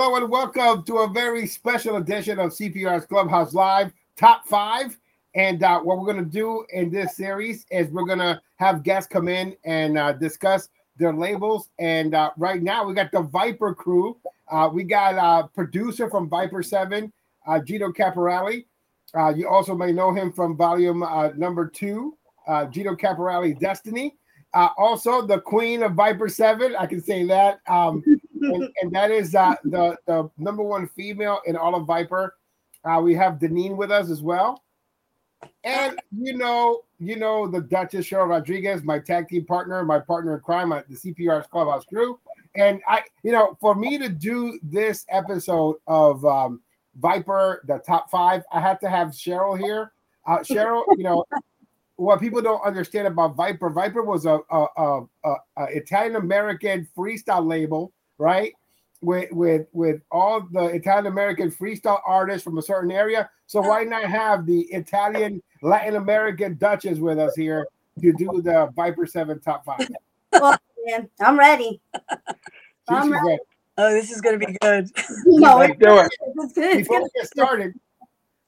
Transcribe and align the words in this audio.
Hello 0.00 0.14
and 0.14 0.30
welcome 0.30 0.84
to 0.84 0.98
a 0.98 1.08
very 1.08 1.44
special 1.44 1.96
edition 1.96 2.38
of 2.38 2.52
CPR's 2.52 3.04
Clubhouse 3.04 3.52
Live 3.52 3.92
Top 4.16 4.46
Five. 4.46 4.96
And 5.34 5.64
uh, 5.64 5.80
what 5.80 5.98
we're 5.98 6.04
going 6.04 6.24
to 6.24 6.30
do 6.30 6.64
in 6.72 6.88
this 6.88 7.16
series 7.16 7.66
is 7.72 7.88
we're 7.88 8.04
going 8.04 8.20
to 8.20 8.40
have 8.60 8.84
guests 8.84 9.12
come 9.12 9.26
in 9.26 9.56
and 9.64 9.98
uh, 9.98 10.12
discuss 10.12 10.68
their 10.98 11.12
labels. 11.12 11.70
And 11.80 12.14
uh, 12.14 12.30
right 12.36 12.62
now 12.62 12.86
we 12.86 12.94
got 12.94 13.10
the 13.10 13.22
Viper 13.22 13.74
crew. 13.74 14.16
Uh, 14.48 14.70
we 14.72 14.84
got 14.84 15.16
a 15.16 15.48
producer 15.48 16.08
from 16.08 16.28
Viper 16.28 16.62
7, 16.62 17.12
uh, 17.48 17.58
Gino 17.58 17.90
Caporale. 17.90 18.66
Uh, 19.14 19.34
you 19.34 19.48
also 19.48 19.74
may 19.74 19.90
know 19.90 20.14
him 20.14 20.32
from 20.32 20.56
volume 20.56 21.00
number 21.36 21.66
two, 21.66 22.16
Gino 22.70 22.94
Caporale 22.94 23.58
Destiny. 23.58 24.16
also, 24.54 25.26
the 25.26 25.40
queen 25.40 25.82
of 25.82 25.94
Viper 25.94 26.28
7, 26.28 26.76
I 26.76 26.86
can 26.86 27.02
say 27.02 27.24
that. 27.24 27.58
Um, 27.66 28.04
and, 28.40 28.68
and, 28.80 28.92
that 28.92 29.10
is 29.10 29.34
uh, 29.34 29.54
the 29.64 29.96
the 30.06 30.30
number 30.38 30.62
one 30.62 30.88
female 30.88 31.40
in 31.46 31.56
all 31.56 31.74
of 31.74 31.86
Viper. 31.86 32.36
Uh, 32.84 33.00
we 33.02 33.14
have 33.14 33.34
Denine 33.34 33.76
with 33.76 33.90
us 33.90 34.10
as 34.10 34.22
well, 34.22 34.62
and 35.64 35.98
you 36.16 36.36
know, 36.36 36.82
you 36.98 37.16
know 37.16 37.46
the 37.46 37.60
Duchess 37.60 38.08
Cheryl 38.08 38.28
Rodriguez, 38.28 38.82
my 38.82 38.98
tag 38.98 39.28
team 39.28 39.44
partner, 39.44 39.84
my 39.84 39.98
partner 39.98 40.36
in 40.36 40.40
crime, 40.40 40.72
at 40.72 40.88
the 40.88 40.96
CPR's 40.96 41.46
Clubhouse 41.46 41.84
crew, 41.84 42.18
and 42.54 42.80
I, 42.88 43.02
you 43.22 43.32
know, 43.32 43.56
for 43.60 43.74
me 43.74 43.98
to 43.98 44.08
do 44.08 44.58
this 44.62 45.04
episode 45.08 45.76
of 45.86 46.24
um, 46.24 46.60
Viper, 46.96 47.62
the 47.66 47.78
top 47.78 48.10
five, 48.10 48.42
I 48.52 48.60
had 48.60 48.80
to 48.80 48.90
have 48.90 49.08
Cheryl 49.08 49.58
here. 49.58 49.92
Uh, 50.26 50.38
Cheryl, 50.38 50.82
you 50.96 51.04
know, 51.04 51.24
what 51.96 52.20
people 52.20 52.40
don't 52.40 52.62
understand 52.64 53.06
about 53.06 53.34
Viper, 53.36 53.70
Viper 53.70 54.02
was 54.02 54.24
a, 54.24 54.38
a, 54.50 54.66
a, 54.76 55.00
a 55.56 55.64
Italian 55.66 56.16
American 56.16 56.88
freestyle 56.96 57.46
label 57.46 57.92
right? 58.18 58.52
With 59.00 59.30
with 59.32 59.66
with 59.72 60.02
all 60.10 60.46
the 60.52 60.64
Italian 60.64 61.06
American 61.06 61.50
freestyle 61.50 62.00
artists 62.06 62.42
from 62.42 62.58
a 62.58 62.62
certain 62.62 62.90
area. 62.90 63.30
So 63.46 63.60
why 63.60 63.84
not 63.84 64.04
have 64.04 64.44
the 64.44 64.62
Italian 64.72 65.42
Latin 65.62 65.96
American 65.96 66.56
Duchess 66.56 66.98
with 66.98 67.18
us 67.18 67.34
here 67.36 67.66
to 68.00 68.12
do 68.12 68.42
the 68.42 68.70
Viper 68.74 69.06
Seven 69.06 69.40
Top 69.40 69.64
Five? 69.64 69.88
Well, 70.30 70.58
man, 70.84 71.08
I'm 71.20 71.38
ready. 71.38 71.80
I'm 72.86 73.10
ready. 73.10 73.38
Oh, 73.78 73.92
this 73.94 74.10
is 74.10 74.20
going 74.20 74.38
to 74.38 74.46
be 74.46 74.56
good. 74.60 74.90
No, 75.24 75.60
it's, 75.60 75.78
do 75.78 75.98
it. 75.98 76.10
It's 76.36 76.52
good. 76.52 76.78
Before 76.78 77.00
we 77.00 77.08
get 77.16 77.26
started, 77.26 77.74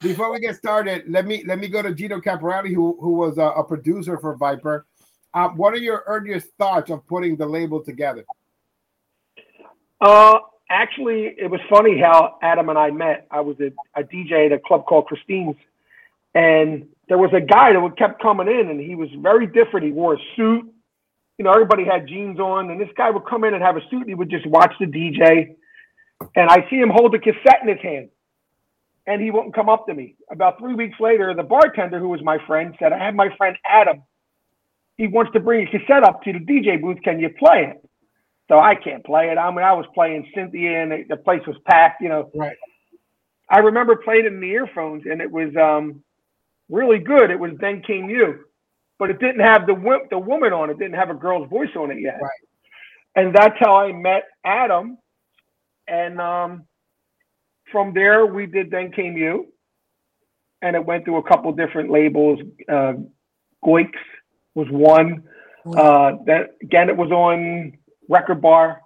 before 0.00 0.32
we 0.32 0.40
get 0.40 0.56
started, 0.56 1.04
let 1.08 1.26
me 1.26 1.44
let 1.46 1.58
me 1.58 1.68
go 1.68 1.82
to 1.82 1.94
Gino 1.94 2.20
Caporale, 2.20 2.74
who 2.74 2.98
who 3.00 3.12
was 3.12 3.38
a, 3.38 3.44
a 3.44 3.64
producer 3.64 4.18
for 4.18 4.36
Viper. 4.36 4.86
Uh, 5.32 5.48
what 5.50 5.72
are 5.72 5.78
your 5.78 6.02
earliest 6.06 6.48
thoughts 6.58 6.90
of 6.90 7.06
putting 7.06 7.36
the 7.36 7.46
label 7.46 7.82
together? 7.82 8.24
Uh, 10.00 10.38
actually, 10.70 11.34
it 11.38 11.50
was 11.50 11.60
funny 11.68 11.98
how 11.98 12.38
Adam 12.42 12.68
and 12.68 12.78
I 12.78 12.90
met. 12.90 13.26
I 13.30 13.40
was 13.40 13.56
a, 13.60 13.72
a 13.98 14.02
DJ 14.02 14.46
at 14.46 14.52
a 14.52 14.58
club 14.58 14.86
called 14.86 15.06
Christine's, 15.06 15.56
and 16.34 16.86
there 17.08 17.18
was 17.18 17.30
a 17.34 17.40
guy 17.40 17.72
that 17.72 17.80
would 17.80 17.98
kept 17.98 18.22
coming 18.22 18.48
in, 18.48 18.70
and 18.70 18.80
he 18.80 18.94
was 18.94 19.08
very 19.18 19.46
different. 19.46 19.86
He 19.86 19.92
wore 19.92 20.14
a 20.14 20.18
suit. 20.36 20.72
You 21.38 21.44
know, 21.44 21.52
everybody 21.52 21.84
had 21.84 22.06
jeans 22.06 22.38
on, 22.38 22.70
and 22.70 22.80
this 22.80 22.88
guy 22.96 23.10
would 23.10 23.26
come 23.26 23.44
in 23.44 23.54
and 23.54 23.62
have 23.62 23.76
a 23.76 23.80
suit. 23.90 24.00
And 24.00 24.08
he 24.08 24.14
would 24.14 24.30
just 24.30 24.46
watch 24.46 24.72
the 24.78 24.86
DJ, 24.86 25.54
and 26.36 26.48
I 26.50 26.66
see 26.70 26.76
him 26.76 26.90
hold 26.90 27.14
a 27.14 27.18
cassette 27.18 27.60
in 27.62 27.68
his 27.68 27.80
hand, 27.82 28.10
and 29.06 29.20
he 29.20 29.30
wouldn't 29.30 29.54
come 29.54 29.68
up 29.68 29.86
to 29.86 29.94
me. 29.94 30.16
About 30.30 30.58
three 30.58 30.74
weeks 30.74 30.98
later, 31.00 31.34
the 31.34 31.42
bartender, 31.42 31.98
who 31.98 32.08
was 32.08 32.22
my 32.22 32.38
friend, 32.46 32.74
said, 32.78 32.92
"I 32.92 32.98
have 32.98 33.14
my 33.14 33.34
friend 33.36 33.56
Adam. 33.68 34.02
He 34.96 35.06
wants 35.06 35.32
to 35.32 35.40
bring 35.40 35.66
a 35.66 35.70
cassette 35.70 36.04
up 36.04 36.22
to 36.22 36.32
the 36.32 36.38
DJ 36.38 36.80
booth. 36.80 37.02
Can 37.02 37.20
you 37.20 37.30
play 37.30 37.74
it?" 37.74 37.89
So 38.50 38.58
I 38.58 38.74
can't 38.74 39.04
play 39.04 39.30
it. 39.30 39.38
I 39.38 39.48
mean, 39.50 39.62
I 39.62 39.72
was 39.72 39.86
playing 39.94 40.28
Cynthia 40.34 40.82
and 40.82 41.08
the 41.08 41.16
place 41.16 41.40
was 41.46 41.56
packed, 41.66 42.02
you 42.02 42.08
know. 42.08 42.30
Right. 42.34 42.56
I 43.48 43.60
remember 43.60 43.94
playing 43.94 44.24
it 44.24 44.32
in 44.32 44.40
the 44.40 44.50
earphones 44.50 45.04
and 45.08 45.20
it 45.20 45.30
was 45.30 45.54
um, 45.54 46.02
really 46.68 46.98
good. 46.98 47.30
It 47.30 47.38
was 47.38 47.52
Then 47.60 47.80
Came 47.82 48.10
You, 48.10 48.40
but 48.98 49.08
it 49.08 49.20
didn't 49.20 49.40
have 49.40 49.66
the 49.66 50.00
the 50.10 50.18
woman 50.18 50.52
on 50.52 50.68
it. 50.68 50.80
Didn't 50.80 50.96
have 50.96 51.10
a 51.10 51.14
girl's 51.14 51.48
voice 51.48 51.74
on 51.76 51.92
it 51.92 52.00
yet. 52.00 52.18
Right. 52.20 52.30
And 53.14 53.32
that's 53.32 53.54
how 53.60 53.76
I 53.76 53.92
met 53.92 54.24
Adam. 54.44 54.98
And 55.86 56.20
um, 56.20 56.64
from 57.70 57.94
there, 57.94 58.26
we 58.26 58.46
did 58.46 58.68
Then 58.72 58.90
Came 58.90 59.16
You, 59.16 59.46
and 60.60 60.74
it 60.74 60.84
went 60.84 61.04
through 61.04 61.18
a 61.18 61.28
couple 61.28 61.52
different 61.52 61.90
labels. 61.90 62.40
Uh, 62.68 62.94
Goix 63.64 63.90
was 64.56 64.66
one. 64.70 65.22
Uh, 65.76 66.12
then 66.24 66.46
again, 66.62 66.88
it 66.88 66.96
was 66.96 67.10
on 67.10 67.74
Record 68.10 68.42
Bar. 68.42 68.82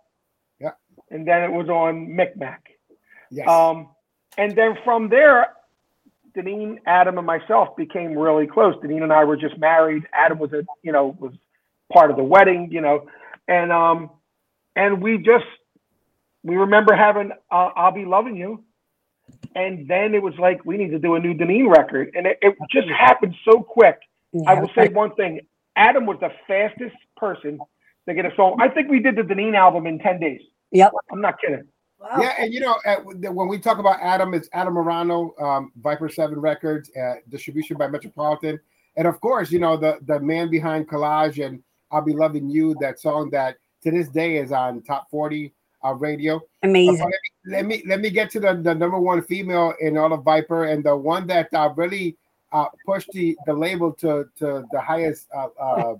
Yeah. 0.60 0.72
And 1.10 1.26
then 1.26 1.42
it 1.42 1.50
was 1.50 1.68
on 1.68 2.14
Micmac. 2.14 2.60
Yes. 3.30 3.48
Um, 3.48 3.88
and 4.38 4.54
then 4.54 4.76
from 4.84 5.08
there, 5.08 5.54
Denine, 6.36 6.78
Adam, 6.86 7.18
and 7.18 7.26
myself 7.26 7.76
became 7.76 8.16
really 8.16 8.46
close. 8.46 8.74
Denine 8.76 9.02
and 9.02 9.12
I 9.12 9.24
were 9.24 9.36
just 9.36 9.56
married. 9.58 10.04
Adam 10.12 10.38
was 10.38 10.52
a, 10.52 10.64
you 10.82 10.92
know, 10.92 11.16
was 11.18 11.32
part 11.92 12.10
of 12.10 12.16
the 12.16 12.22
wedding, 12.22 12.68
you 12.70 12.80
know, 12.80 13.06
and 13.48 13.72
um, 13.72 14.10
and 14.76 15.02
we 15.02 15.18
just 15.18 15.46
we 16.42 16.56
remember 16.56 16.94
having 16.94 17.30
uh, 17.50 17.70
"I'll 17.76 17.92
Be 17.92 18.04
Loving 18.04 18.36
You," 18.36 18.64
and 19.54 19.88
then 19.88 20.14
it 20.14 20.22
was 20.22 20.34
like 20.38 20.64
we 20.64 20.76
need 20.76 20.90
to 20.90 20.98
do 20.98 21.14
a 21.14 21.20
new 21.20 21.34
Denine 21.34 21.74
record, 21.74 22.10
and 22.14 22.26
it, 22.26 22.38
it 22.42 22.56
just 22.70 22.88
happened 22.88 23.34
so 23.44 23.60
quick. 23.62 24.00
Yeah, 24.32 24.50
I 24.50 24.60
will 24.60 24.70
say 24.74 24.88
one 24.88 25.14
thing: 25.14 25.40
Adam 25.76 26.04
was 26.04 26.18
the 26.20 26.32
fastest 26.48 26.96
person 27.16 27.60
to 28.08 28.14
get 28.14 28.24
a 28.26 28.34
song. 28.36 28.58
I 28.60 28.68
think 28.68 28.90
we 28.90 29.00
did 29.00 29.16
the 29.16 29.22
Denine 29.22 29.54
album 29.54 29.86
in 29.86 29.98
10 29.98 30.20
days. 30.20 30.40
Yep. 30.72 30.92
I'm 31.12 31.20
not 31.20 31.40
kidding. 31.40 31.66
Wow. 31.98 32.20
Yeah, 32.20 32.34
and 32.38 32.52
you 32.52 32.60
know, 32.60 32.76
at, 32.84 33.02
when 33.04 33.48
we 33.48 33.58
talk 33.58 33.78
about 33.78 33.98
Adam, 34.02 34.34
it's 34.34 34.48
Adam 34.52 34.74
Marano, 34.74 35.40
um, 35.40 35.72
Viper 35.80 36.08
Seven 36.08 36.38
Records, 36.38 36.90
uh, 37.00 37.14
distribution 37.30 37.78
by 37.78 37.86
Metropolitan, 37.86 38.60
and 38.96 39.08
of 39.08 39.20
course, 39.20 39.50
you 39.50 39.58
know 39.58 39.78
the 39.78 39.98
the 40.04 40.20
man 40.20 40.50
behind 40.50 40.86
Collage 40.86 41.42
and 41.42 41.62
"I'll 41.90 42.02
Be 42.02 42.12
Loving 42.12 42.50
You," 42.50 42.76
that 42.80 43.00
song 43.00 43.30
that 43.30 43.56
to 43.84 43.90
this 43.90 44.08
day 44.08 44.36
is 44.36 44.52
on 44.52 44.82
top 44.82 45.08
forty 45.10 45.54
uh, 45.82 45.94
radio. 45.94 46.42
Amazing. 46.62 47.00
Uh, 47.00 47.06
let, 47.06 47.10
me, 47.10 47.46
let, 47.46 47.66
me, 47.66 47.82
let 47.86 48.00
me 48.00 48.10
get 48.10 48.30
to 48.32 48.40
the, 48.40 48.54
the 48.54 48.74
number 48.74 48.98
one 48.98 49.22
female 49.22 49.72
in 49.80 49.96
all 49.96 50.12
of 50.12 50.24
Viper, 50.24 50.64
and 50.64 50.84
the 50.84 50.94
one 50.94 51.26
that 51.28 51.48
uh, 51.54 51.72
really 51.74 52.18
uh, 52.52 52.66
pushed 52.84 53.10
the 53.12 53.36
the 53.46 53.52
label 53.54 53.92
to 53.92 54.26
to 54.36 54.64
the 54.72 54.80
highest 54.80 55.26
uh, 55.34 55.48
uh, 55.58 55.94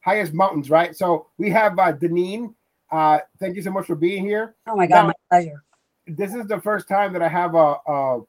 highest 0.00 0.32
mountains, 0.32 0.70
right? 0.70 0.96
So 0.96 1.26
we 1.38 1.50
have 1.50 1.78
uh, 1.78 1.92
Denine. 1.92 2.54
Uh, 2.90 3.18
thank 3.38 3.56
you 3.56 3.62
so 3.62 3.70
much 3.70 3.86
for 3.86 3.94
being 3.94 4.24
here. 4.24 4.56
Oh 4.66 4.76
my 4.76 4.86
god, 4.86 5.02
now, 5.02 5.06
my 5.08 5.12
pleasure. 5.30 5.62
This 6.06 6.34
is 6.34 6.46
the 6.46 6.60
first 6.60 6.88
time 6.88 7.12
that 7.12 7.22
I 7.22 7.28
have 7.28 7.54
a 7.54 7.76
a, 7.86 8.20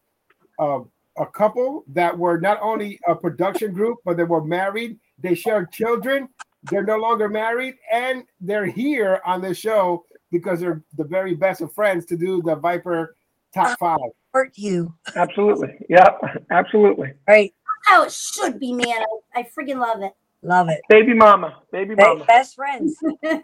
a 0.60 0.82
a 1.18 1.26
couple 1.26 1.84
that 1.88 2.18
were 2.18 2.40
not 2.40 2.60
only 2.62 3.00
a 3.08 3.16
production 3.16 3.74
group, 3.74 4.00
but 4.06 4.18
they 4.18 4.24
were 4.24 4.44
married. 4.44 4.98
They 5.20 5.36
shared 5.36 5.72
children. 5.72 6.30
They're 6.64 6.84
no 6.84 6.98
longer 6.98 7.28
married, 7.28 7.76
and 7.92 8.24
they're 8.40 8.66
here 8.66 9.20
on 9.26 9.42
the 9.42 9.54
show 9.54 10.06
because 10.32 10.60
they're 10.60 10.84
the 10.96 11.04
very 11.04 11.34
best 11.34 11.62
of 11.62 11.74
friends 11.74 12.06
to 12.06 12.16
do 12.16 12.42
the 12.44 12.56
Viper 12.56 13.16
top 13.54 13.78
five. 13.80 14.00
Hurt 14.34 14.58
you? 14.58 14.94
Absolutely. 15.16 15.76
Yep. 15.90 16.22
Absolutely. 16.52 17.14
Right. 17.28 17.54
How 17.86 18.04
it 18.04 18.12
should 18.12 18.60
be, 18.60 18.74
man. 18.74 19.04
I, 19.36 19.40
I 19.40 19.44
freaking 19.44 19.80
love 19.80 20.02
it. 20.02 20.14
Love 20.44 20.70
it. 20.70 20.82
Baby 20.90 21.14
mama. 21.14 21.58
Baby 21.72 21.96
mama. 21.96 22.26
Best 22.26 22.56
friends. 22.56 22.98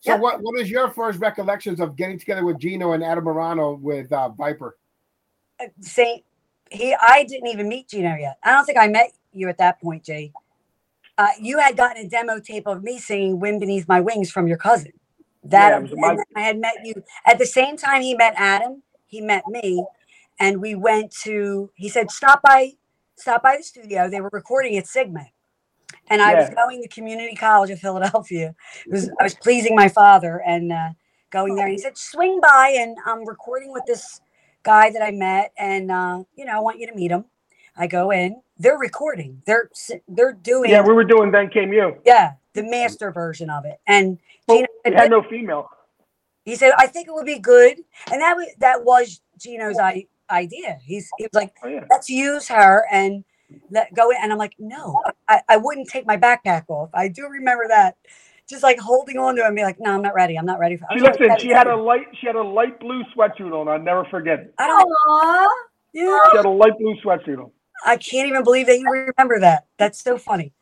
So 0.00 0.12
yep. 0.12 0.20
what, 0.20 0.40
what 0.40 0.60
is 0.60 0.70
your 0.70 0.90
first 0.90 1.18
recollections 1.18 1.80
of 1.80 1.96
getting 1.96 2.16
together 2.16 2.44
with 2.44 2.58
Gino 2.58 2.92
and 2.92 3.02
Adam 3.02 3.24
Marano 3.24 3.80
with 3.80 4.12
uh, 4.12 4.28
Viper? 4.28 4.76
Uh, 5.58 5.66
Say 5.80 6.22
he 6.70 6.94
I 6.94 7.24
didn't 7.24 7.48
even 7.48 7.68
meet 7.68 7.88
Gino 7.88 8.14
yet. 8.14 8.38
I 8.44 8.52
don't 8.52 8.64
think 8.64 8.78
I 8.78 8.86
met 8.86 9.12
you 9.32 9.48
at 9.48 9.58
that 9.58 9.80
point, 9.80 10.04
Jay. 10.04 10.32
Uh, 11.18 11.28
you 11.40 11.58
had 11.58 11.76
gotten 11.76 12.04
a 12.04 12.08
demo 12.08 12.38
tape 12.38 12.66
of 12.66 12.82
me 12.84 12.98
singing 12.98 13.40
"Wind 13.40 13.58
Beneath 13.58 13.88
My 13.88 14.00
Wings" 14.00 14.30
from 14.30 14.46
your 14.46 14.58
cousin. 14.58 14.92
That 15.42 15.82
yeah, 15.82 15.94
my- 15.96 16.18
I 16.36 16.40
had 16.40 16.60
met 16.60 16.74
you 16.84 17.02
at 17.24 17.38
the 17.38 17.46
same 17.46 17.76
time 17.76 18.02
he 18.02 18.14
met 18.14 18.34
Adam. 18.36 18.82
He 19.06 19.20
met 19.20 19.48
me, 19.48 19.84
and 20.38 20.60
we 20.60 20.74
went 20.74 21.10
to. 21.22 21.70
He 21.74 21.88
said, 21.88 22.10
"Stop 22.10 22.42
by, 22.42 22.72
stop 23.16 23.42
by 23.42 23.56
the 23.56 23.62
studio." 23.62 24.10
They 24.10 24.20
were 24.20 24.30
recording 24.32 24.76
at 24.76 24.86
Sigma, 24.86 25.26
and 26.08 26.22
I 26.22 26.32
yeah. 26.32 26.40
was 26.40 26.50
going 26.50 26.82
to 26.82 26.88
community 26.88 27.34
college 27.34 27.70
of 27.70 27.78
Philadelphia. 27.78 28.54
It 28.86 28.92
was 28.92 29.10
I 29.20 29.24
was 29.24 29.34
pleasing 29.34 29.74
my 29.74 29.88
father 29.88 30.42
and 30.46 30.72
uh, 30.72 30.88
going 31.30 31.54
there. 31.54 31.66
And 31.66 31.72
he 31.72 31.78
said, 31.78 31.96
"Swing 31.96 32.40
by, 32.40 32.74
and 32.78 32.96
I'm 33.06 33.26
recording 33.26 33.72
with 33.72 33.84
this 33.86 34.20
guy 34.62 34.90
that 34.90 35.02
I 35.02 35.10
met, 35.10 35.52
and 35.58 35.90
uh, 35.90 36.22
you 36.34 36.44
know, 36.44 36.52
I 36.52 36.60
want 36.60 36.78
you 36.78 36.86
to 36.86 36.94
meet 36.94 37.10
him." 37.10 37.24
I 37.76 37.86
go 37.86 38.10
in. 38.10 38.40
They're 38.58 38.78
recording. 38.78 39.42
They're 39.46 39.70
they're 40.08 40.32
doing. 40.32 40.70
Yeah, 40.70 40.82
we 40.82 40.94
were 40.94 41.04
doing. 41.04 41.30
Then 41.30 41.50
came 41.50 41.72
you. 41.72 41.96
Yeah, 42.04 42.32
the 42.54 42.62
master 42.62 43.12
version 43.12 43.50
of 43.50 43.64
it, 43.64 43.80
and 43.86 44.18
well, 44.48 44.58
Gino 44.58 44.68
said, 44.84 44.94
had 44.94 45.10
no 45.10 45.22
female. 45.22 45.68
He 46.44 46.56
said, 46.56 46.72
"I 46.78 46.86
think 46.86 47.08
it 47.08 47.14
would 47.14 47.26
be 47.26 47.38
good," 47.38 47.78
and 48.10 48.20
that 48.22 48.34
was 48.36 48.46
that 48.58 48.84
was 48.84 49.20
Gino's 49.38 49.78
idea. 50.30 50.78
He's 50.82 51.10
he 51.18 51.24
was 51.24 51.34
like, 51.34 51.54
oh, 51.62 51.68
yeah. 51.68 51.84
"Let's 51.90 52.08
use 52.08 52.48
her 52.48 52.86
and." 52.90 53.24
Let 53.70 53.92
go 53.94 54.10
in. 54.10 54.16
And 54.22 54.32
I'm 54.32 54.38
like, 54.38 54.54
no, 54.58 55.00
I, 55.28 55.40
I 55.48 55.56
wouldn't 55.56 55.88
take 55.88 56.06
my 56.06 56.16
backpack 56.16 56.64
off. 56.68 56.90
I 56.94 57.08
do 57.08 57.26
remember 57.28 57.64
that. 57.68 57.96
just 58.48 58.62
like 58.62 58.78
holding 58.78 59.18
on 59.18 59.36
to 59.36 59.42
it 59.42 59.46
and 59.46 59.56
be 59.56 59.62
like, 59.62 59.80
"No, 59.80 59.92
I'm 59.92 60.02
not 60.02 60.14
ready. 60.14 60.38
I'm 60.38 60.46
not 60.46 60.58
ready." 60.58 60.76
For, 60.76 60.86
I 60.90 60.96
She 60.96 61.02
was 61.02 61.16
only 61.16 61.28
listen. 61.28 61.48
She 61.48 61.52
had 61.52 61.66
a 61.66 61.76
light. 61.76 62.06
She 62.20 62.26
had 62.26 62.36
a 62.36 62.42
light 62.42 62.78
blue 62.80 63.02
sweatsuit 63.16 63.52
on. 63.52 63.68
I'll 63.68 63.78
never 63.78 64.04
forget 64.04 64.38
it. 64.38 64.54
I 64.58 64.66
don't. 64.66 64.82
Aw. 64.82 65.48
Yeah, 65.92 66.18
She 66.30 66.36
had 66.36 66.46
a 66.46 66.50
light 66.50 66.74
blue 66.78 66.94
sweatsuit 67.04 67.38
on. 67.38 67.50
I 67.84 67.96
can't 67.96 68.28
even 68.28 68.44
believe 68.44 68.66
that 68.66 68.78
you 68.78 68.88
remember 68.88 69.40
that. 69.40 69.66
That's 69.78 70.02
so 70.02 70.18
funny. 70.18 70.52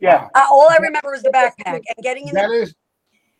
Yeah. 0.00 0.28
Uh, 0.34 0.46
all 0.50 0.68
I 0.70 0.76
remember 0.76 1.10
was 1.10 1.22
the 1.22 1.30
backpack 1.30 1.82
and 1.88 2.02
getting 2.02 2.28
in. 2.28 2.34
That 2.34 2.48
The, 2.48 2.54
is 2.54 2.74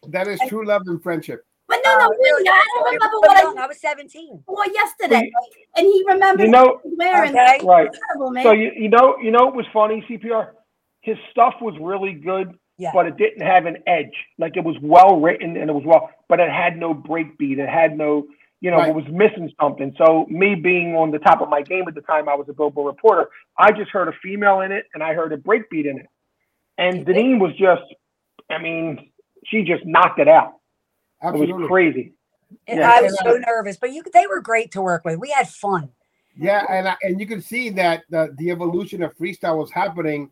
that 0.08 0.28
is 0.28 0.40
true 0.48 0.66
love 0.66 0.82
and 0.86 1.02
friendship. 1.02 1.44
But 1.84 1.90
no, 1.90 1.98
no, 1.98 2.04
Uh, 2.06 2.08
really, 2.18 2.48
I 2.48 2.64
don't 2.74 2.84
remember 2.94 3.16
was 3.18 3.28
what 3.28 3.58
I 3.58 3.64
I 3.64 3.66
was 3.66 3.80
17. 3.80 4.42
wore 4.46 4.64
yesterday, 4.72 5.30
and 5.76 5.86
he 5.86 6.04
remembers 6.08 6.46
You 6.46 6.50
know- 6.50 6.64
what 6.64 6.82
he 6.82 6.88
was 6.90 6.98
wearing. 6.98 7.30
Okay. 7.30 7.32
That's 7.34 7.64
Right. 7.64 7.86
incredible. 7.94 8.42
So 8.42 8.52
you, 8.52 8.72
you 8.76 8.88
know 8.88 9.16
you 9.18 9.30
know 9.30 9.44
what 9.46 9.54
was 9.56 9.66
funny 9.72 10.02
CPR? 10.08 10.54
His 11.02 11.18
stuff 11.30 11.54
was 11.60 11.78
really 11.78 12.14
good, 12.14 12.58
Yeah. 12.78 12.90
but 12.94 13.06
it 13.06 13.16
didn't 13.16 13.42
have 13.42 13.66
an 13.66 13.82
edge. 13.86 14.14
Like 14.38 14.56
it 14.56 14.64
was 14.64 14.76
well 14.80 15.20
written 15.20 15.56
and 15.56 15.68
it 15.70 15.72
was 15.72 15.84
well, 15.84 16.10
but 16.28 16.40
it 16.40 16.50
had 16.50 16.76
no 16.78 16.94
breakbeat. 16.94 17.58
It 17.58 17.68
had 17.68 17.96
no, 17.98 18.26
you 18.60 18.70
know, 18.70 18.78
Right. 18.78 18.88
it 18.88 18.94
was 18.94 19.06
missing 19.08 19.52
something. 19.60 19.94
So 19.98 20.26
me 20.30 20.54
being 20.54 20.96
on 20.96 21.10
the 21.10 21.18
top 21.18 21.42
of 21.42 21.48
my 21.50 21.60
game 21.60 21.84
at 21.86 21.94
the 21.94 22.00
time, 22.02 22.28
I 22.28 22.34
was 22.34 22.48
a 22.48 22.54
Billboard 22.54 22.86
reporter. 22.94 23.28
I 23.58 23.70
just 23.72 23.90
heard 23.90 24.08
a 24.08 24.12
female 24.22 24.60
in 24.60 24.72
it 24.72 24.86
and 24.94 25.02
I 25.02 25.12
heard 25.12 25.32
a 25.32 25.36
breakbeat 25.36 25.84
in 25.84 25.98
it, 25.98 26.06
and 26.78 27.04
Denine 27.06 27.38
was 27.38 27.54
just, 27.56 27.82
I 28.50 28.58
mean, 28.58 29.10
she 29.44 29.62
just 29.62 29.84
knocked 29.84 30.18
it 30.18 30.28
out. 30.28 30.54
It 31.24 31.52
was 31.54 31.68
crazy. 31.68 32.14
And 32.66 32.80
Yeah. 32.80 32.90
I 32.90 33.02
was 33.02 33.18
so 33.18 33.36
nervous, 33.36 33.76
but 33.76 33.92
you 33.92 34.02
they 34.12 34.26
were 34.26 34.40
great 34.40 34.70
to 34.72 34.82
work 34.82 35.04
with. 35.04 35.18
We 35.18 35.30
had 35.30 35.48
fun. 35.48 35.90
Yeah, 36.36 36.64
and 36.68 36.88
I, 36.88 36.96
and 37.02 37.20
you 37.20 37.26
can 37.26 37.40
see 37.40 37.70
that 37.70 38.02
the, 38.10 38.34
the 38.38 38.50
evolution 38.50 39.02
of 39.02 39.16
freestyle 39.16 39.58
was 39.58 39.70
happening 39.70 40.30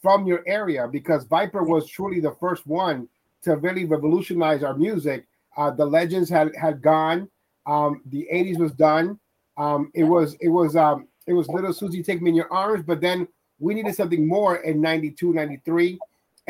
from 0.00 0.26
your 0.26 0.42
area 0.46 0.86
because 0.86 1.24
Viper 1.24 1.64
was 1.64 1.88
truly 1.88 2.20
the 2.20 2.32
first 2.40 2.66
one 2.66 3.08
to 3.42 3.56
really 3.56 3.84
revolutionize 3.84 4.62
our 4.62 4.76
music. 4.76 5.26
Uh, 5.56 5.70
the 5.70 5.84
legends 5.84 6.30
had 6.30 6.54
had 6.54 6.80
gone. 6.80 7.28
Um, 7.66 8.02
the 8.06 8.26
'80s 8.32 8.58
was 8.58 8.72
done. 8.72 9.18
Um, 9.56 9.90
it 9.94 10.04
was 10.04 10.36
it 10.40 10.48
was 10.48 10.76
um, 10.76 11.08
it 11.26 11.32
was 11.32 11.48
Little 11.48 11.72
Susie 11.72 12.02
Take 12.02 12.22
Me 12.22 12.30
in 12.30 12.36
Your 12.36 12.52
Arms, 12.52 12.84
but 12.86 13.00
then 13.00 13.26
we 13.58 13.74
needed 13.74 13.94
something 13.94 14.26
more 14.26 14.56
in 14.56 14.80
'92, 14.80 15.34
'93, 15.34 15.98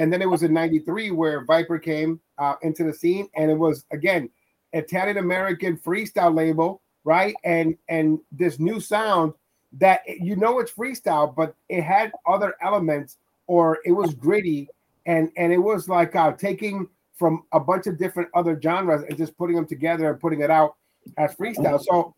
and 0.00 0.12
then 0.12 0.22
it 0.22 0.28
was 0.28 0.42
in 0.42 0.52
'93 0.52 1.12
where 1.12 1.44
Viper 1.44 1.78
came 1.78 2.20
uh, 2.38 2.54
into 2.62 2.84
the 2.84 2.92
scene, 2.92 3.28
and 3.36 3.50
it 3.50 3.58
was 3.58 3.84
again 3.92 4.28
Italian 4.72 5.18
American 5.18 5.76
freestyle 5.76 6.34
label 6.34 6.82
right? 7.04 7.34
And 7.44 7.76
and 7.88 8.18
this 8.32 8.58
new 8.58 8.80
sound 8.80 9.34
that 9.74 10.02
you 10.06 10.36
know 10.36 10.58
it's 10.58 10.72
freestyle, 10.72 11.34
but 11.34 11.54
it 11.68 11.82
had 11.82 12.12
other 12.26 12.54
elements, 12.60 13.18
or 13.46 13.78
it 13.84 13.92
was 13.92 14.14
gritty, 14.14 14.68
and 15.06 15.30
and 15.36 15.52
it 15.52 15.58
was 15.58 15.88
like 15.88 16.14
uh, 16.16 16.32
taking 16.32 16.88
from 17.14 17.44
a 17.52 17.60
bunch 17.60 17.86
of 17.86 17.98
different 17.98 18.28
other 18.34 18.58
genres 18.60 19.02
and 19.02 19.16
just 19.16 19.36
putting 19.36 19.56
them 19.56 19.66
together 19.66 20.10
and 20.10 20.20
putting 20.20 20.40
it 20.40 20.50
out 20.50 20.76
as 21.18 21.34
freestyle. 21.34 21.82
So 21.82 22.14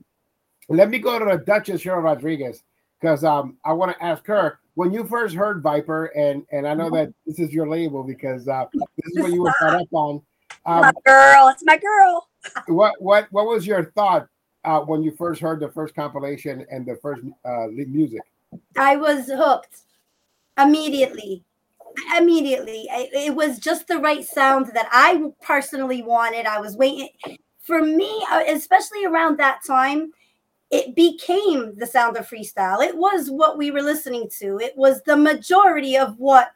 let 0.69 0.91
me 0.91 0.99
go 0.99 1.19
to 1.19 1.25
the 1.25 1.39
Duchess 1.45 1.83
Cheryl 1.83 2.05
Rodriguez 2.05 2.63
because 3.01 3.25
um 3.25 3.57
I 3.65 3.73
want 3.73 3.97
to 3.97 4.05
ask 4.05 4.25
her 4.27 4.61
when 4.75 4.93
you 4.93 5.05
first 5.05 5.35
heard 5.35 5.63
Viper, 5.63 6.07
and 6.07 6.45
and 6.53 6.67
I 6.67 6.75
know 6.75 6.91
that 6.91 7.13
this 7.27 7.39
is 7.39 7.53
your 7.53 7.69
label 7.69 8.03
because 8.03 8.49
uh, 8.49 8.65
this 8.73 9.15
is 9.15 9.21
what 9.21 9.33
you 9.33 9.43
were 9.43 9.53
brought 9.59 9.81
up 9.81 9.89
on. 9.93 10.23
Um, 10.67 10.81
my 10.83 10.93
girl, 11.05 11.49
it's 11.49 11.65
my 11.65 11.77
girl. 11.77 12.29
what 12.67 12.95
what 13.01 13.29
what 13.31 13.47
was 13.47 13.67
your 13.67 13.87
thought 13.93 14.29
uh, 14.65 14.81
when 14.81 15.03
you 15.03 15.13
first 15.13 15.41
heard 15.41 15.61
the 15.61 15.71
first 15.71 15.95
compilation 15.95 16.67
and 16.71 16.87
the 16.87 16.97
first 16.97 17.23
uh, 17.45 17.67
music? 17.69 18.21
I 18.77 18.97
was 18.97 19.27
hooked 19.27 19.83
immediately. 20.59 21.45
Immediately. 22.17 22.89
I- 22.91 23.11
It 23.13 23.35
was 23.35 23.59
just 23.59 23.87
the 23.87 23.99
right 23.99 24.25
sound 24.25 24.71
that 24.75 24.89
I 24.91 25.31
personally 25.43 26.03
wanted. 26.03 26.47
I 26.47 26.61
was 26.61 26.77
waiting. 26.77 27.09
For 27.61 27.83
me, 27.83 28.25
uh, 28.31 28.43
especially 28.49 29.05
around 29.05 29.39
that 29.39 29.61
time, 29.67 30.11
it 30.73 30.97
became 30.97 31.77
the 31.77 31.87
sound 31.87 32.17
of 32.17 32.29
freestyle. 32.29 32.83
It 32.83 32.97
was 32.97 33.31
what 33.31 33.59
we 33.59 33.71
were 33.71 33.83
listening 33.83 34.29
to, 34.41 34.59
it 34.59 34.77
was 34.77 35.03
the 35.03 35.17
majority 35.17 35.97
of 35.97 36.19
what 36.19 36.49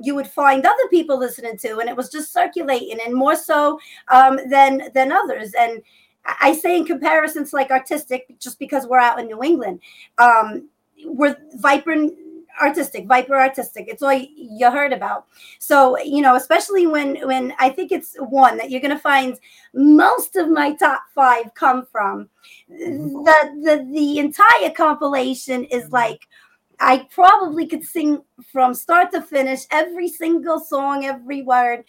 you 0.00 0.14
would 0.14 0.26
find 0.26 0.64
other 0.64 0.88
people 0.90 1.18
listening 1.18 1.58
to 1.58 1.78
and 1.78 1.88
it 1.88 1.96
was 1.96 2.08
just 2.08 2.32
circulating 2.32 2.98
and 3.04 3.14
more 3.14 3.34
so 3.34 3.80
um, 4.08 4.38
than 4.48 4.82
than 4.94 5.10
others 5.10 5.52
and 5.58 5.82
I 6.24 6.52
say 6.52 6.76
in 6.76 6.84
comparisons 6.84 7.52
like 7.52 7.70
artistic 7.70 8.26
just 8.38 8.60
because 8.60 8.86
we're 8.86 9.00
out 9.00 9.18
in 9.18 9.26
New 9.26 9.42
England 9.42 9.80
um, 10.18 10.68
we're 11.04 11.36
vibrant 11.54 12.14
artistic 12.60 13.06
viper 13.06 13.36
artistic. 13.36 13.86
It's 13.88 14.02
all 14.02 14.12
you 14.12 14.70
heard 14.70 14.92
about. 14.92 15.26
So 15.58 15.98
you 15.98 16.22
know 16.22 16.36
especially 16.36 16.86
when 16.86 17.16
when 17.26 17.52
i 17.58 17.68
think 17.68 17.92
it's 17.92 18.16
one 18.18 18.56
that 18.58 18.70
you're 18.70 18.80
going 18.80 18.96
to 18.96 18.98
find 18.98 19.38
most 19.74 20.36
of 20.36 20.50
my 20.50 20.74
top 20.74 21.02
five 21.14 21.52
come 21.54 21.86
from. 21.90 22.28
Mm-hmm. 22.70 23.24
The 23.24 23.38
the 23.62 23.88
the 23.92 24.18
entire 24.18 24.70
compilation 24.70 25.64
is 25.64 25.84
mm-hmm. 25.84 25.94
like 25.94 26.28
i 26.80 27.06
probably 27.10 27.66
could 27.66 27.84
sing 27.84 28.22
from 28.52 28.74
start 28.74 29.10
to 29.12 29.20
finish 29.20 29.62
every 29.70 30.08
single 30.08 30.60
song 30.60 31.04
every 31.04 31.42
word. 31.42 31.84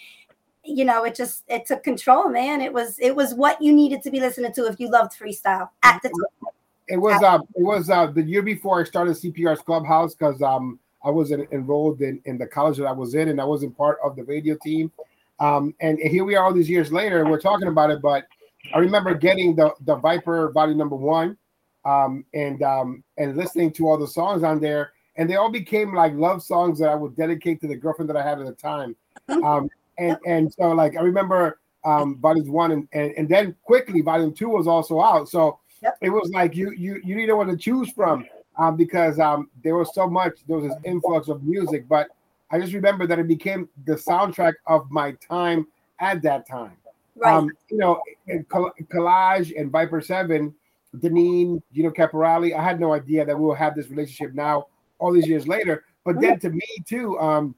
You 0.64 0.86
know 0.86 1.04
it 1.06 1.16
just 1.16 1.44
it 1.48 1.66
took 1.66 1.84
control 1.84 2.30
man. 2.30 2.62
It 2.62 2.74
was 2.74 3.00
it 3.00 3.16
was 3.16 3.34
what 3.34 3.62
you 3.62 3.74
needed 3.74 4.04
to 4.04 4.12
be 4.12 4.20
listening 4.20 4.54
to 4.54 4.68
if 4.68 4.80
you 4.80 4.90
loved 4.90 5.14
freestyle 5.18 5.70
at 5.84 6.02
the 6.02 6.10
mm-hmm. 6.10 6.46
time 6.46 6.59
It 6.90 6.98
was 6.98 7.22
uh, 7.22 7.40
it 7.56 7.64
was 7.64 7.90
uh, 7.90 8.08
the 8.08 8.24
year 8.24 8.42
before 8.42 8.82
I 8.82 8.84
started 8.84 9.16
CPR's 9.16 9.62
Clubhouse 9.62 10.16
because 10.16 10.42
um, 10.42 10.80
I 11.04 11.12
was 11.12 11.32
en- 11.32 11.48
enrolled 11.52 12.02
in, 12.02 12.20
in 12.26 12.38
the 12.38 12.48
college 12.48 12.78
that 12.78 12.86
I 12.86 12.92
was 12.92 13.14
in, 13.14 13.30
and 13.30 13.40
I 13.40 13.46
wasn't 13.46 13.78
part 13.78 14.00
of 14.04 14.16
the 14.16 14.24
radio 14.24 14.56
team. 14.56 14.92
Um, 15.40 15.74
and 15.80 16.00
here 16.00 16.26
we 16.26 16.36
are, 16.36 16.44
all 16.44 16.54
these 16.54 16.70
years 16.70 16.92
later, 16.92 17.22
and 17.22 17.30
we're 17.30 17.40
talking 17.40 17.68
about 17.68 17.92
it. 17.92 18.02
But 18.02 18.26
I 18.74 18.80
remember 18.80 19.14
getting 19.14 19.56
the 19.56 19.74
the 19.86 19.96
Viper 19.96 20.52
Volume 20.52 20.78
Number 20.78 20.96
One, 20.96 21.38
um, 21.86 22.26
and 22.34 22.62
um, 22.64 23.04
and 23.18 23.38
listening 23.38 23.72
to 23.74 23.88
all 23.88 23.98
the 23.98 24.08
songs 24.08 24.44
on 24.44 24.60
there, 24.60 24.92
and 25.16 25.30
they 25.30 25.36
all 25.36 25.52
became 25.52 25.94
like 25.94 26.14
love 26.14 26.42
songs 26.42 26.80
that 26.80 26.90
I 26.90 26.96
would 26.96 27.16
dedicate 27.16 27.62
to 27.62 27.68
the 27.68 27.76
girlfriend 27.76 28.10
that 28.10 28.18
I 28.18 28.28
had 28.28 28.40
at 28.40 28.46
the 28.46 28.54
time. 28.54 28.96
Um, 29.44 29.70
and 30.00 30.18
and 30.26 30.54
so 30.54 30.70
like 30.72 30.98
I 30.98 31.02
remember 31.02 31.60
um, 31.86 32.18
volumes 32.18 32.50
one 32.50 32.72
and, 32.72 32.88
and 32.94 33.14
and 33.16 33.30
then 33.30 33.56
quickly 33.64 34.02
volume 34.02 34.34
two 34.34 34.50
was 34.50 34.68
also 34.68 35.02
out. 35.02 35.30
So 35.30 35.60
Yep. 35.82 35.98
it 36.02 36.10
was 36.10 36.30
like 36.34 36.56
you 36.56 36.72
you 36.72 37.02
you 37.04 37.16
didn't 37.16 37.38
want 37.38 37.50
to 37.50 37.58
choose 37.58 37.90
from 37.92 38.26
um, 38.58 38.76
because 38.76 39.20
um, 39.20 39.50
there 39.64 39.76
was 39.76 39.94
so 39.94 40.10
much 40.10 40.40
there 40.48 40.58
was 40.58 40.70
this 40.70 40.78
influx 40.84 41.28
of 41.28 41.44
music. 41.44 41.88
But 41.88 42.10
I 42.52 42.60
just 42.60 42.74
remember 42.74 43.08
that 43.08 43.20
it 43.20 43.28
became 43.28 43.70
the 43.86 43.96
soundtrack 43.96 44.54
of 44.68 44.90
my 44.92 45.14
time 45.14 45.68
at 46.00 46.22
that 46.24 46.48
time. 46.48 46.78
right 47.16 47.34
Um, 47.34 47.52
you 47.70 47.78
know, 47.78 48.02
Collage 48.28 49.60
and 49.60 49.72
Viper 49.72 50.02
Seven, 50.02 50.54
Denine, 50.98 51.62
Gino 51.74 51.92
Caporale. 51.92 52.56
I 52.58 52.64
had 52.64 52.80
no 52.80 52.94
idea 52.94 53.26
that 53.26 53.38
we 53.38 53.46
will 53.46 53.56
have 53.56 53.76
this 53.76 53.90
relationship 53.90 54.34
now, 54.34 54.68
all 55.00 55.14
these 55.14 55.28
years 55.28 55.48
later. 55.48 55.86
But 56.04 56.20
then 56.20 56.40
to 56.40 56.50
me 56.50 56.68
too, 56.86 57.20
um, 57.20 57.56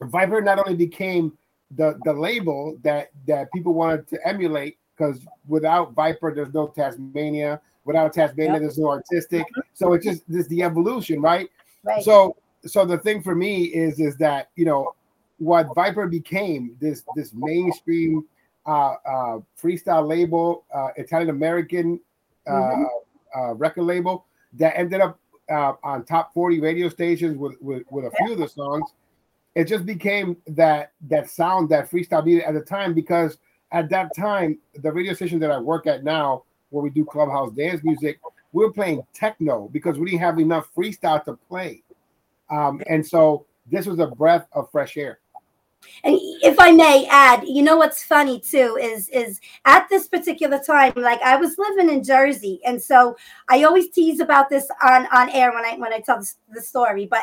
Viper 0.00 0.40
not 0.40 0.58
only 0.58 0.74
became 0.74 1.36
the 1.76 1.98
the 2.04 2.12
label 2.12 2.76
that 2.82 3.10
that 3.26 3.52
people 3.52 3.74
wanted 3.74 4.08
to 4.08 4.26
emulate 4.26 4.78
because 5.02 5.26
without 5.48 5.92
Viper, 5.92 6.34
there's 6.34 6.54
no 6.54 6.68
Tasmania. 6.68 7.60
Without 7.84 8.12
Tasmania, 8.12 8.52
Yep. 8.52 8.60
there's 8.60 8.78
no 8.78 8.88
artistic. 8.90 9.46
So 9.74 9.92
it's 9.92 10.04
just 10.04 10.22
this 10.28 10.46
the 10.48 10.62
evolution, 10.62 11.20
right? 11.20 11.50
right 11.82 12.02
So 12.04 12.36
so 12.64 12.84
the 12.84 12.98
thing 12.98 13.22
for 13.22 13.34
me 13.34 13.64
is 13.64 13.98
is 13.98 14.16
that 14.18 14.50
you 14.54 14.64
know 14.64 14.94
what 15.38 15.74
Viper 15.74 16.06
became 16.06 16.76
this 16.80 17.02
this 17.16 17.34
mainstream 17.34 18.24
uh, 18.66 18.94
uh, 19.04 19.40
freestyle 19.60 20.06
label, 20.06 20.64
uh, 20.72 20.88
Italian 20.96 21.30
American 21.30 22.00
uh, 22.46 22.52
Mhm. 22.52 22.86
uh, 23.36 23.54
record 23.54 23.82
label 23.82 24.26
that 24.52 24.76
ended 24.78 25.00
up 25.00 25.18
uh, 25.50 25.72
on 25.82 26.04
top 26.04 26.32
40 26.32 26.60
radio 26.60 26.88
stations 26.88 27.36
with, 27.36 27.60
with, 27.60 27.82
with 27.90 28.04
a 28.04 28.10
few 28.12 28.32
of 28.32 28.38
the 28.38 28.48
songs. 28.48 28.92
It 29.56 29.64
just 29.64 29.84
became 29.84 30.36
that 30.46 30.92
that 31.08 31.28
sound 31.28 31.68
that 31.70 31.90
freestyle 31.90 32.24
needed 32.24 32.44
at 32.44 32.54
the 32.54 32.60
time 32.60 32.94
because 32.94 33.38
at 33.72 33.88
that 33.90 34.14
time 34.14 34.58
the 34.82 34.92
radio 34.92 35.14
station 35.14 35.38
that 35.40 35.50
I 35.50 35.58
work 35.58 35.86
at 35.86 36.04
now, 36.04 36.44
where 36.70 36.82
we 36.82 36.90
do 36.90 37.04
clubhouse 37.04 37.52
dance 37.52 37.82
music, 37.82 38.20
we 38.52 38.64
were 38.64 38.72
playing 38.72 39.02
techno 39.12 39.68
because 39.72 39.98
we 39.98 40.10
didn't 40.10 40.20
have 40.20 40.38
enough 40.38 40.68
freestyle 40.76 41.24
to 41.24 41.34
play. 41.48 41.82
Um, 42.50 42.82
and 42.88 43.06
so 43.06 43.46
this 43.70 43.86
was 43.86 43.98
a 43.98 44.06
breath 44.06 44.46
of 44.52 44.70
fresh 44.70 44.96
air. 44.96 45.18
And 46.04 46.16
if 46.42 46.58
I 46.60 46.70
may 46.70 47.06
add, 47.10 47.44
you 47.46 47.62
know 47.62 47.76
what's 47.76 48.04
funny 48.04 48.38
too 48.38 48.78
is 48.80 49.08
is 49.08 49.40
at 49.64 49.88
this 49.88 50.06
particular 50.06 50.60
time, 50.60 50.92
like 50.96 51.20
I 51.22 51.36
was 51.36 51.58
living 51.58 51.90
in 51.90 52.04
Jersey, 52.04 52.60
and 52.64 52.80
so 52.80 53.16
I 53.48 53.64
always 53.64 53.90
tease 53.90 54.20
about 54.20 54.48
this 54.48 54.68
on 54.82 55.06
on 55.12 55.28
air 55.30 55.52
when 55.52 55.64
I 55.64 55.76
when 55.78 55.92
I 55.92 55.98
tell 55.98 56.20
the, 56.20 56.32
the 56.54 56.60
story. 56.60 57.06
But 57.06 57.22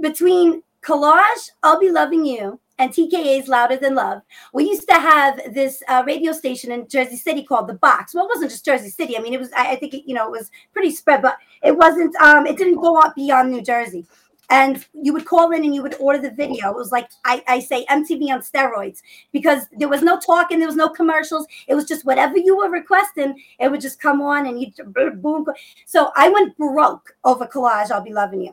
between 0.00 0.62
Collage, 0.82 1.50
I'll 1.62 1.78
be 1.78 1.90
loving 1.90 2.24
you, 2.24 2.58
and 2.78 2.90
TKA's 2.90 3.48
Louder 3.48 3.76
Than 3.76 3.94
Love, 3.94 4.22
we 4.52 4.64
used 4.64 4.88
to 4.88 4.94
have 4.94 5.54
this 5.54 5.82
uh, 5.88 6.02
radio 6.06 6.32
station 6.32 6.72
in 6.72 6.88
Jersey 6.88 7.16
City 7.16 7.44
called 7.44 7.68
The 7.68 7.74
Box. 7.74 8.14
Well, 8.14 8.24
it 8.24 8.30
wasn't 8.34 8.50
just 8.50 8.64
Jersey 8.64 8.90
City. 8.90 9.16
I 9.16 9.20
mean, 9.20 9.34
it 9.34 9.40
was 9.40 9.52
I, 9.52 9.72
I 9.72 9.76
think 9.76 9.94
it, 9.94 10.04
you 10.06 10.14
know 10.14 10.26
it 10.26 10.38
was 10.38 10.50
pretty 10.72 10.90
spread, 10.90 11.22
but 11.22 11.36
it 11.62 11.76
wasn't. 11.76 12.14
Um, 12.16 12.46
it 12.46 12.56
didn't 12.56 12.80
go 12.80 12.96
on 12.96 13.12
beyond 13.14 13.50
New 13.50 13.62
Jersey 13.62 14.06
and 14.52 14.84
you 14.92 15.14
would 15.14 15.24
call 15.24 15.50
in 15.52 15.64
and 15.64 15.74
you 15.74 15.82
would 15.82 15.96
order 15.98 16.18
the 16.20 16.30
video. 16.30 16.68
It 16.68 16.76
was 16.76 16.92
like 16.92 17.08
I, 17.24 17.42
I 17.48 17.58
say 17.58 17.86
MTV 17.86 18.28
on 18.28 18.42
steroids 18.42 19.00
because 19.32 19.66
there 19.78 19.88
was 19.88 20.02
no 20.02 20.20
talking, 20.20 20.58
there 20.58 20.68
was 20.68 20.76
no 20.76 20.90
commercials. 20.90 21.46
It 21.68 21.74
was 21.74 21.86
just 21.86 22.04
whatever 22.04 22.36
you 22.36 22.58
were 22.58 22.68
requesting, 22.68 23.42
it 23.58 23.70
would 23.70 23.80
just 23.80 23.98
come 23.98 24.20
on 24.20 24.46
and 24.46 24.60
you 24.60 24.70
boom. 25.16 25.46
So 25.86 26.12
I 26.16 26.28
went 26.28 26.54
broke 26.58 27.16
over 27.24 27.46
collage. 27.46 27.90
I'll 27.90 28.02
be 28.02 28.12
loving 28.12 28.42
you. 28.42 28.52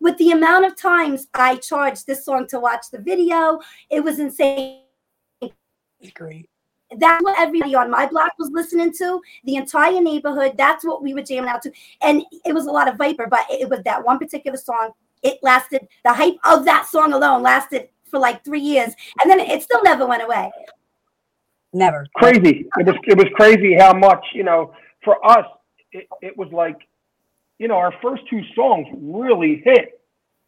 With 0.00 0.18
the 0.18 0.32
amount 0.32 0.64
of 0.64 0.76
times 0.76 1.28
I 1.34 1.54
charged 1.56 2.08
this 2.08 2.24
song 2.24 2.48
to 2.48 2.58
watch 2.58 2.86
the 2.90 2.98
video, 2.98 3.60
it 3.90 4.00
was 4.02 4.18
insane. 4.18 4.82
It's 5.40 6.12
great 6.14 6.48
that's 6.96 7.22
what 7.22 7.38
everybody 7.38 7.74
on 7.74 7.90
my 7.90 8.06
block 8.06 8.32
was 8.38 8.50
listening 8.50 8.92
to. 8.94 9.20
The 9.44 9.56
entire 9.56 10.00
neighborhood 10.00 10.54
that's 10.56 10.84
what 10.84 11.02
we 11.02 11.14
were 11.14 11.22
jamming 11.22 11.50
out 11.50 11.62
to. 11.62 11.72
And 12.02 12.24
it 12.44 12.54
was 12.54 12.66
a 12.66 12.70
lot 12.70 12.88
of 12.88 12.96
viper 12.96 13.26
but 13.26 13.46
it 13.50 13.68
was 13.68 13.80
that 13.84 14.04
one 14.04 14.18
particular 14.18 14.56
song. 14.56 14.92
It 15.22 15.38
lasted 15.42 15.86
the 16.04 16.12
hype 16.12 16.36
of 16.44 16.64
that 16.64 16.86
song 16.86 17.12
alone 17.12 17.42
lasted 17.42 17.88
for 18.06 18.18
like 18.18 18.44
three 18.44 18.60
years. 18.60 18.94
And 19.22 19.30
then 19.30 19.40
it 19.40 19.62
still 19.62 19.82
never 19.82 20.06
went 20.06 20.22
away. 20.22 20.50
Never. 21.72 22.06
Crazy. 22.16 22.66
It 22.78 22.86
was 22.86 22.96
it 23.04 23.18
was 23.18 23.26
crazy 23.34 23.74
how 23.74 23.92
much 23.92 24.24
you 24.34 24.44
know 24.44 24.72
for 25.04 25.24
us 25.28 25.44
it, 25.92 26.08
it 26.22 26.36
was 26.36 26.48
like 26.52 26.76
you 27.58 27.68
know 27.68 27.76
our 27.76 27.92
first 28.00 28.22
two 28.30 28.40
songs 28.54 28.86
really 28.96 29.62
hit 29.64 29.97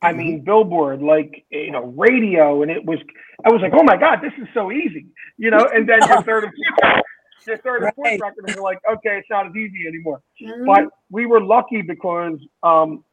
I 0.03 0.13
mean, 0.13 0.37
mm-hmm. 0.37 0.45
Billboard, 0.45 1.03
like 1.03 1.45
you 1.51 1.71
know, 1.71 1.87
radio, 1.97 2.63
and 2.63 2.71
it 2.71 2.85
was. 2.85 2.99
I 3.45 3.51
was 3.51 3.61
like, 3.61 3.73
oh 3.75 3.83
my 3.83 3.97
god, 3.97 4.21
this 4.23 4.33
is 4.41 4.49
so 4.55 4.73
easy, 4.73 5.07
you 5.37 5.51
know. 5.51 5.69
And 5.73 5.89
then 5.89 5.99
your 6.09 6.23
third 6.23 6.45
and 6.45 6.53
fourth, 6.55 7.03
your 7.47 7.59
third 7.59 7.83
and 7.85 7.95
fourth 7.95 8.21
record, 8.21 8.45
and 8.47 8.55
you're 8.55 8.65
like, 8.65 8.81
okay, 8.91 9.19
it's 9.19 9.29
not 9.31 9.47
as 9.47 9.57
easy 9.57 9.87
anymore. 9.87 10.23
Mm-hmm. 10.43 10.65
But 10.65 10.85
we 11.11 11.27
were 11.27 11.43
lucky 11.43 11.83
because 11.83 12.39
um, 12.63 13.05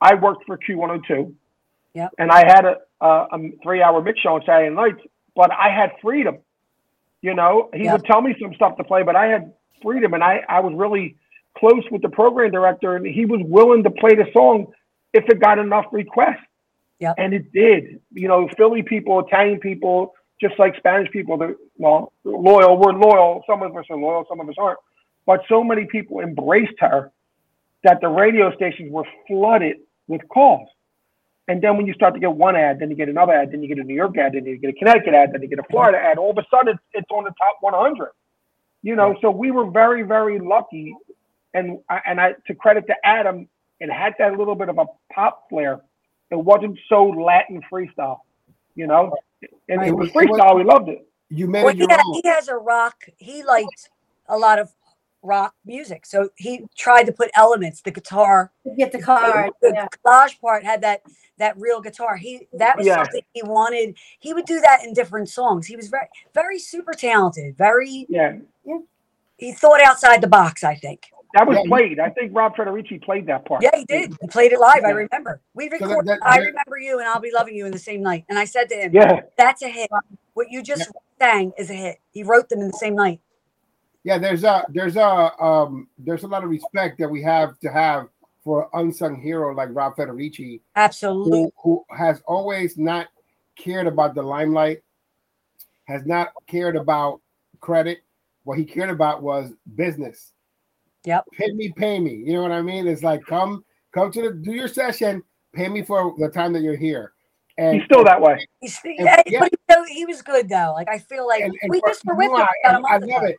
I 0.00 0.14
worked 0.14 0.44
for 0.46 0.56
Q102, 0.56 1.34
yeah, 1.94 2.08
and 2.18 2.30
I 2.30 2.46
had 2.46 2.64
a, 2.64 2.76
a, 3.02 3.08
a 3.08 3.50
three-hour 3.62 4.02
mix 4.02 4.20
show 4.20 4.34
on 4.34 4.42
Saturday 4.46 4.74
nights, 4.74 5.00
but 5.36 5.50
I 5.52 5.68
had 5.68 5.92
freedom. 6.00 6.38
You 7.20 7.34
know, 7.34 7.68
he 7.74 7.84
yep. 7.84 7.92
would 7.92 8.04
tell 8.06 8.22
me 8.22 8.34
some 8.40 8.54
stuff 8.54 8.78
to 8.78 8.84
play, 8.84 9.02
but 9.02 9.14
I 9.14 9.26
had 9.26 9.52
freedom, 9.82 10.14
and 10.14 10.24
I 10.24 10.40
I 10.48 10.60
was 10.60 10.72
really 10.74 11.16
close 11.58 11.84
with 11.90 12.00
the 12.00 12.08
program 12.08 12.50
director, 12.50 12.96
and 12.96 13.06
he 13.06 13.26
was 13.26 13.40
willing 13.44 13.82
to 13.82 13.90
play 13.90 14.14
the 14.14 14.26
song 14.32 14.72
if 15.12 15.24
it 15.28 15.40
got 15.40 15.58
enough 15.58 15.86
requests. 15.92 16.46
Yeah. 16.98 17.14
And 17.16 17.32
it 17.32 17.52
did. 17.52 18.00
You 18.12 18.28
know, 18.28 18.48
Philly 18.56 18.82
people, 18.82 19.20
Italian 19.20 19.58
people, 19.58 20.14
just 20.40 20.58
like 20.58 20.76
Spanish 20.76 21.10
people, 21.10 21.36
they're 21.36 21.56
well, 21.76 22.12
loyal. 22.24 22.76
We're 22.78 22.92
loyal. 22.92 23.42
Some 23.46 23.62
of 23.62 23.74
us 23.76 23.84
are 23.90 23.96
loyal, 23.96 24.26
some 24.28 24.40
of 24.40 24.48
us 24.48 24.54
aren't. 24.58 24.78
But 25.26 25.40
so 25.48 25.62
many 25.64 25.86
people 25.86 26.20
embraced 26.20 26.78
her 26.80 27.10
that 27.84 28.00
the 28.00 28.08
radio 28.08 28.54
stations 28.54 28.92
were 28.92 29.04
flooded 29.26 29.76
with 30.08 30.20
calls. 30.28 30.68
And 31.48 31.60
then 31.60 31.76
when 31.76 31.86
you 31.86 31.94
start 31.94 32.14
to 32.14 32.20
get 32.20 32.32
one 32.32 32.54
ad, 32.54 32.78
then 32.78 32.90
you 32.90 32.96
get 32.96 33.08
another 33.08 33.32
ad, 33.32 33.50
then 33.50 33.62
you 33.62 33.68
get 33.68 33.78
a 33.78 33.82
New 33.82 33.94
York 33.94 34.16
ad, 34.16 34.34
then 34.34 34.44
you 34.44 34.56
get 34.58 34.70
a 34.70 34.72
Connecticut 34.74 35.14
ad, 35.14 35.32
then 35.32 35.42
you 35.42 35.48
get 35.48 35.58
a 35.58 35.64
Florida 35.64 35.98
ad. 35.98 36.16
All 36.16 36.30
of 36.30 36.38
a 36.38 36.44
sudden, 36.50 36.74
it's, 36.74 36.82
it's 36.92 37.10
on 37.10 37.24
the 37.24 37.30
top 37.30 37.56
100. 37.60 38.10
You 38.82 38.94
know, 38.94 39.16
so 39.20 39.30
we 39.30 39.50
were 39.50 39.70
very, 39.70 40.02
very 40.02 40.38
lucky. 40.38 40.94
And 41.52 41.80
and 42.06 42.20
I 42.20 42.34
to 42.46 42.54
credit 42.54 42.86
to 42.86 42.94
Adam, 43.04 43.48
it 43.80 43.90
had 43.90 44.14
that 44.18 44.36
little 44.36 44.54
bit 44.54 44.68
of 44.68 44.78
a 44.78 44.86
pop 45.12 45.48
flair. 45.48 45.80
It 46.30 46.36
wasn't 46.36 46.78
so 46.88 47.06
Latin 47.06 47.60
freestyle, 47.72 48.20
you 48.74 48.86
know. 48.86 49.16
And 49.68 49.78
right. 49.78 49.88
it 49.88 49.92
was 49.92 50.10
freestyle. 50.10 50.56
we 50.56 50.64
loved 50.64 50.88
it. 50.88 51.06
You 51.30 51.48
made 51.48 51.64
well, 51.64 51.72
it 51.72 51.78
your 51.78 51.88
he, 51.88 51.94
own. 51.94 52.20
he 52.22 52.28
has 52.28 52.48
a 52.48 52.56
rock. 52.56 53.04
He 53.16 53.42
liked 53.42 53.90
a 54.28 54.36
lot 54.36 54.58
of 54.58 54.72
rock 55.22 55.54
music, 55.64 56.06
so 56.06 56.30
he 56.36 56.66
tried 56.76 57.04
to 57.04 57.12
put 57.12 57.30
elements. 57.34 57.80
The 57.80 57.90
guitar, 57.90 58.52
get 58.76 58.92
the 58.92 59.00
car. 59.00 59.50
The 59.62 59.72
yeah. 59.74 59.86
collage 60.04 60.40
part 60.40 60.64
had 60.64 60.82
that 60.82 61.02
that 61.38 61.56
real 61.58 61.80
guitar. 61.80 62.16
He 62.16 62.48
that 62.52 62.76
was 62.76 62.86
yeah. 62.86 63.02
something 63.02 63.22
he 63.32 63.42
wanted. 63.42 63.96
He 64.18 64.34
would 64.34 64.44
do 64.44 64.60
that 64.60 64.84
in 64.84 64.92
different 64.92 65.28
songs. 65.28 65.66
He 65.66 65.76
was 65.76 65.88
very 65.88 66.08
very 66.34 66.58
super 66.58 66.92
talented. 66.92 67.56
Very 67.56 68.06
yeah. 68.08 68.36
yeah. 68.64 68.78
He 69.38 69.52
thought 69.52 69.80
outside 69.80 70.20
the 70.20 70.28
box. 70.28 70.64
I 70.64 70.74
think. 70.74 71.10
That 71.34 71.46
was 71.46 71.58
yeah, 71.58 71.68
played. 71.68 72.00
I 72.00 72.10
think 72.10 72.34
Rob 72.34 72.56
Federici 72.56 73.00
played 73.02 73.26
that 73.26 73.44
part. 73.44 73.62
Yeah, 73.62 73.70
he 73.74 73.84
did. 73.84 74.16
He 74.20 74.26
played 74.26 74.52
it 74.52 74.58
live. 74.58 74.84
I 74.84 74.90
remember. 74.90 75.40
We 75.54 75.68
recorded. 75.68 75.88
So 75.88 76.02
that, 76.02 76.20
that, 76.20 76.26
I 76.26 76.38
remember 76.38 76.78
you 76.78 76.98
and 76.98 77.08
I'll 77.08 77.20
be 77.20 77.30
loving 77.32 77.54
you 77.54 77.66
in 77.66 77.72
the 77.72 77.78
same 77.78 78.02
night. 78.02 78.24
And 78.28 78.38
I 78.38 78.44
said 78.44 78.68
to 78.70 78.74
him, 78.74 78.92
"Yeah, 78.92 79.20
that's 79.38 79.62
a 79.62 79.68
hit. 79.68 79.88
What 80.34 80.50
you 80.50 80.62
just 80.62 80.90
yeah. 81.20 81.26
sang 81.26 81.52
is 81.56 81.70
a 81.70 81.74
hit. 81.74 82.00
He 82.12 82.24
wrote 82.24 82.48
them 82.48 82.60
in 82.60 82.66
the 82.66 82.76
same 82.76 82.96
night." 82.96 83.20
Yeah, 84.02 84.18
there's 84.18 84.42
a 84.42 84.66
there's 84.70 84.96
a 84.96 85.40
um 85.40 85.88
there's 85.98 86.24
a 86.24 86.28
lot 86.28 86.42
of 86.42 86.50
respect 86.50 86.98
that 86.98 87.08
we 87.08 87.22
have 87.22 87.58
to 87.60 87.70
have 87.70 88.08
for 88.42 88.64
an 88.72 88.86
unsung 88.86 89.20
hero 89.20 89.54
like 89.54 89.68
Rob 89.72 89.94
Federici. 89.96 90.60
Absolutely. 90.74 91.52
Who, 91.62 91.84
who 91.88 91.96
has 91.96 92.22
always 92.26 92.76
not 92.76 93.08
cared 93.56 93.86
about 93.86 94.14
the 94.14 94.22
limelight, 94.22 94.82
has 95.84 96.04
not 96.06 96.32
cared 96.48 96.74
about 96.74 97.20
credit. 97.60 97.98
What 98.42 98.58
he 98.58 98.64
cared 98.64 98.90
about 98.90 99.22
was 99.22 99.52
business 99.76 100.32
Yep. 101.04 101.24
Pay 101.32 101.52
me, 101.52 101.72
pay 101.76 101.98
me. 101.98 102.14
You 102.14 102.34
know 102.34 102.42
what 102.42 102.52
I 102.52 102.62
mean? 102.62 102.86
It's 102.86 103.02
like 103.02 103.24
come 103.26 103.64
come 103.92 104.10
to 104.12 104.22
the 104.22 104.32
do 104.32 104.52
your 104.52 104.68
session, 104.68 105.22
pay 105.54 105.68
me 105.68 105.82
for 105.82 106.14
the 106.18 106.28
time 106.28 106.52
that 106.52 106.62
you're 106.62 106.76
here. 106.76 107.12
And 107.58 107.76
he's 107.76 107.84
still 107.84 108.04
that 108.04 108.20
way. 108.20 108.46
He's, 108.60 108.78
and, 108.84 109.22
yeah. 109.26 109.40
but 109.40 109.50
he, 109.88 109.94
he, 109.94 110.06
was 110.06 110.22
good 110.22 110.48
though. 110.48 110.72
Like 110.74 110.88
I 110.88 110.98
feel 110.98 111.26
like 111.26 111.42
and, 111.42 111.54
and 111.62 111.70
we 111.70 111.80
just 111.86 112.04
were 112.04 112.14
with 112.14 112.30
him. 112.30 112.46
I, 112.64 112.94
I 112.94 112.96
love 112.98 113.24
it. 113.24 113.38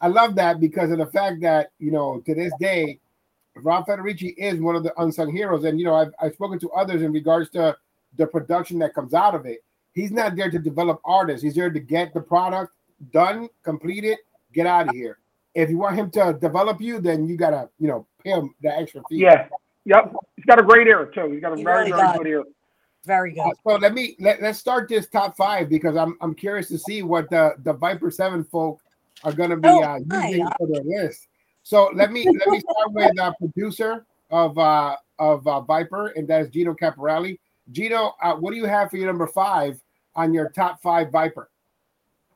I 0.00 0.08
love 0.08 0.34
that 0.34 0.60
because 0.60 0.90
of 0.90 0.98
the 0.98 1.06
fact 1.06 1.40
that 1.42 1.70
you 1.78 1.90
know 1.90 2.22
to 2.26 2.34
this 2.34 2.52
day, 2.58 2.98
Rob 3.56 3.86
Federici 3.86 4.34
is 4.36 4.60
one 4.60 4.74
of 4.74 4.82
the 4.82 4.92
unsung 5.00 5.34
heroes, 5.34 5.64
and 5.64 5.78
you 5.78 5.84
know 5.84 5.94
I've, 5.94 6.12
I've 6.20 6.34
spoken 6.34 6.58
to 6.60 6.70
others 6.70 7.02
in 7.02 7.12
regards 7.12 7.50
to 7.50 7.76
the 8.16 8.26
production 8.26 8.78
that 8.80 8.94
comes 8.94 9.14
out 9.14 9.34
of 9.34 9.46
it. 9.46 9.64
He's 9.92 10.10
not 10.10 10.36
there 10.36 10.50
to 10.50 10.58
develop 10.58 11.00
artists. 11.04 11.42
He's 11.42 11.54
there 11.54 11.70
to 11.70 11.80
get 11.80 12.14
the 12.14 12.20
product 12.20 12.74
done, 13.12 13.48
complete 13.62 14.04
it, 14.04 14.20
get 14.52 14.66
out 14.66 14.88
of 14.88 14.94
here 14.94 15.18
if 15.54 15.70
you 15.70 15.78
want 15.78 15.96
him 15.96 16.10
to 16.12 16.36
develop 16.40 16.80
you, 16.80 17.00
then 17.00 17.26
you 17.26 17.36
gotta, 17.36 17.68
you 17.78 17.88
know, 17.88 18.06
pay 18.22 18.30
him 18.30 18.54
the 18.62 18.76
extra 18.76 19.02
fee. 19.08 19.16
Yeah. 19.16 19.48
Yep. 19.84 20.14
He's 20.36 20.44
got 20.44 20.58
a 20.58 20.62
great 20.62 20.86
ear 20.86 21.06
too. 21.06 21.30
He's 21.32 21.40
got 21.40 21.52
a 21.52 21.56
he 21.56 21.64
very, 21.64 21.90
really 21.90 22.02
very 22.02 22.18
good 22.18 22.26
ear. 22.26 22.44
Very 23.04 23.32
good. 23.32 23.40
Uh, 23.40 23.50
so 23.66 23.76
let 23.76 23.94
me 23.94 24.16
let, 24.20 24.40
let's 24.40 24.58
start 24.58 24.88
this 24.88 25.08
top 25.08 25.36
five 25.36 25.68
because 25.68 25.96
I'm 25.96 26.16
I'm 26.20 26.34
curious 26.34 26.68
to 26.68 26.78
see 26.78 27.02
what 27.02 27.28
the 27.30 27.54
the 27.64 27.72
Viper 27.72 28.10
Seven 28.10 28.44
folk 28.44 28.80
are 29.24 29.32
gonna 29.32 29.56
be 29.56 29.68
oh, 29.68 29.82
uh, 29.82 29.98
using 29.98 30.46
for 30.56 30.68
their 30.68 30.84
list. 30.84 31.26
So 31.64 31.90
let 31.94 32.12
me 32.12 32.24
let 32.24 32.48
me 32.48 32.60
start 32.60 32.92
with 32.92 33.18
uh, 33.18 33.32
producer 33.38 34.06
of 34.30 34.56
uh 34.56 34.96
of 35.18 35.46
uh, 35.46 35.60
Viper, 35.62 36.08
and 36.08 36.28
that 36.28 36.42
is 36.42 36.48
Gino 36.50 36.74
Caporelli. 36.74 37.38
Gino, 37.72 38.14
uh, 38.22 38.34
what 38.34 38.52
do 38.52 38.56
you 38.56 38.66
have 38.66 38.90
for 38.90 38.96
your 38.96 39.06
number 39.06 39.26
five 39.26 39.80
on 40.14 40.32
your 40.32 40.50
top 40.50 40.80
five 40.80 41.10
Viper? 41.10 41.50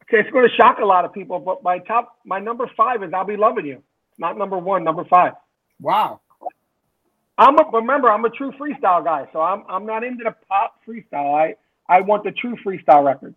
Okay, 0.08 0.20
it's 0.20 0.30
going 0.30 0.48
to 0.48 0.54
shock 0.54 0.78
a 0.80 0.84
lot 0.84 1.04
of 1.04 1.12
people, 1.12 1.40
but 1.40 1.64
my 1.64 1.78
top, 1.80 2.18
my 2.24 2.38
number 2.38 2.70
five 2.76 3.02
is 3.02 3.12
"I'll 3.12 3.24
Be 3.24 3.36
Loving 3.36 3.66
You," 3.66 3.82
not 4.18 4.38
number 4.38 4.56
one, 4.56 4.84
number 4.84 5.04
five. 5.04 5.32
Wow. 5.80 6.20
I'm 7.38 7.58
a, 7.58 7.64
remember 7.72 8.08
I'm 8.08 8.24
a 8.24 8.30
true 8.30 8.52
freestyle 8.52 9.04
guy, 9.04 9.28
so 9.32 9.40
I'm 9.40 9.64
I'm 9.68 9.84
not 9.84 10.04
into 10.04 10.24
the 10.24 10.34
pop 10.48 10.80
freestyle. 10.86 11.34
I 11.34 11.56
I 11.88 12.00
want 12.00 12.24
the 12.24 12.32
true 12.32 12.56
freestyle 12.64 13.04
records. 13.04 13.36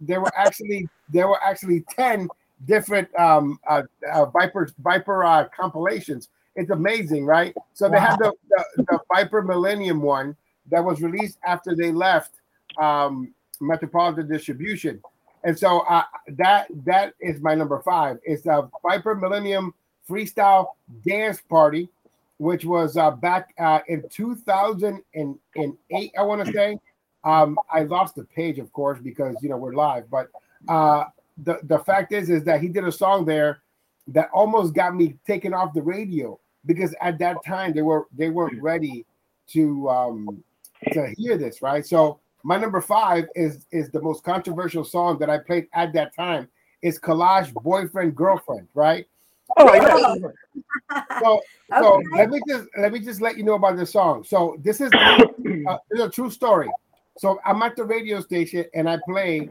There 0.00 0.20
were 0.20 0.32
actually 0.34 0.88
there 1.10 1.28
were 1.28 1.38
actually 1.44 1.82
ten 1.90 2.28
different 2.66 3.14
um, 3.18 3.58
uh, 3.68 3.82
uh, 4.10 4.24
Viper 4.26 4.70
Viper 4.78 5.24
uh, 5.24 5.48
compilations. 5.56 6.28
It's 6.56 6.70
amazing, 6.70 7.24
right? 7.24 7.54
So 7.74 7.88
they 7.88 8.00
had 8.00 8.16
the, 8.16 8.32
the, 8.48 8.64
the 8.82 9.00
Viper 9.14 9.42
Millennium 9.42 10.02
one 10.02 10.36
that 10.70 10.84
was 10.84 11.00
released 11.00 11.38
after 11.44 11.76
they 11.76 11.92
left 11.92 12.32
um, 12.76 13.32
Metropolitan 13.60 14.28
Distribution. 14.28 15.00
And 15.44 15.58
so 15.58 15.84
that 16.28 16.66
that 16.84 17.14
is 17.20 17.40
my 17.40 17.54
number 17.54 17.80
five. 17.80 18.18
It's 18.24 18.46
a 18.46 18.68
Viper 18.82 19.14
Millennium 19.14 19.74
Freestyle 20.08 20.68
Dance 21.06 21.40
Party, 21.40 21.88
which 22.38 22.64
was 22.64 22.96
uh, 22.96 23.10
back 23.10 23.54
uh, 23.58 23.80
in 23.88 24.04
2008, 24.10 26.12
I 26.18 26.22
want 26.22 26.44
to 26.44 26.52
say. 26.52 26.78
Um, 27.24 27.58
I 27.70 27.82
lost 27.82 28.16
the 28.16 28.24
page, 28.24 28.58
of 28.58 28.72
course, 28.72 28.98
because 28.98 29.36
you 29.42 29.48
know 29.48 29.56
we're 29.56 29.74
live. 29.74 30.10
But 30.10 30.28
uh, 30.68 31.04
the 31.42 31.58
the 31.64 31.78
fact 31.80 32.12
is, 32.12 32.28
is 32.28 32.44
that 32.44 32.60
he 32.60 32.68
did 32.68 32.84
a 32.84 32.92
song 32.92 33.24
there 33.24 33.62
that 34.08 34.28
almost 34.32 34.74
got 34.74 34.94
me 34.94 35.16
taken 35.26 35.54
off 35.54 35.72
the 35.72 35.82
radio 35.82 36.38
because 36.66 36.94
at 37.00 37.18
that 37.18 37.36
time 37.46 37.72
they 37.72 37.82
were 37.82 38.06
they 38.16 38.28
weren't 38.28 38.60
ready 38.62 39.06
to 39.48 39.88
um, 39.88 40.42
to 40.92 41.14
hear 41.16 41.36
this, 41.36 41.62
right? 41.62 41.86
So 41.86 42.20
my 42.42 42.56
number 42.56 42.80
five 42.80 43.26
is 43.34 43.66
is 43.70 43.90
the 43.90 44.00
most 44.00 44.24
controversial 44.24 44.84
song 44.84 45.18
that 45.18 45.30
I 45.30 45.38
played 45.38 45.66
at 45.74 45.92
that 45.94 46.14
time. 46.14 46.48
It's 46.82 46.98
Collage 46.98 47.52
Boyfriend 47.52 48.16
Girlfriend, 48.16 48.68
right? 48.74 49.06
Oh, 49.56 49.74
yeah. 49.74 50.14
so 51.20 51.40
so 51.80 51.94
okay. 51.94 52.06
let 52.12 52.30
me 52.30 52.40
just 52.48 52.68
let 52.78 52.92
me 52.92 53.00
just 53.00 53.20
let 53.20 53.36
you 53.36 53.44
know 53.44 53.54
about 53.54 53.76
this 53.76 53.92
song. 53.92 54.24
So 54.24 54.56
this 54.60 54.80
is 54.80 54.90
uh, 54.94 55.78
this 55.90 56.00
is 56.00 56.00
a 56.00 56.10
true 56.10 56.30
story. 56.30 56.70
So 57.18 57.38
I'm 57.44 57.60
at 57.62 57.76
the 57.76 57.84
radio 57.84 58.20
station 58.20 58.64
and 58.74 58.88
I 58.88 58.98
play 59.06 59.48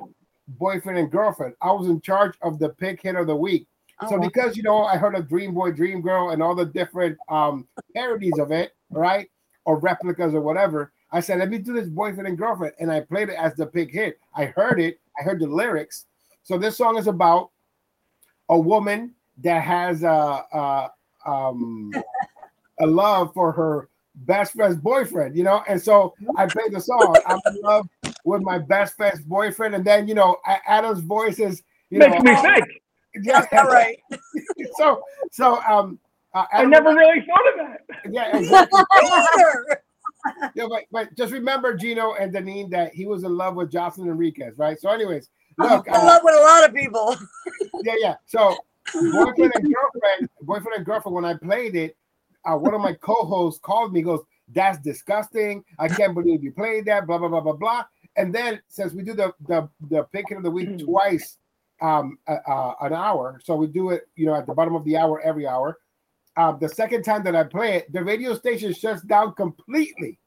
Boyfriend 0.48 0.98
and 0.98 1.12
Girlfriend. 1.12 1.53
I 1.62 1.72
was 1.72 1.88
in 1.88 2.01
charge 2.01 2.36
of 2.41 2.58
the 2.60 2.69
pick 2.69 3.01
hit 3.01 3.15
of 3.15 3.27
the 3.27 3.36
week. 3.36 3.67
Oh, 4.01 4.10
So 4.10 4.17
wow. 4.17 4.27
because 4.27 4.58
you 4.58 4.63
know 4.63 4.84
I 4.84 4.98
heard 4.98 5.15
of 5.15 5.27
Dream 5.27 5.53
Boy, 5.53 5.72
Dream 5.72 6.01
Girl, 6.01 6.31
and 6.31 6.41
all 6.41 6.55
the 6.55 6.65
different 6.65 7.17
um 7.29 7.67
parodies 7.96 8.39
of 8.39 8.51
it, 8.51 8.72
right, 8.89 9.29
or 9.65 9.77
replicas 9.79 10.34
or 10.34 10.41
whatever, 10.41 10.91
I 11.12 11.20
said 11.20 11.39
let 11.39 11.50
me 11.50 11.58
do 11.58 11.74
this 11.74 11.89
boyfriend 11.89 12.28
and 12.28 12.38
girlfriend, 12.38 12.74
and 12.80 12.92
I 12.92 13.01
played 13.01 13.30
it 13.30 13.36
as 13.36 13.56
the 13.56 13.66
big 13.66 13.92
hit. 13.92 14.20
I 14.36 14.46
heard 14.46 14.80
it, 14.80 15.00
I 15.20 15.24
heard 15.24 15.39
the 15.39 15.48
lyrics. 15.48 16.06
So 16.44 16.58
this 16.58 16.78
song 16.78 16.98
is 16.98 17.08
about 17.08 17.51
a 18.50 18.60
woman 18.60 19.13
that 19.44 19.63
has 19.63 20.04
a, 20.04 20.08
a 20.54 20.92
um 21.25 21.92
a 22.80 22.86
love 22.88 23.34
for 23.34 23.51
her 23.51 23.89
best 24.16 24.54
friend's 24.54 24.78
boyfriend, 24.78 25.36
you 25.36 25.44
know, 25.44 25.63
and 25.68 25.82
so 25.82 26.13
I 26.38 26.48
played 26.48 26.72
the 26.72 26.82
song. 26.82 27.16
I'm 27.25 27.39
in 27.48 27.62
love 27.62 27.88
with 28.24 28.42
my 28.42 28.58
best 28.58 28.96
friend's 28.96 29.22
boyfriend, 29.22 29.75
and 29.75 29.86
then 29.86 30.08
you 30.08 30.16
know 30.16 30.38
Adam's 30.68 31.01
voice 31.01 31.39
is 31.39 31.63
you 31.89 32.00
Makes 32.00 32.24
know 32.24 32.32
me 32.32 32.42
think. 32.42 32.66
yeah, 33.24 33.46
All 33.54 33.66
right. 33.66 33.98
so 34.78 35.04
so 35.32 35.62
um 35.62 36.00
uh, 36.34 36.46
I 36.54 36.66
never 36.66 36.94
really 36.94 37.25
thought 37.25 37.54
of 37.54 37.68
that. 37.68 38.13
yeah 38.13 38.38
exactly. 38.38 38.80
Yeah 40.55 40.67
but, 40.69 40.83
but 40.91 41.15
just 41.15 41.31
remember 41.31 41.75
Gino 41.75 42.13
and 42.13 42.33
Denine 42.33 42.69
that 42.71 42.93
he 42.93 43.05
was 43.05 43.24
in 43.24 43.36
love 43.36 43.55
with 43.55 43.71
Jocelyn 43.71 44.09
Enriquez 44.09 44.57
right? 44.57 44.79
So 44.79 44.89
anyways 44.89 45.29
look 45.57 45.89
I 45.89 45.98
uh, 45.98 46.05
love 46.05 46.21
with 46.24 46.36
a 46.36 46.41
lot 46.41 46.69
of 46.69 46.75
people. 46.75 47.15
yeah 47.83 47.95
yeah. 47.98 48.15
So 48.25 48.55
boyfriend 48.93 49.53
and 49.55 49.74
girlfriend 49.74 50.29
boyfriend 50.41 50.77
and 50.77 50.86
girlfriend 50.86 51.15
when 51.15 51.25
I 51.25 51.36
played 51.36 51.75
it 51.75 51.95
uh, 52.45 52.55
one 52.55 52.74
of 52.74 52.81
my 52.81 52.93
co-hosts 52.93 53.59
called 53.59 53.93
me 53.93 54.01
goes 54.01 54.21
that's 54.53 54.79
disgusting. 54.79 55.63
I 55.77 55.88
can't 55.88 56.13
believe 56.13 56.43
you 56.43 56.51
played 56.51 56.86
that 56.86 57.05
blah 57.05 57.17
blah 57.17 57.27
blah 57.27 57.41
blah 57.41 57.53
blah. 57.53 57.86
And 58.15 58.33
then 58.33 58.62
since 58.67 58.93
we 58.93 59.03
do 59.03 59.13
the 59.13 59.33
the 59.48 59.69
the 59.89 60.03
picking 60.12 60.38
of 60.38 60.43
the 60.43 60.51
week 60.51 60.79
twice 60.79 61.38
um 61.81 62.17
uh, 62.27 62.38
uh, 62.45 62.74
an 62.81 62.93
hour 62.93 63.39
so 63.41 63.55
we 63.55 63.65
do 63.65 63.91
it 63.91 64.01
you 64.17 64.25
know 64.25 64.36
at 64.36 64.45
the 64.45 64.53
bottom 64.53 64.75
of 64.75 64.83
the 64.83 64.98
hour 64.98 65.21
every 65.21 65.48
hour 65.48 65.77
um, 66.39 66.58
the 66.62 66.69
second 66.69 67.03
time 67.03 67.24
that 67.25 67.36
I 67.36 67.43
play 67.43 67.75
it, 67.77 67.91
the 67.91 68.03
radio 68.03 68.34
station 68.36 68.74
shuts 68.74 69.01
down 69.03 69.34
completely, 69.36 70.19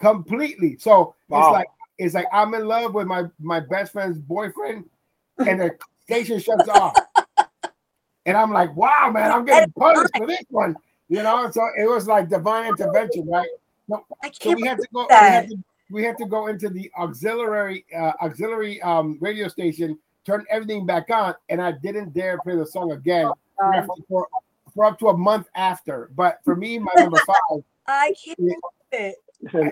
completely. 0.00 0.76
So 0.78 1.14
Wow. 1.28 1.40
it's 1.40 1.50
like 1.50 1.68
it's 1.98 2.14
like 2.14 2.26
I'm 2.32 2.54
in 2.54 2.66
love 2.66 2.94
with 2.94 3.06
my 3.06 3.24
my 3.38 3.60
best 3.60 3.92
friend's 3.92 4.18
boyfriend, 4.18 4.84
and 5.46 5.60
the 5.60 5.78
station 6.04 6.40
shuts 6.40 6.68
off, 6.68 6.96
and 8.26 8.36
I'm 8.36 8.52
like, 8.52 8.74
wow, 8.76 9.10
man, 9.12 9.30
I'm 9.30 9.44
getting 9.44 9.72
punished 9.72 10.12
for 10.16 10.26
this 10.26 10.44
one, 10.50 10.78
you 11.08 11.22
know. 11.22 11.50
So 11.50 11.62
it 11.78 11.88
was 11.88 12.06
like 12.06 12.28
divine 12.28 12.66
intervention, 12.66 13.26
right? 13.28 13.48
I 14.22 14.30
So 14.40 14.50
can't 14.50 14.58
we 14.58 14.64
had 14.64 14.80
to 14.80 14.88
go. 14.92 15.12
We 15.18 15.30
that. 15.30 15.32
had 15.32 15.48
to, 15.50 15.56
we 15.90 16.04
had 16.04 16.18
to 16.18 16.26
go 16.26 16.48
into 16.48 16.68
the 16.70 16.90
auxiliary 16.98 17.84
uh, 17.96 18.12
auxiliary 18.22 18.82
um, 18.82 19.18
radio 19.20 19.48
station, 19.48 19.98
turn 20.26 20.44
everything 20.50 20.86
back 20.86 21.10
on, 21.10 21.34
and 21.48 21.62
I 21.62 21.72
didn't 21.72 22.14
dare 22.14 22.38
play 22.40 22.56
the 22.56 22.66
song 22.66 22.92
again 22.92 23.34
Um, 23.62 23.90
for, 24.08 24.26
for 24.74 24.84
up 24.84 24.98
to 25.00 25.08
a 25.08 25.16
month 25.16 25.48
after. 25.54 26.10
But 26.14 26.38
for 26.44 26.56
me, 26.56 26.78
my 26.78 26.92
number 26.96 27.18
five, 27.26 27.62
I 27.86 28.14
can't 28.24 28.36
believe 28.38 28.56
it. 28.92 29.16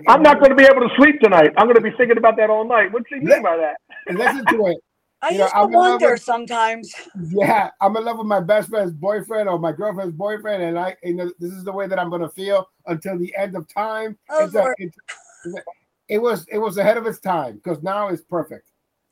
I'm 0.09 0.23
not 0.23 0.38
going 0.38 0.50
to 0.50 0.56
be 0.56 0.64
able 0.64 0.87
to 0.87 0.94
sleep 0.97 1.21
tonight. 1.21 1.52
I'm 1.56 1.66
going 1.66 1.76
to 1.76 1.80
be 1.80 1.92
thinking 1.97 2.18
about 2.18 2.37
that 2.37 2.50
all 2.50 2.66
night. 2.66 2.92
What 2.92 3.04
do 3.09 3.16
you 3.16 3.23
mean 3.23 3.42
by 3.42 3.56
that? 3.56 3.76
and 4.06 4.18
listen 4.18 4.44
to 4.47 4.66
it. 4.66 4.78
I 5.25 5.30
You 5.30 5.38
know, 5.38 5.44
used 5.44 5.54
I'm 5.54 5.61
to 5.62 5.66
in 5.68 5.73
love 5.80 5.90
wonder 5.92 6.11
with- 6.12 6.23
sometimes. 6.23 6.92
Yeah, 7.30 7.71
I'm 7.80 7.97
in 7.97 8.04
love 8.04 8.18
with 8.18 8.26
my 8.26 8.40
best 8.40 8.68
friend's 8.71 8.92
boyfriend 8.92 9.49
or 9.49 9.59
my 9.59 9.71
girlfriend's 9.73 10.16
boyfriend, 10.16 10.64
and 10.64 10.76
I, 10.78 10.97
you 11.04 11.14
know, 11.14 11.32
this 11.38 11.52
is 11.52 11.62
the 11.62 11.71
way 11.73 11.87
that 11.87 11.99
I'm 11.99 12.11
gonna 12.11 12.28
feel 12.28 12.68
until 12.87 13.16
the 13.18 13.32
end 13.37 13.54
of 13.56 13.68
time. 13.73 14.18
Oh, 14.30 14.44
It's 14.44 14.54
a- 14.56 14.75
it's- 14.78 15.62
it 16.09 16.18
was 16.18 16.44
it 16.50 16.59
was 16.59 16.76
ahead 16.76 16.97
of 16.97 17.06
its 17.06 17.21
time 17.21 17.54
because 17.54 17.82
now 17.82 18.09
it's 18.09 18.21
perfect. 18.23 18.68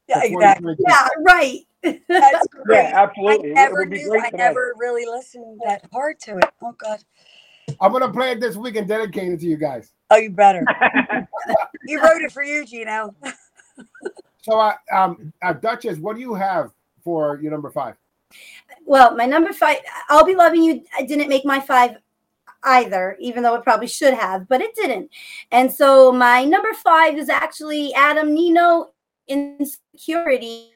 Yeah, 0.09 0.23
exactly. 0.25 0.75
Yeah, 0.81 1.09
right. 1.21 1.61
That's 1.83 2.47
great. 2.65 2.77
Yeah, 2.77 3.03
absolutely. 3.03 3.53
I 3.53 3.55
never 3.55 3.81
would 3.81 3.91
knew. 3.91 4.13
I 4.15 4.31
tonight. 4.31 4.33
never 4.35 4.75
really 4.79 5.07
listened 5.07 5.61
that 5.65 5.87
hard 5.93 6.19
to 6.21 6.39
it. 6.39 6.45
Oh 6.63 6.73
God. 6.73 7.03
I'm 7.81 7.93
gonna 7.93 8.13
play 8.13 8.33
it 8.33 8.41
this 8.41 8.57
week 8.57 8.77
and 8.77 8.87
dedicate 8.87 9.33
it 9.33 9.41
to 9.41 9.47
you 9.47 9.57
guys. 9.57 9.93
Oh, 10.11 10.17
you 10.17 10.31
better. 10.31 10.65
he 11.87 11.97
wrote 11.97 12.23
it 12.23 12.33
for 12.33 12.43
you, 12.43 12.65
Gino. 12.67 13.15
So, 14.43 14.59
uh, 14.59 14.75
um, 14.93 15.33
uh, 15.43 15.53
Duchess, 15.53 15.99
what 15.99 16.17
do 16.17 16.21
you 16.21 16.35
have 16.35 16.73
for 17.05 17.39
your 17.41 17.53
number 17.53 17.71
five? 17.71 17.95
Well, 18.85 19.15
my 19.17 19.27
number 19.27 19.53
five, 19.53 19.79
I'll 20.09 20.25
be 20.25 20.35
loving 20.35 20.63
you. 20.63 20.85
I 20.97 21.03
didn't 21.03 21.29
make 21.29 21.45
my 21.45 21.61
five 21.61 21.97
either, 22.63 23.17
even 23.21 23.43
though 23.43 23.55
it 23.55 23.63
probably 23.63 23.87
should 23.87 24.15
have, 24.15 24.49
but 24.49 24.61
it 24.61 24.75
didn't. 24.75 25.11
And 25.51 25.73
so 25.73 26.13
my 26.13 26.45
number 26.45 26.73
five 26.75 27.19
is 27.19 27.29
actually 27.29 27.95
Adam 27.95 28.35
Nino 28.35 28.91
Insecurity. 29.29 30.73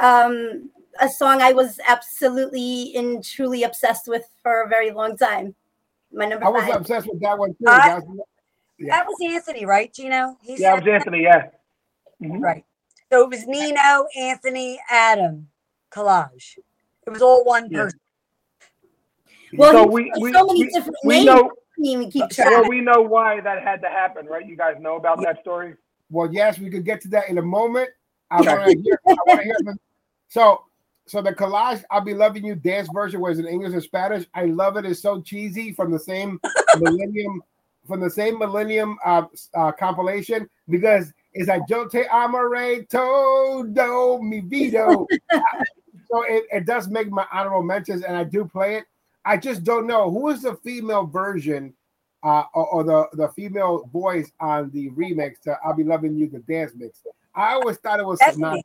Um, 0.00 0.70
a 1.00 1.08
song 1.08 1.40
I 1.42 1.52
was 1.52 1.78
absolutely 1.86 2.92
and 2.96 3.22
truly 3.24 3.62
obsessed 3.62 4.08
with 4.08 4.24
for 4.42 4.62
a 4.62 4.68
very 4.68 4.90
long 4.90 5.16
time. 5.16 5.54
My 6.12 6.26
number 6.26 6.46
I 6.46 6.48
was 6.48 6.64
five. 6.64 6.76
obsessed 6.76 7.06
with 7.06 7.20
that 7.20 7.38
one 7.38 7.50
too. 7.50 7.64
I- 7.68 7.88
That's- 7.88 8.02
yeah. 8.80 8.96
That 8.96 9.06
was 9.06 9.16
Anthony, 9.24 9.64
right, 9.66 9.92
Gino? 9.92 10.36
He 10.40 10.52
yeah, 10.56 10.74
it 10.74 10.78
said 10.78 10.84
was 10.86 10.94
Anthony. 10.94 11.22
Yeah. 11.24 11.48
Mhm. 12.22 12.40
right. 12.40 12.64
So 13.10 13.22
it 13.24 13.30
was 13.30 13.46
Nino, 13.46 14.06
Anthony, 14.16 14.80
Adam, 14.90 15.48
collage. 15.90 16.58
It 17.06 17.10
was 17.10 17.22
all 17.22 17.42
one 17.44 17.68
Yeah. 17.70 17.84
person. 17.84 18.00
Well, 19.56 19.72
so 19.72 19.86
we 19.86 20.12
we, 20.20 20.32
so 20.32 20.46
many 20.46 20.64
we, 20.64 20.70
different 20.70 20.96
we 21.04 21.14
names. 21.14 21.26
know 21.26 21.36
I 21.36 21.48
can't 21.76 21.86
even 21.86 22.10
keep 22.10 22.28
track. 22.30 22.50
well 22.50 22.68
we 22.68 22.80
know 22.80 23.00
why 23.02 23.40
that 23.40 23.62
had 23.62 23.80
to 23.82 23.88
happen, 23.88 24.26
right? 24.26 24.46
You 24.46 24.56
guys 24.56 24.76
know 24.78 24.96
about 24.96 25.20
that 25.22 25.40
story. 25.40 25.74
Well, 26.10 26.32
yes, 26.32 26.58
we 26.58 26.70
could 26.70 26.84
get 26.84 27.00
to 27.02 27.08
that 27.08 27.28
in 27.28 27.38
a 27.38 27.42
moment. 27.42 27.90
I 28.30 28.40
want 28.42 28.70
to 28.70 28.78
hear. 28.82 29.00
I 29.08 29.12
want 29.26 29.40
to 29.40 29.44
hear. 29.44 29.56
From, 29.64 29.80
so, 30.28 30.64
so 31.06 31.22
the 31.22 31.32
collage 31.32 31.82
"I'll 31.90 32.02
Be 32.02 32.14
Loving 32.14 32.44
You" 32.44 32.54
dance 32.54 32.88
version 32.92 33.20
was 33.20 33.38
in 33.38 33.46
English 33.46 33.72
and 33.72 33.82
Spanish. 33.82 34.26
I 34.34 34.44
love 34.44 34.76
it. 34.76 34.84
It's 34.84 35.00
so 35.00 35.20
cheesy 35.20 35.72
from 35.72 35.90
the 35.90 35.98
same 35.98 36.40
Millennium, 36.78 37.42
from 37.86 38.00
the 38.00 38.10
same 38.10 38.38
Millennium 38.38 38.98
uh, 39.04 39.24
uh, 39.54 39.72
compilation 39.72 40.48
because 40.68 41.12
it's 41.32 41.48
like 41.48 41.62
"Yo 41.68 41.88
te 41.88 42.04
amaré 42.04 42.88
todo 42.88 44.20
mi 44.20 44.40
vida." 44.40 44.86
so 46.10 46.22
it, 46.28 46.44
it 46.52 46.66
does 46.66 46.88
make 46.88 47.10
my 47.10 47.26
honorable 47.32 47.62
mentions, 47.62 48.02
and 48.02 48.16
I 48.16 48.24
do 48.24 48.44
play 48.44 48.76
it. 48.76 48.84
I 49.24 49.36
just 49.36 49.64
don't 49.64 49.86
know 49.86 50.10
who 50.10 50.28
is 50.28 50.42
the 50.42 50.56
female 50.56 51.06
version 51.06 51.74
uh, 52.22 52.44
or, 52.54 52.66
or 52.68 52.84
the, 52.84 53.08
the 53.12 53.28
female 53.28 53.88
voice 53.92 54.30
on 54.40 54.70
the 54.70 54.90
remix 54.90 55.40
to 55.42 55.56
I'll 55.64 55.74
Be 55.74 55.84
Loving 55.84 56.16
You, 56.16 56.28
the 56.28 56.40
dance 56.40 56.72
mix. 56.74 57.00
I 57.34 57.52
always 57.52 57.76
thought 57.78 58.00
it 58.00 58.06
was 58.06 58.20
Stephanie. 58.20 58.62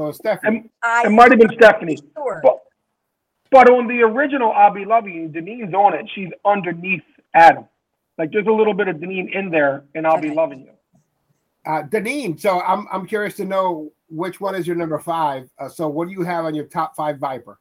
Sonata. 0.00 0.06
So 0.06 0.08
it's 0.08 0.18
Stephanie. 0.18 0.70
And 0.82 1.06
it 1.06 1.10
might 1.10 1.30
have 1.30 1.40
been 1.40 1.52
Stephanie. 1.56 1.98
sure. 2.16 2.40
But, 2.42 2.60
but 3.50 3.70
on 3.70 3.86
the 3.86 4.02
original 4.02 4.52
I'll 4.52 4.72
Be 4.72 4.84
Loving 4.84 5.14
You, 5.14 5.28
Denine's 5.28 5.74
on 5.74 5.94
it. 5.94 6.06
She's 6.14 6.30
underneath 6.44 7.02
Adam. 7.34 7.66
Like 8.18 8.32
there's 8.32 8.46
a 8.46 8.52
little 8.52 8.74
bit 8.74 8.88
of 8.88 8.96
Denine 8.96 9.34
in 9.34 9.50
there, 9.50 9.84
and 9.94 10.06
I'll 10.06 10.20
be 10.20 10.30
loving 10.30 10.60
you. 10.60 10.72
Uh, 11.66 11.82
Denine, 11.84 12.38
so 12.38 12.60
I'm, 12.60 12.86
I'm 12.92 13.06
curious 13.06 13.34
to 13.36 13.46
know 13.46 13.92
which 14.08 14.40
one 14.40 14.54
is 14.54 14.66
your 14.66 14.76
number 14.76 14.98
five. 14.98 15.48
Uh, 15.58 15.68
so 15.68 15.88
what 15.88 16.06
do 16.06 16.12
you 16.12 16.22
have 16.22 16.44
on 16.44 16.54
your 16.54 16.66
top 16.66 16.94
five 16.96 17.18
Viper? 17.18 17.58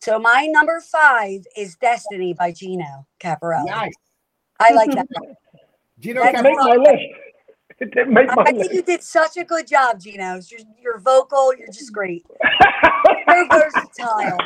So 0.00 0.18
my 0.18 0.46
number 0.50 0.80
five 0.80 1.40
is 1.56 1.76
Destiny 1.76 2.34
by 2.34 2.52
Gino 2.52 3.06
Caparelli. 3.20 3.66
Nice. 3.66 3.94
I 4.60 4.72
like 4.74 4.90
that. 4.90 5.06
Gino 5.98 6.22
That's 6.22 6.40
It 6.40 6.42
didn't 6.42 6.56
Cap- 6.58 6.66
make 6.68 6.78
my 6.78 6.90
list. 6.90 7.02
It 7.80 7.92
didn't 7.92 8.14
make 8.14 8.28
my 8.34 8.42
I 8.46 8.52
think 8.52 8.72
you 8.72 8.80
did 8.80 9.02
such 9.02 9.36
a 9.36 9.44
good 9.44 9.66
job, 9.66 10.00
Gino. 10.00 10.40
You're, 10.48 10.60
you're 10.80 10.98
vocal. 10.98 11.54
You're 11.54 11.66
just 11.66 11.92
great. 11.92 12.24
So 13.28 13.46
versatile. 13.50 14.38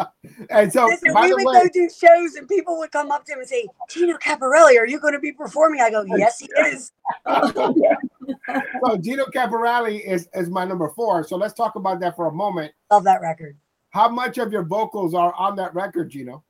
and 0.50 0.72
so, 0.72 0.86
Listen, 0.86 1.12
by 1.12 1.22
we 1.22 1.28
the 1.28 1.34
would 1.34 1.44
way, 1.44 1.62
go 1.64 1.68
do 1.74 1.90
shows 1.90 2.36
and 2.36 2.48
people 2.48 2.78
would 2.78 2.90
come 2.90 3.10
up 3.10 3.26
to 3.26 3.32
him 3.34 3.40
and 3.40 3.48
say, 3.48 3.66
Gino 3.90 4.16
Caparelli, 4.16 4.78
are 4.78 4.86
you 4.86 4.98
going 4.98 5.12
to 5.12 5.20
be 5.20 5.32
performing? 5.32 5.82
I 5.82 5.90
go, 5.90 6.04
yes, 6.16 6.38
he 6.38 6.48
is. 6.68 6.92
so 7.26 8.96
Gino 8.98 9.26
Caporelli 9.26 10.02
is, 10.02 10.26
is 10.32 10.48
my 10.48 10.64
number 10.64 10.88
four. 10.88 11.22
So 11.22 11.36
let's 11.36 11.52
talk 11.52 11.76
about 11.76 12.00
that 12.00 12.16
for 12.16 12.28
a 12.28 12.32
moment. 12.32 12.72
Love 12.90 13.04
that 13.04 13.20
record. 13.20 13.58
How 13.90 14.08
much 14.08 14.38
of 14.38 14.52
your 14.52 14.62
vocals 14.62 15.12
are 15.12 15.34
on 15.34 15.54
that 15.56 15.74
record, 15.74 16.08
Gino? 16.08 16.44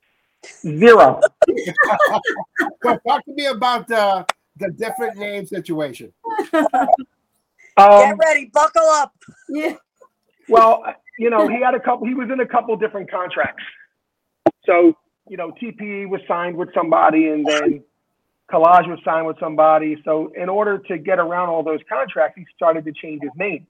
Zero. 0.62 1.20
So 2.84 2.98
talk 3.04 3.24
to 3.24 3.32
me 3.34 3.46
about 3.46 3.88
the 3.88 4.24
the 4.58 4.70
different 4.70 5.16
name 5.18 5.46
situation. 5.46 6.12
Get 6.52 6.66
Um, 7.78 8.16
ready. 8.18 8.50
Buckle 8.52 8.82
up. 8.86 9.12
Yeah. 9.48 9.76
well, 10.48 10.82
you 11.18 11.28
know, 11.30 11.46
he 11.48 11.60
had 11.60 11.74
a 11.74 11.80
couple. 11.80 12.06
He 12.06 12.14
was 12.14 12.30
in 12.32 12.40
a 12.40 12.46
couple 12.46 12.74
different 12.76 13.10
contracts. 13.10 13.62
So, 14.64 14.96
you 15.28 15.36
know, 15.36 15.52
TPE 15.62 16.08
was 16.08 16.20
signed 16.26 16.56
with 16.56 16.70
somebody, 16.74 17.28
and 17.28 17.44
then 17.46 17.82
Collage 18.50 18.88
was 18.88 18.98
signed 19.04 19.26
with 19.26 19.38
somebody. 19.38 19.96
So, 20.04 20.32
in 20.36 20.48
order 20.48 20.78
to 20.78 20.98
get 20.98 21.18
around 21.18 21.50
all 21.50 21.62
those 21.62 21.80
contracts, 21.88 22.38
he 22.38 22.46
started 22.54 22.84
to 22.86 22.92
change 22.92 23.20
his 23.22 23.32
name. 23.36 23.66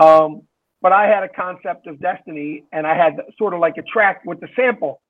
Um, 0.00 0.42
but 0.80 0.92
I 0.92 1.06
had 1.06 1.22
a 1.22 1.28
concept 1.28 1.86
of 1.86 2.00
Destiny, 2.00 2.64
and 2.72 2.86
I 2.86 2.94
had 2.96 3.20
sort 3.36 3.52
of 3.52 3.60
like 3.60 3.76
a 3.78 3.82
track 3.82 4.22
with 4.24 4.40
the 4.40 4.48
sample. 4.56 5.00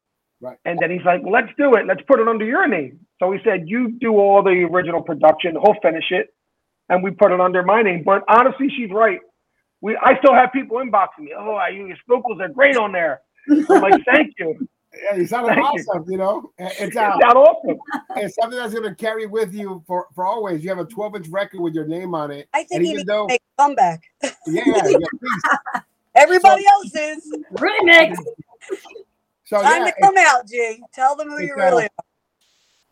Right. 0.41 0.57
And 0.65 0.79
then 0.81 0.91
he's 0.91 1.05
like, 1.05 1.23
well, 1.23 1.33
let's 1.33 1.53
do 1.59 1.75
it. 1.75 1.87
Let's 1.87 2.03
put 2.07 2.21
it 2.21 2.29
under 2.29 2.45
your 2.45 2.67
name. 2.69 3.01
So 3.19 3.33
he 3.33 3.39
said, 3.45 3.69
you 3.69 3.93
do 4.01 4.13
all 4.19 4.43
the 4.43 4.69
original 4.71 5.03
production. 5.03 5.53
He'll 5.53 5.75
finish 5.83 6.05
it. 6.11 6.33
And 6.89 7.03
we 7.03 7.11
put 7.11 7.33
it 7.33 7.41
under 7.41 7.63
my 7.63 7.83
name. 7.83 8.03
But 8.05 8.23
honestly, 8.29 8.69
she's 8.77 8.91
right. 8.91 9.19
we 9.81 9.97
I 10.03 10.17
still 10.19 10.35
have 10.35 10.53
people 10.53 10.79
inboxing 10.79 11.21
me. 11.25 11.33
Oh, 11.37 11.55
I, 11.55 11.69
your 11.71 11.95
vocals 12.09 12.41
are 12.41 12.49
great 12.49 12.77
on 12.77 12.93
there. 12.93 13.21
I'm 13.51 13.65
like, 13.83 14.03
thank 14.11 14.33
you. 14.39 14.69
Yeah, 15.05 15.17
you 15.19 15.27
sound 15.27 15.49
Thank 15.49 15.59
you. 15.59 15.65
awesome. 15.65 16.11
You 16.11 16.17
know, 16.17 16.51
it's 16.57 16.81
It's 16.81 16.97
uh, 16.97 17.15
not 17.19 17.37
awesome. 17.37 17.77
it's 18.17 18.35
something 18.37 18.59
that's 18.59 18.73
gonna 18.73 18.95
carry 18.95 19.27
with 19.27 19.53
you 19.53 19.85
for 19.87 20.07
for 20.15 20.25
always. 20.25 20.63
You 20.65 20.71
have 20.71 20.79
a 20.79 20.87
12 20.87 21.17
inch 21.17 21.29
record 21.29 21.61
with 21.61 21.75
your 21.75 21.87
name 21.87 22.15
on 22.15 22.31
it. 22.31 22.49
I 22.55 22.59
think 22.65 22.71
And 22.73 22.85
he 22.87 22.93
even 22.93 23.07
though- 23.07 23.27
make 23.27 23.43
a 23.59 23.63
comeback. 23.63 24.01
Yeah, 24.23 24.31
yeah, 24.65 24.81
please. 24.83 25.83
Everybody 26.15 26.65
else 26.67 26.95
is. 26.95 27.37
Remix. 27.53 28.17
So 29.49 29.63
Time 29.63 29.87
yeah, 29.87 29.91
to 29.93 29.95
come 30.03 30.15
out, 30.19 30.47
G. 30.47 30.83
Tell 30.93 31.17
them 31.17 31.31
who 31.31 31.43
you 31.43 31.55
uh, 31.55 31.57
really 31.57 31.85
are. 31.85 32.05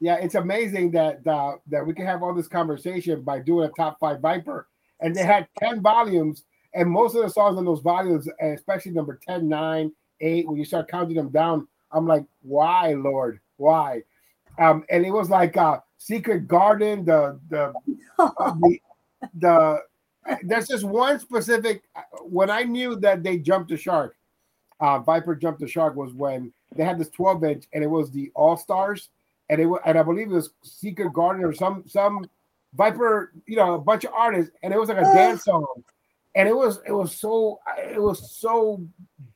yeah, 0.00 0.14
it's 0.14 0.36
amazing 0.36 0.90
that 0.92 1.26
uh, 1.26 1.56
that 1.66 1.86
we 1.86 1.92
can 1.92 2.06
have 2.06 2.22
all 2.22 2.32
this 2.32 2.48
conversation 2.48 3.20
by 3.20 3.40
doing 3.40 3.68
a 3.68 3.72
top 3.72 3.98
five 4.00 4.20
Viper, 4.20 4.66
and 5.00 5.14
they 5.14 5.22
had 5.22 5.46
10 5.58 5.82
volumes, 5.82 6.44
and 6.72 6.88
most 6.88 7.14
of 7.14 7.22
the 7.22 7.28
songs 7.28 7.58
on 7.58 7.66
those 7.66 7.82
volumes, 7.82 8.26
and 8.40 8.54
especially 8.54 8.92
number 8.92 9.20
10, 9.28 9.46
9, 9.46 9.92
8, 10.22 10.48
when 10.48 10.56
you 10.56 10.64
start 10.64 10.88
counting 10.88 11.16
them 11.16 11.28
down, 11.28 11.68
I'm 11.92 12.06
like, 12.06 12.24
why, 12.40 12.94
Lord, 12.94 13.38
why? 13.58 14.04
Um, 14.58 14.82
and 14.88 15.04
it 15.04 15.10
was 15.10 15.28
like 15.28 15.58
uh, 15.58 15.80
Secret 15.98 16.48
Garden, 16.48 17.04
the 17.04 17.38
the 17.50 17.74
uh, 18.18 18.54
the, 18.60 18.78
the 19.34 19.78
there's 20.42 20.68
just 20.68 20.84
one 20.84 21.20
specific 21.20 21.82
when 22.22 22.48
I 22.48 22.62
knew 22.62 22.96
that 22.96 23.22
they 23.22 23.36
jumped 23.36 23.68
the 23.68 23.76
shark, 23.76 24.15
uh, 24.80 24.98
Viper 25.00 25.34
jumped 25.34 25.60
the 25.60 25.68
shark 25.68 25.96
was 25.96 26.12
when 26.12 26.52
they 26.74 26.84
had 26.84 26.98
this 26.98 27.08
12 27.10 27.44
inch 27.44 27.64
and 27.72 27.82
it 27.82 27.86
was 27.86 28.10
the 28.10 28.30
All 28.34 28.56
Stars, 28.56 29.08
and 29.48 29.60
it 29.60 29.66
was 29.66 29.80
and 29.86 29.98
I 29.98 30.02
believe 30.02 30.30
it 30.30 30.34
was 30.34 30.50
Secret 30.62 31.12
Garden 31.12 31.44
or 31.44 31.52
some 31.52 31.84
some 31.86 32.28
Viper, 32.74 33.32
you 33.46 33.56
know, 33.56 33.74
a 33.74 33.78
bunch 33.78 34.04
of 34.04 34.12
artists, 34.12 34.52
and 34.62 34.72
it 34.74 34.78
was 34.78 34.88
like 34.88 34.98
a 34.98 35.12
dance 35.14 35.44
song, 35.44 35.66
and 36.34 36.48
it 36.48 36.54
was 36.54 36.80
it 36.86 36.92
was 36.92 37.14
so 37.14 37.60
it 37.78 38.00
was 38.00 38.36
so 38.36 38.82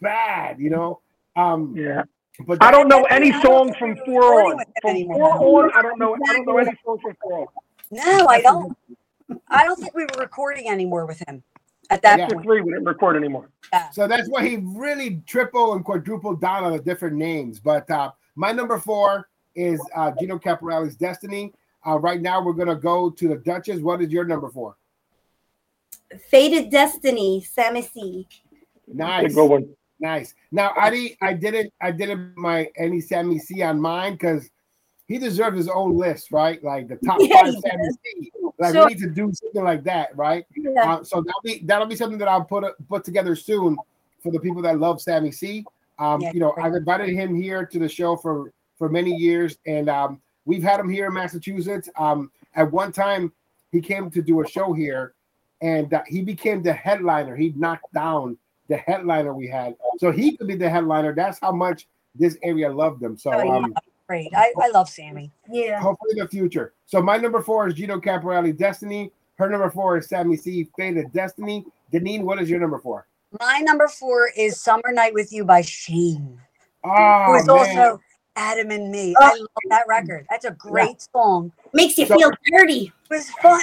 bad, 0.00 0.59
you 0.59 0.70
know. 0.70 1.00
Um, 1.37 1.74
Yeah. 1.76 2.03
but 2.46 2.59
I 2.61 2.70
don't 2.70 2.88
know 2.88 3.05
any 3.05 3.31
don't 3.31 3.42
songs 3.42 3.76
from 3.79 3.96
four 4.05 4.44
on. 4.44 4.62
From 4.83 5.05
four 5.07 5.64
on, 5.64 5.72
I 5.74 5.83
don't 5.83 5.98
know. 5.98 6.14
I 6.14 6.33
don't 6.35 6.46
know 6.46 6.59
any 6.59 6.76
songs 6.85 7.00
from 7.00 7.16
four 7.22 7.40
on. 7.40 7.46
No, 7.90 8.26
I 8.29 8.40
don't. 8.42 8.76
I 9.48 9.64
don't 9.64 9.79
think 9.79 9.94
we 9.94 10.03
were 10.03 10.20
recording 10.20 10.68
anymore 10.68 11.07
with 11.07 11.22
him 11.26 11.42
at 11.90 12.03
that 12.03 12.18
Yeah. 12.18 12.29
Point. 12.29 12.44
three, 12.44 12.61
we 12.61 12.70
didn't 12.72 12.87
record 12.87 13.16
anymore. 13.16 13.50
So 13.92 14.07
that's 14.09 14.29
why 14.29 14.48
he 14.48 14.57
really 14.57 15.22
triple 15.26 15.74
and 15.74 15.85
quadruple 15.85 16.35
down 16.35 16.64
on 16.64 16.72
the 16.72 16.79
different 16.81 17.16
names. 17.16 17.61
But 17.61 17.90
uh, 17.90 18.12
my 18.37 18.53
number 18.53 18.79
four 18.79 19.29
is 19.55 19.81
uh, 19.94 20.12
Gino 20.18 20.38
Caporelli's 20.38 20.96
Destiny. 20.96 21.53
Uh, 21.87 21.98
right 21.98 22.20
now, 22.20 22.42
we're 22.42 22.53
gonna 22.53 22.74
go 22.74 23.11
to 23.11 23.29
the 23.29 23.37
Duchess. 23.37 23.81
What 23.81 24.00
is 24.03 24.11
your 24.11 24.24
number 24.24 24.48
four? 24.50 24.76
Faded 26.29 26.70
Destiny, 26.70 27.42
Sammy 27.42 27.83
C. 27.83 28.26
Nice, 28.87 29.35
good 29.35 29.46
one. 29.46 29.68
nice. 30.00 30.35
Now, 30.50 30.72
I 30.76 30.90
didn't, 30.90 31.16
I 31.22 31.33
didn't, 31.33 31.72
I 31.81 31.90
didn't 31.92 32.37
my 32.37 32.68
any 32.76 33.00
Sammy 33.00 33.38
C 33.38 33.62
on 33.62 33.81
mine 33.81 34.12
because 34.14 34.50
he 35.11 35.18
deserves 35.18 35.57
his 35.57 35.66
own 35.68 35.99
list, 35.99 36.31
right? 36.31 36.62
Like 36.62 36.87
the 36.87 36.94
top 37.05 37.18
Yeah, 37.20 37.42
five 37.42 37.55
he 38.16 38.31
Like 38.61 38.75
Sure. 38.75 38.87
we 38.87 38.94
need 38.94 39.01
to 39.01 39.11
do 39.11 39.33
something 39.35 39.64
like 39.64 39.83
that, 39.83 40.16
right? 40.16 40.46
Yeah. 40.55 40.70
Uh, 40.85 41.03
so 41.03 41.20
that'll 41.20 41.42
be 41.42 41.62
that'll 41.64 41.88
be 41.88 41.96
something 41.96 42.18
that 42.20 42.29
I'll 42.29 42.44
put 42.44 42.64
put 42.88 43.03
together 43.03 43.35
soon 43.35 43.77
for 44.23 44.31
the 44.31 44.38
people 44.38 44.62
that 44.62 44.79
love 44.79 45.03
Sammy 45.03 45.33
C. 45.33 45.64
Um, 45.99 46.20
Yeah, 46.20 46.31
you 46.33 46.38
know. 46.38 46.55
I've 46.57 46.75
invited 46.75 47.09
him 47.09 47.35
here 47.35 47.66
to 47.66 47.79
the 47.81 47.88
show 47.88 48.14
for 48.14 48.53
for 48.79 48.88
many 48.88 49.11
years, 49.11 49.59
and 49.66 49.90
um, 49.90 50.20
we've 50.44 50.62
had 50.62 50.79
him 50.79 50.88
here 50.88 51.07
in 51.07 51.14
Massachusetts. 51.14 51.88
Um, 51.99 52.31
at 52.55 52.70
one 52.70 52.92
time, 52.92 53.33
he 53.73 53.81
came 53.81 54.12
to 54.12 54.23
do 54.23 54.40
a 54.42 54.49
show 54.49 54.73
here, 54.73 55.14
and 55.61 55.92
uh, 55.92 56.03
he 56.07 56.23
became 56.23 56.62
the 56.62 56.73
headliner. 56.73 57.35
He 57.35 57.53
knocked 57.57 57.92
down 57.92 58.38
the 58.68 58.77
headliner 58.77 59.35
we 59.35 59.49
had, 59.49 59.75
so 59.99 60.12
he 60.12 60.37
could 60.37 60.46
be 60.46 60.55
the 60.55 60.70
headliner. 60.70 61.12
That's 61.16 61.40
how 61.40 61.51
much 61.51 61.88
this 62.14 62.38
area 62.44 62.73
loved 62.73 63.03
him. 63.03 63.18
So. 63.18 63.33
Oh, 63.33 63.42
yeah. 63.42 63.57
Um, 63.57 63.75
Great. 64.11 64.35
I, 64.35 64.53
I 64.61 64.68
love 64.70 64.88
Sammy. 64.88 65.31
Yeah. 65.49 65.79
hopefully 65.79 66.14
in 66.16 66.18
the 66.18 66.27
future. 66.27 66.75
So 66.87 67.01
my 67.01 67.16
number 67.16 67.40
four 67.42 67.68
is 67.68 67.75
Gino 67.75 68.01
Caporelli, 68.01 68.59
Destiny. 68.59 69.12
Her 69.37 69.49
number 69.49 69.70
four 69.70 69.99
is 69.99 70.09
Sammy 70.09 70.37
C, 70.37 70.68
Fate 70.77 70.96
of 70.96 71.12
Destiny. 71.12 71.64
Denine, 71.92 72.23
what 72.23 72.42
is 72.42 72.51
your 72.51 72.59
number 72.59 72.81
four? 72.81 73.07
My 73.38 73.61
number 73.61 73.87
four 73.87 74.33
is 74.37 74.61
Summer 74.61 74.90
Night 74.90 75.14
with 75.14 75.33
You 75.33 75.44
by 75.44 75.61
Shane. 75.61 76.40
Oh, 76.83 77.25
who 77.27 77.35
is 77.37 77.46
man. 77.46 77.57
also 77.57 78.01
Adam 78.35 78.73
and 78.73 78.90
Me. 78.90 79.14
Oh. 79.20 79.25
I 79.25 79.31
love 79.37 79.46
that 79.68 79.85
record. 79.87 80.27
That's 80.29 80.44
a 80.44 80.51
great 80.51 81.07
song. 81.14 81.53
Makes 81.73 81.96
you 81.99 82.07
So- 82.07 82.16
feel 82.18 82.33
dirty. 82.51 82.92
It 83.11 83.14
was 83.14 83.31
fun. 83.40 83.62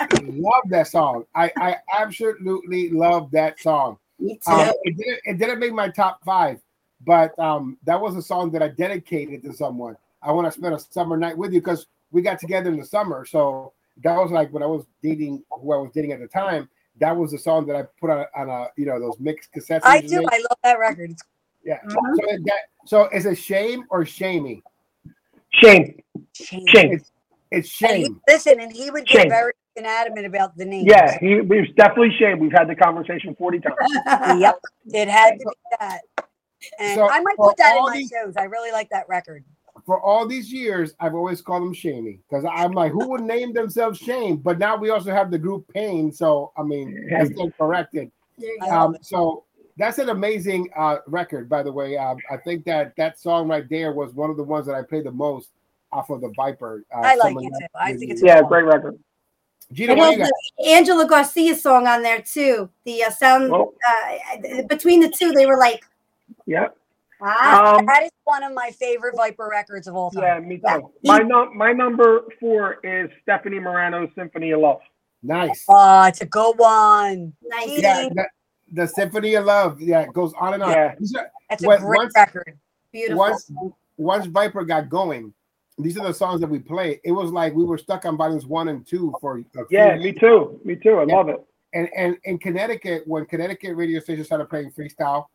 love 0.24 0.62
that 0.70 0.88
song. 0.88 1.24
I, 1.36 1.52
I 1.56 1.76
absolutely 1.96 2.90
love 2.90 3.30
that 3.30 3.60
song. 3.60 3.98
Me 4.18 4.40
too. 4.44 4.50
Um, 4.50 4.72
it, 4.82 4.96
didn't, 4.96 5.20
it 5.24 5.38
didn't 5.38 5.60
make 5.60 5.72
my 5.72 5.88
top 5.88 6.18
five, 6.24 6.58
but 7.00 7.38
um, 7.38 7.76
that 7.84 8.00
was 8.00 8.16
a 8.16 8.22
song 8.22 8.50
that 8.52 8.62
I 8.62 8.68
dedicated 8.68 9.42
to 9.44 9.52
someone. 9.52 9.96
I 10.22 10.32
want 10.32 10.46
to 10.46 10.52
spend 10.58 10.74
a 10.74 10.78
summer 10.78 11.16
night 11.16 11.36
with 11.36 11.52
you 11.52 11.60
because 11.60 11.86
we 12.10 12.22
got 12.22 12.38
together 12.38 12.70
in 12.70 12.78
the 12.78 12.84
summer. 12.86 13.24
So 13.26 13.72
that 14.02 14.16
was 14.16 14.30
like 14.30 14.52
when 14.52 14.62
I 14.62 14.66
was 14.66 14.84
dating 15.02 15.42
who 15.50 15.72
I 15.72 15.76
was 15.76 15.90
dating 15.94 16.12
at 16.12 16.20
the 16.20 16.28
time. 16.28 16.68
That 17.00 17.16
was 17.16 17.32
the 17.32 17.38
song 17.38 17.66
that 17.66 17.76
I 17.76 17.82
put 18.00 18.10
on, 18.10 18.24
on 18.36 18.48
a 18.48 18.68
you 18.76 18.86
know 18.86 19.00
those 19.00 19.18
mixed 19.18 19.52
cassettes. 19.52 19.80
I 19.82 19.96
usually. 19.96 20.24
do. 20.24 20.28
I 20.30 20.38
love 20.38 20.58
that 20.62 20.78
record. 20.78 21.10
It's 21.10 21.22
Yeah. 21.64 21.80
Mhm. 21.84 21.90
So, 22.16 22.30
is 22.30 22.42
that, 22.44 22.60
so 22.86 23.08
is 23.08 23.26
it 23.26 23.34
shame 23.36 23.84
or 23.90 24.04
shamey? 24.04 24.62
Shame. 25.50 26.00
Shane. 26.34 26.66
Shame. 26.68 26.92
It's 26.92 27.10
it's 27.50 27.82
And 27.82 27.96
he, 27.96 28.04
shame. 28.04 28.20
listen, 28.28 28.60
and 28.60 28.72
he 28.72 28.90
would 28.90 29.06
get 29.06 29.22
Shane. 29.22 29.28
very 29.30 29.52
inadamant 29.76 30.26
about 30.26 30.56
the 30.56 30.64
name. 30.64 30.86
Yeah, 30.86 31.18
he 31.18 31.32
it 31.34 31.48
was 31.48 31.66
definitely 31.76 32.14
shame. 32.18 32.38
We've 32.38 32.52
had 32.52 32.68
the 32.68 32.74
conversation 32.76 33.34
40 33.36 33.60
times. 33.60 33.76
Yep. 34.40 34.60
It 34.86 35.08
had 35.08 35.38
to 35.38 35.44
be 35.46 35.76
that. 35.80 36.00
And 36.78 36.96
So, 36.96 37.08
I 37.08 37.20
might 37.20 37.36
put 37.36 37.56
that 37.58 37.76
in 37.76 37.82
my 37.84 37.96
these- 37.98 38.10
shows. 38.10 38.34
I 38.36 38.44
really 38.44 38.72
like 38.72 38.88
that 38.90 39.08
record. 39.08 39.44
For 39.86 40.00
all 40.00 40.26
these 40.26 40.52
years, 40.52 40.94
I've 41.00 41.14
always 41.14 41.42
called 41.42 41.62
them 41.62 41.74
shamey 41.74 42.20
because 42.28 42.44
I'm 42.50 42.72
like, 42.72 42.92
who 42.92 43.08
would 43.08 43.22
name 43.22 43.52
themselves 43.52 43.98
shame? 43.98 44.36
But 44.36 44.58
now 44.58 44.76
we 44.76 44.90
also 44.90 45.10
have 45.10 45.30
the 45.30 45.38
group 45.38 45.66
pain. 45.74 46.12
So 46.12 46.52
I 46.56 46.62
mean, 46.62 47.08
that's 47.10 47.30
been 47.30 47.52
corrected. 47.52 48.10
There 48.38 48.48
you 48.50 48.58
I 48.62 48.66
go. 48.66 48.70
love 48.72 48.94
Um, 48.94 48.96
so 49.02 49.44
that's 49.76 49.98
an 49.98 50.08
amazing 50.10 50.70
uh, 50.76 50.98
record, 51.08 51.48
by 51.48 51.62
the 51.64 51.72
way. 51.72 51.96
Um, 51.98 52.18
I 52.30 52.36
think 52.36 52.64
that 52.66 52.94
that 52.96 53.18
song 53.18 53.48
right 53.48 53.68
there 53.68 53.92
was 53.92 54.14
one 54.14 54.30
of 54.30 54.36
the 54.36 54.44
ones 54.44 54.66
that 54.66 54.74
I 54.76 54.82
played 54.82 55.04
the 55.04 55.10
most 55.12 55.50
off 55.92 56.08
of 56.08 56.20
the 56.20 56.32
Viper. 56.36 56.84
Uh, 56.94 57.00
I 57.00 57.16
like 57.16 57.30
Summer 57.34 57.40
it 57.42 57.52
too. 57.58 57.66
I 57.74 57.94
think 57.94 58.12
it's 58.12 58.22
a 58.22 58.26
Yeah, 58.26 58.40
good 58.40 58.48
great 58.48 58.64
record. 58.64 58.98
Gina, 59.72 59.92
And 59.92 59.98
what 59.98 60.06
do 60.06 60.12
you 60.12 60.18
got? 60.18 60.30
the 60.58 60.70
Angela 60.70 61.06
Garcia 61.06 61.56
song 61.56 61.86
on 61.88 62.02
there 62.02 62.22
too. 62.22 62.70
The 62.84 63.04
uh, 63.04 63.10
sound 63.10 63.50
Well, 63.50 63.74
uh, 63.88 64.62
between 64.68 65.00
the 65.00 65.08
two, 65.08 65.32
they 65.32 65.46
were 65.46 65.56
like, 65.58 65.84
yeah. 66.46 66.68
ah, 67.20 67.76
Um, 67.78 67.86
That 67.86 68.04
is 68.04 68.10
one 68.24 68.42
of 68.42 68.52
my 68.52 68.70
favorite 68.78 69.14
Viper 69.16 69.48
records 69.50 69.86
of 69.86 69.94
all 69.94 70.10
time. 70.10 70.22
yeah, 70.22 70.38
me 70.40 70.60
Yeah. 70.62 70.78
too. 70.78 70.90
My 71.04 71.18
num- 71.18 71.56
my 71.56 71.72
number 71.72 72.24
four 72.40 72.78
is 72.84 73.10
Stephanie 73.22 73.60
Marano's 73.60 74.10
Symphony 74.14 74.50
of 74.52 74.60
Love. 74.60 74.80
Nice. 75.22 75.64
Oh, 75.68 76.04
it's 76.04 76.20
a 76.20 76.26
good 76.26 76.54
one. 76.58 77.32
nice. 77.42 77.80
Yeah, 77.80 78.08
the, 78.10 78.26
the 78.72 78.86
Symphony 78.86 79.34
of 79.34 79.46
Love. 79.46 79.80
Yeah, 79.80 80.02
it 80.02 80.12
goes 80.12 80.34
on 80.38 80.54
and 80.54 80.62
on. 80.62 80.70
Yeah. 80.70 80.94
These 80.98 81.14
are- 81.14 81.30
That's 81.48 81.62
a 81.62 81.66
What- 81.66 81.80
great 81.80 81.98
once- 81.98 82.12
record. 82.16 82.58
Beautiful. 82.92 83.18
once 83.18 83.50
once 83.96 84.26
Viper 84.26 84.64
got 84.64 84.88
going, 84.88 85.32
these 85.78 85.96
are 85.98 86.06
the 86.06 86.14
songs 86.14 86.40
that 86.40 86.48
we 86.48 86.58
play. 86.60 87.00
It 87.04 87.12
was 87.12 87.30
like 87.32 87.54
we 87.54 87.64
were 87.64 87.78
stuck 87.78 88.04
on 88.06 88.16
volumes 88.16 88.46
one 88.46 88.68
and 88.68 88.86
two 88.86 89.12
for 89.20 89.38
a 89.38 89.42
few 89.42 89.66
Yeah, 89.70 89.94
years. 89.94 90.04
me 90.04 90.12
too. 90.12 90.60
Me 90.64 90.76
too. 90.76 90.98
I 90.98 91.04
Yeah. 91.04 91.16
love 91.16 91.28
it. 91.28 91.44
and 91.72 91.88
and 91.96 92.16
in 92.24 92.38
Connecticut, 92.38 93.02
when 93.06 93.24
Connecticut 93.26 93.74
radio 93.76 93.98
stations 93.98 94.26
started 94.26 94.48
playing 94.48 94.70
freestyle, 94.72 95.26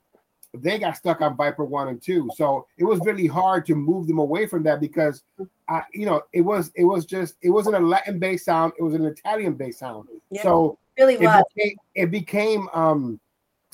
they 0.54 0.80
got 0.80 0.98
stuck 0.98 1.22
on 1.22 1.36
Viper 1.38 1.64
one 1.64 1.90
and 1.90 2.02
two. 2.02 2.30
So 2.36 2.66
it 2.78 2.84
was 2.84 3.00
really 3.06 3.28
hard 3.28 3.66
to 3.68 3.76
move 3.76 4.08
them 4.08 4.20
away 4.20 4.48
from 4.48 4.64
that 4.64 4.80
because, 4.80 5.24
uh, 5.68 5.82
you 5.94 6.06
know, 6.06 6.24
it 6.34 6.42
was 6.42 6.72
it 6.76 6.84
was 6.84 7.06
just 7.06 7.36
it 7.42 7.50
wasn't 7.50 7.76
a 7.76 7.80
Latin 7.80 8.20
based 8.20 8.46
sound; 8.46 8.74
it 8.80 8.84
was 8.84 8.94
an 8.94 9.06
Italian 9.06 9.54
based 9.54 9.80
sound. 9.80 10.08
Yeah. 10.32 10.44
So 10.44 10.78
really 10.98 11.16
it 11.16 11.22
was. 11.22 11.44
became, 11.56 11.78
it 11.96 12.12
became 12.12 12.70
um 12.74 13.20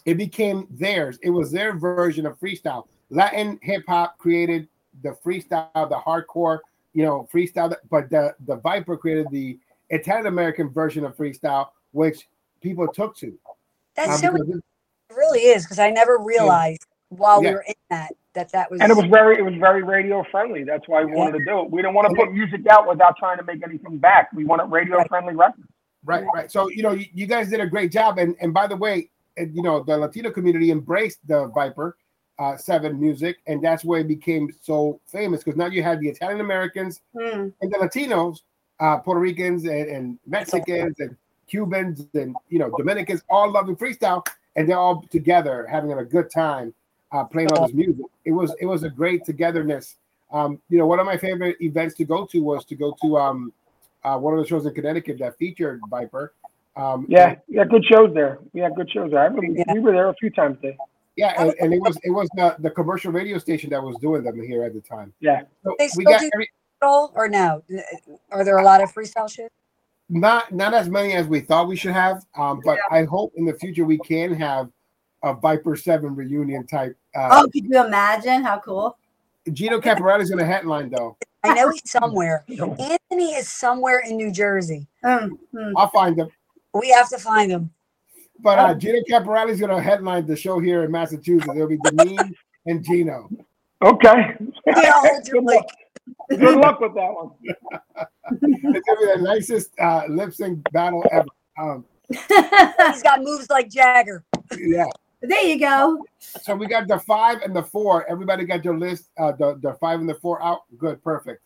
it 0.05 0.15
became 0.15 0.67
theirs. 0.69 1.17
It 1.21 1.29
was 1.29 1.51
their 1.51 1.73
version 1.77 2.25
of 2.25 2.39
freestyle. 2.39 2.87
Latin 3.09 3.59
hip 3.61 3.83
hop 3.87 4.17
created 4.17 4.67
the 5.01 5.17
freestyle, 5.25 5.71
the 5.73 6.01
hardcore, 6.05 6.59
you 6.93 7.03
know, 7.03 7.27
freestyle. 7.33 7.73
But 7.89 8.09
the 8.09 8.35
the 8.45 8.57
Viper 8.57 8.97
created 8.97 9.27
the 9.31 9.57
Italian 9.89 10.27
American 10.27 10.69
version 10.69 11.05
of 11.05 11.15
freestyle, 11.15 11.69
which 11.91 12.27
people 12.61 12.87
took 12.87 13.15
to. 13.17 13.37
That's 13.95 14.23
Um, 14.23 14.35
so 14.35 14.61
it 15.09 15.15
really 15.15 15.41
is 15.41 15.63
because 15.63 15.79
I 15.79 15.89
never 15.89 16.17
realized 16.17 16.85
while 17.09 17.41
Yeah. 17.43 17.49
we 17.49 17.55
were 17.55 17.65
in 17.67 17.73
that 17.89 18.13
that 18.33 18.51
that 18.51 18.69
was 18.69 18.81
And 18.81 18.91
it 18.91 18.95
was 18.95 19.05
very, 19.05 19.37
it 19.37 19.43
was 19.43 19.53
very 19.55 19.81
radio 19.81 20.21
friendly. 20.29 20.65
That's 20.65 20.89
why 20.89 21.05
we 21.05 21.11
Yeah. 21.11 21.17
wanted 21.19 21.39
to 21.39 21.45
do 21.45 21.61
it. 21.61 21.71
We 21.71 21.81
didn't 21.81 21.93
want 21.93 22.09
to 22.09 22.15
put 22.15 22.33
music 22.33 22.67
out 22.69 22.85
without 22.85 23.15
trying 23.17 23.37
to 23.37 23.43
make 23.45 23.63
anything 23.63 23.97
back. 23.97 24.29
We 24.33 24.43
wanted 24.43 24.65
radio 24.65 25.01
friendly 25.07 25.35
records. 25.35 25.67
Right, 26.03 26.25
right. 26.33 26.51
So 26.51 26.69
you 26.69 26.83
know, 26.83 26.91
you, 26.91 27.05
you 27.13 27.27
guys 27.27 27.49
did 27.49 27.61
a 27.61 27.67
great 27.67 27.91
job, 27.91 28.17
and 28.17 28.35
and 28.41 28.53
by 28.53 28.67
the 28.67 28.75
way, 28.75 29.09
you 29.37 29.63
know, 29.63 29.83
the 29.83 29.97
Latino 29.97 30.31
community 30.31 30.69
embraced 30.71 31.25
the 31.27 31.47
Viper 31.47 31.97
uh, 32.37 32.57
Seven 32.57 32.99
music, 32.99 33.37
and 33.47 33.63
that's 33.63 33.85
where 33.85 34.01
it 34.01 34.07
became 34.07 34.51
so 34.61 34.99
famous 35.07 35.41
because 35.43 35.57
now 35.57 35.67
you 35.67 35.81
had 35.81 35.99
the 36.01 36.09
Italian 36.09 36.41
Americans 36.41 37.01
Hmm. 37.17 37.49
and 37.61 37.71
the 37.71 37.77
Latinos, 37.77 38.41
uh, 38.81 38.97
Puerto 38.97 39.21
Ricans 39.21 39.63
and, 39.63 39.89
and 39.89 40.19
Mexicans, 40.27 40.99
and 40.99 41.15
Cubans 41.47 42.05
and 42.13 42.35
you 42.49 42.59
know 42.59 42.69
Dominicans 42.77 43.23
all 43.29 43.49
loving 43.49 43.77
freestyle, 43.77 44.27
and 44.55 44.67
they're 44.67 44.77
all 44.77 45.03
together 45.09 45.67
having 45.69 45.91
a 45.93 46.03
good 46.03 46.29
time 46.31 46.73
uh, 47.11 47.23
playing 47.23 47.51
all 47.51 47.65
this 47.65 47.75
music. 47.75 48.05
It 48.25 48.31
was 48.31 48.53
it 48.59 48.65
was 48.65 48.83
a 48.83 48.89
great 48.89 49.25
togetherness. 49.25 49.95
Um, 50.31 50.59
you 50.69 50.77
know, 50.77 50.87
one 50.87 50.99
of 50.99 51.05
my 51.05 51.17
favorite 51.17 51.57
events 51.61 51.95
to 51.95 52.05
go 52.05 52.25
to 52.25 52.39
was 52.39 52.65
to 52.65 52.75
go 52.75 52.95
to 53.01 53.17
um, 53.17 53.53
uh, 54.03 54.17
one 54.17 54.33
of 54.33 54.39
the 54.39 54.47
shows 54.47 54.65
in 54.65 54.73
Connecticut 54.73 55.19
that 55.19 55.37
featured 55.37 55.81
Viper. 55.89 56.33
Um, 56.75 57.05
yeah, 57.07 57.35
yeah, 57.47 57.63
good 57.63 57.85
shows 57.85 58.13
there. 58.13 58.39
Yeah, 58.53 58.69
good 58.75 58.91
shows 58.91 59.11
there. 59.11 59.21
I 59.21 59.25
remember, 59.25 59.59
yeah. 59.59 59.73
We 59.73 59.79
were 59.79 59.93
there 59.93 60.09
a 60.09 60.15
few 60.15 60.29
times 60.29 60.57
there. 60.61 60.75
Yeah, 61.15 61.33
and, 61.37 61.55
and, 61.61 61.73
it 61.73 61.79
was 61.79 61.97
it 62.03 62.09
was 62.09 62.27
the, 62.35 62.57
the 62.59 62.69
commercial 62.69 63.11
radio 63.11 63.37
station 63.37 63.69
that 63.69 63.81
was 63.81 63.95
doing 64.01 64.23
them 64.23 64.41
here 64.41 64.63
at 64.63 64.73
the 64.73 64.81
time. 64.81 65.13
Yeah. 65.21 65.43
So 65.63 65.73
they 65.79 65.87
still 65.87 65.99
we 65.99 66.03
got 66.03 66.19
do 66.19 66.29
every, 66.33 66.49
or 66.81 67.29
no? 67.29 67.63
Are 68.31 68.43
there 68.43 68.57
a 68.57 68.63
lot 68.63 68.83
of 68.83 68.93
freestyle 68.93 69.31
shit? 69.31 69.51
Not 70.07 70.51
not 70.51 70.73
as 70.73 70.87
many 70.87 71.13
as 71.13 71.27
we 71.27 71.39
thought 71.39 71.67
we 71.67 71.75
should 71.75 71.93
have. 71.93 72.23
Um, 72.37 72.61
but 72.63 72.77
yeah. 72.77 72.97
I 72.97 73.03
hope 73.05 73.33
in 73.35 73.45
the 73.45 73.53
future 73.53 73.85
we 73.85 73.97
can 73.97 74.33
have 74.35 74.69
a 75.23 75.33
Viper 75.33 75.75
Seven 75.75 76.15
reunion 76.15 76.67
type. 76.67 76.95
Uh, 77.15 77.29
oh, 77.31 77.49
could 77.51 77.65
you 77.65 77.83
imagine 77.83 78.43
how 78.43 78.59
cool? 78.59 78.97
Gino 79.51 79.79
Caporelli's 79.79 80.31
in 80.31 80.39
a 80.39 80.45
headline 80.45 80.89
though. 80.89 81.17
I 81.43 81.53
know 81.53 81.69
he's 81.69 81.89
somewhere. 81.89 82.43
Anthony 82.49 83.33
is 83.33 83.49
somewhere 83.49 83.99
in 83.99 84.17
New 84.17 84.31
Jersey. 84.31 84.87
Mm-hmm. 85.03 85.77
I'll 85.77 85.89
find 85.89 86.17
him. 86.17 86.29
We 86.73 86.89
have 86.89 87.09
to 87.09 87.17
find 87.17 87.51
him. 87.51 87.71
But 88.39 88.59
uh, 88.59 88.73
Gino 88.73 88.99
Caporelli's 89.09 89.59
going 89.59 89.75
to 89.75 89.81
headline 89.81 90.25
the 90.25 90.35
show 90.35 90.59
here 90.59 90.83
in 90.83 90.91
Massachusetts. 90.91 91.49
It'll 91.55 91.67
be 91.67 91.77
Denine 91.77 92.33
and 92.65 92.83
Gino. 92.83 93.29
Okay. 93.81 94.35
Yeah, 94.65 95.19
good, 96.29 96.57
luck. 96.57 96.79
with 96.79 96.93
that 96.95 97.13
one. 97.13 97.31
it's 97.43 97.59
going 98.41 98.71
to 98.71 98.97
be 98.99 99.17
the 99.17 99.21
nicest 99.21 99.71
uh, 99.79 100.03
lip 100.09 100.33
sync 100.33 100.61
battle 100.71 101.03
ever. 101.11 101.27
Um, 101.59 101.85
He's 102.09 103.03
got 103.03 103.21
moves 103.21 103.49
like 103.49 103.69
Jagger. 103.69 104.23
Yeah. 104.57 104.85
There 105.21 105.43
you 105.43 105.59
go. 105.59 106.05
So 106.19 106.55
we 106.55 106.67
got 106.67 106.87
the 106.87 106.99
five 106.99 107.41
and 107.41 107.55
the 107.55 107.63
four. 107.63 108.09
Everybody 108.09 108.45
got 108.45 108.61
their 108.63 108.77
list. 108.77 109.09
Uh, 109.17 109.31
the 109.31 109.57
the 109.61 109.73
five 109.75 109.99
and 109.99 110.07
the 110.07 110.15
four 110.15 110.43
out. 110.43 110.61
Good, 110.77 111.03
perfect. 111.03 111.41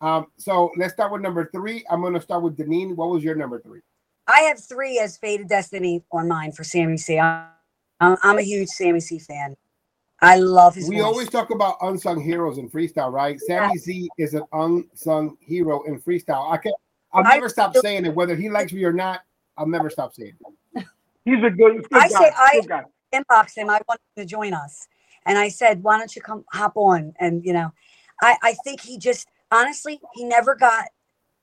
Um, 0.00 0.26
so 0.36 0.70
let's 0.76 0.94
start 0.94 1.12
with 1.12 1.20
number 1.20 1.48
three. 1.52 1.84
I'm 1.90 2.00
going 2.00 2.14
to 2.14 2.20
start 2.20 2.42
with 2.42 2.56
Denine. 2.56 2.96
What 2.96 3.10
was 3.10 3.22
your 3.22 3.34
number 3.34 3.60
three? 3.60 3.80
I 4.26 4.40
have 4.42 4.62
three 4.62 4.98
as 4.98 5.16
Faded 5.18 5.48
Destiny 5.48 6.02
on 6.12 6.28
mine 6.28 6.52
for 6.52 6.64
Sammy 6.64 6.96
C. 6.96 7.18
I'm, 7.18 7.46
I'm 8.00 8.38
a 8.38 8.42
huge 8.42 8.68
Sammy 8.68 9.00
C 9.00 9.18
fan. 9.18 9.56
I 10.22 10.36
love 10.36 10.74
his. 10.74 10.88
We 10.88 10.96
voice. 10.96 11.04
always 11.04 11.28
talk 11.28 11.50
about 11.50 11.76
unsung 11.80 12.20
heroes 12.20 12.58
in 12.58 12.68
freestyle, 12.68 13.12
right? 13.12 13.40
Sammy 13.40 13.78
C 13.78 14.08
is 14.18 14.34
an 14.34 14.42
unsung 14.52 15.36
hero 15.40 15.82
in 15.84 16.00
freestyle. 16.00 16.50
I 16.50 16.58
can 16.58 16.72
I'll 17.12 17.24
never 17.24 17.46
I, 17.46 17.48
stop 17.48 17.76
saying 17.76 18.06
it, 18.06 18.14
whether 18.14 18.36
he 18.36 18.48
likes 18.50 18.72
me 18.72 18.84
or 18.84 18.92
not. 18.92 19.22
I'll 19.56 19.66
never 19.66 19.90
stop 19.90 20.14
saying 20.14 20.34
it. 20.74 20.86
He's 21.24 21.42
a 21.44 21.50
good. 21.50 21.82
good 21.82 21.86
I 21.92 22.08
guy, 22.08 22.18
say 22.18 22.32
I 22.36 22.60
guy. 22.66 22.84
inboxed 23.12 23.56
him. 23.56 23.70
I 23.70 23.80
wanted 23.88 24.00
to 24.16 24.24
join 24.24 24.54
us, 24.54 24.88
and 25.26 25.38
I 25.38 25.48
said, 25.48 25.82
"Why 25.82 25.98
don't 25.98 26.14
you 26.14 26.22
come 26.22 26.44
hop 26.52 26.76
on?" 26.76 27.14
And 27.18 27.44
you 27.44 27.52
know, 27.52 27.72
I 28.22 28.36
I 28.42 28.54
think 28.64 28.80
he 28.80 28.98
just 28.98 29.28
honestly 29.50 30.00
he 30.14 30.24
never 30.24 30.54
got 30.54 30.86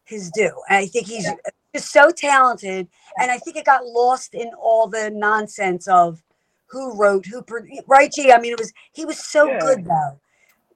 his 0.03 0.31
due. 0.31 0.61
I 0.69 0.85
think 0.87 1.07
he's 1.07 1.29
just 1.75 1.91
so 1.91 2.11
talented, 2.11 2.87
and 3.19 3.31
I 3.31 3.37
think 3.39 3.57
it 3.57 3.65
got 3.65 3.85
lost 3.85 4.33
in 4.33 4.51
all 4.59 4.87
the 4.87 5.09
nonsense 5.09 5.87
of 5.87 6.21
who 6.69 6.95
wrote, 6.95 7.25
who 7.25 7.43
right? 7.87 8.11
G. 8.11 8.31
I 8.31 8.39
mean, 8.39 8.53
it 8.53 8.59
was 8.59 8.73
he 8.93 9.05
was 9.05 9.23
so 9.23 9.47
yeah. 9.47 9.59
good 9.59 9.85
though. 9.85 10.19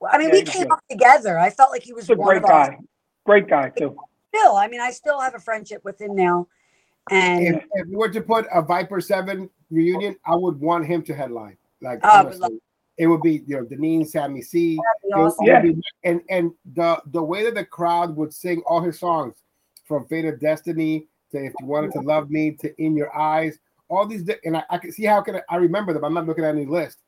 I 0.09 0.17
mean, 0.17 0.29
yeah, 0.29 0.35
we 0.35 0.41
came 0.43 0.63
good. 0.63 0.71
up 0.71 0.83
together. 0.89 1.37
I 1.37 1.49
felt 1.49 1.71
like 1.71 1.83
he 1.83 1.93
was 1.93 2.09
a 2.09 2.15
great 2.15 2.43
guy. 2.43 2.69
Us. 2.69 2.83
Great 3.25 3.47
guy 3.47 3.69
too. 3.69 3.95
Still, 4.33 4.55
I 4.55 4.67
mean, 4.67 4.81
I 4.81 4.91
still 4.91 5.19
have 5.19 5.35
a 5.35 5.39
friendship 5.39 5.83
with 5.83 5.99
him 5.99 6.15
now. 6.15 6.47
And 7.09 7.55
if, 7.55 7.63
if 7.73 7.87
we 7.87 7.95
were 7.95 8.09
to 8.09 8.21
put 8.21 8.47
a 8.53 8.61
Viper 8.61 9.01
Seven 9.01 9.49
reunion, 9.69 10.15
I 10.25 10.35
would 10.35 10.59
want 10.59 10.85
him 10.85 11.03
to 11.03 11.13
headline. 11.13 11.57
Like 11.81 11.99
oh, 12.03 12.19
honestly, 12.19 12.61
it 12.97 13.07
would 13.07 13.21
be 13.21 13.43
you 13.45 13.57
know 13.57 13.65
Denine, 13.65 14.07
Sammy 14.07 14.41
C. 14.41 14.79
Awesome. 15.13 15.45
Yeah. 15.45 15.61
Be, 15.61 15.81
and 16.03 16.21
and 16.29 16.51
the 16.73 17.01
the 17.07 17.21
way 17.21 17.43
that 17.43 17.55
the 17.55 17.65
crowd 17.65 18.15
would 18.15 18.33
sing 18.33 18.61
all 18.65 18.81
his 18.81 18.99
songs, 18.99 19.35
from 19.91 20.07
Fate 20.07 20.25
of 20.25 20.39
Destiny 20.39 21.07
to 21.31 21.37
If 21.37 21.53
You 21.59 21.65
Wanted 21.65 21.91
to 21.93 21.99
Love 21.99 22.29
Me 22.29 22.51
to 22.61 22.73
In 22.81 22.95
Your 22.95 23.15
Eyes, 23.17 23.59
all 23.91 24.07
these 24.07 24.27
and 24.45 24.57
I, 24.57 24.63
I 24.69 24.77
can 24.77 24.91
see 24.91 25.03
how 25.03 25.21
can 25.21 25.35
I, 25.35 25.41
I 25.49 25.55
remember 25.57 25.93
them. 25.93 26.05
I'm 26.05 26.13
not 26.13 26.25
looking 26.25 26.45
at 26.45 26.55
any 26.55 26.65
list 26.65 26.99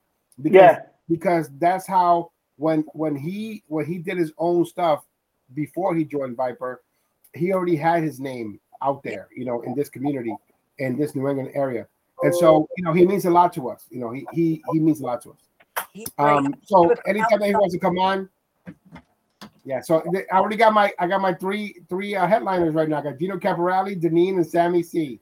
because 0.41 0.54
yeah. 0.54 0.80
because 1.10 1.50
that's 1.58 1.88
how 1.88 2.32
when 2.58 2.82
when 2.93 3.15
he 3.15 3.63
when 3.67 3.86
he 3.86 3.98
did 3.98 4.17
his 4.17 4.34
own 4.38 4.65
stuff 4.65 5.06
before 5.54 5.96
he 5.96 6.04
joined 6.04 6.36
Viper, 6.36 6.84
he 7.34 7.54
already 7.54 7.78
had 7.78 8.04
his 8.04 8.19
name 8.19 8.60
out 8.82 9.02
there, 9.02 9.30
you 9.36 9.46
know, 9.46 9.62
in 9.62 9.74
this 9.74 9.89
community 9.89 10.36
in 10.80 10.98
this 10.98 11.15
New 11.15 11.28
England 11.30 11.52
area. 11.54 11.88
And 12.22 12.36
so, 12.36 12.67
you 12.78 12.84
know, 12.84 12.93
he 12.93 13.06
means 13.06 13.26
a 13.26 13.30
lot 13.30 13.54
to 13.54 13.69
us. 13.69 13.86
You 13.89 14.00
know, 14.00 14.12
he 14.12 14.28
he 14.34 14.62
he 14.74 14.80
means 14.80 15.00
a 15.00 15.06
lot 15.06 15.22
to 15.24 15.32
us. 15.32 15.39
Um, 16.17 16.54
so 16.63 16.93
anytime 17.06 17.39
that 17.39 17.48
he 17.48 17.56
wants 17.56 17.74
to 17.74 17.80
come 17.80 17.98
on, 17.98 18.30
yeah. 19.63 19.82
So 19.82 20.04
I 20.32 20.38
already 20.38 20.58
got 20.58 20.74
my 20.74 20.91
I 21.00 21.08
got 21.08 21.22
my 21.22 21.34
three 21.34 21.82
three 21.88 22.15
uh, 22.15 22.28
headliners 22.28 22.74
right 22.74 22.89
now. 22.89 23.00
I 23.00 23.04
got 23.04 23.19
Gino 23.19 23.38
Caporelli, 23.38 24.00
Denine, 24.02 24.36
and 24.36 24.46
Sammy 24.46 24.84
C. 24.84 25.19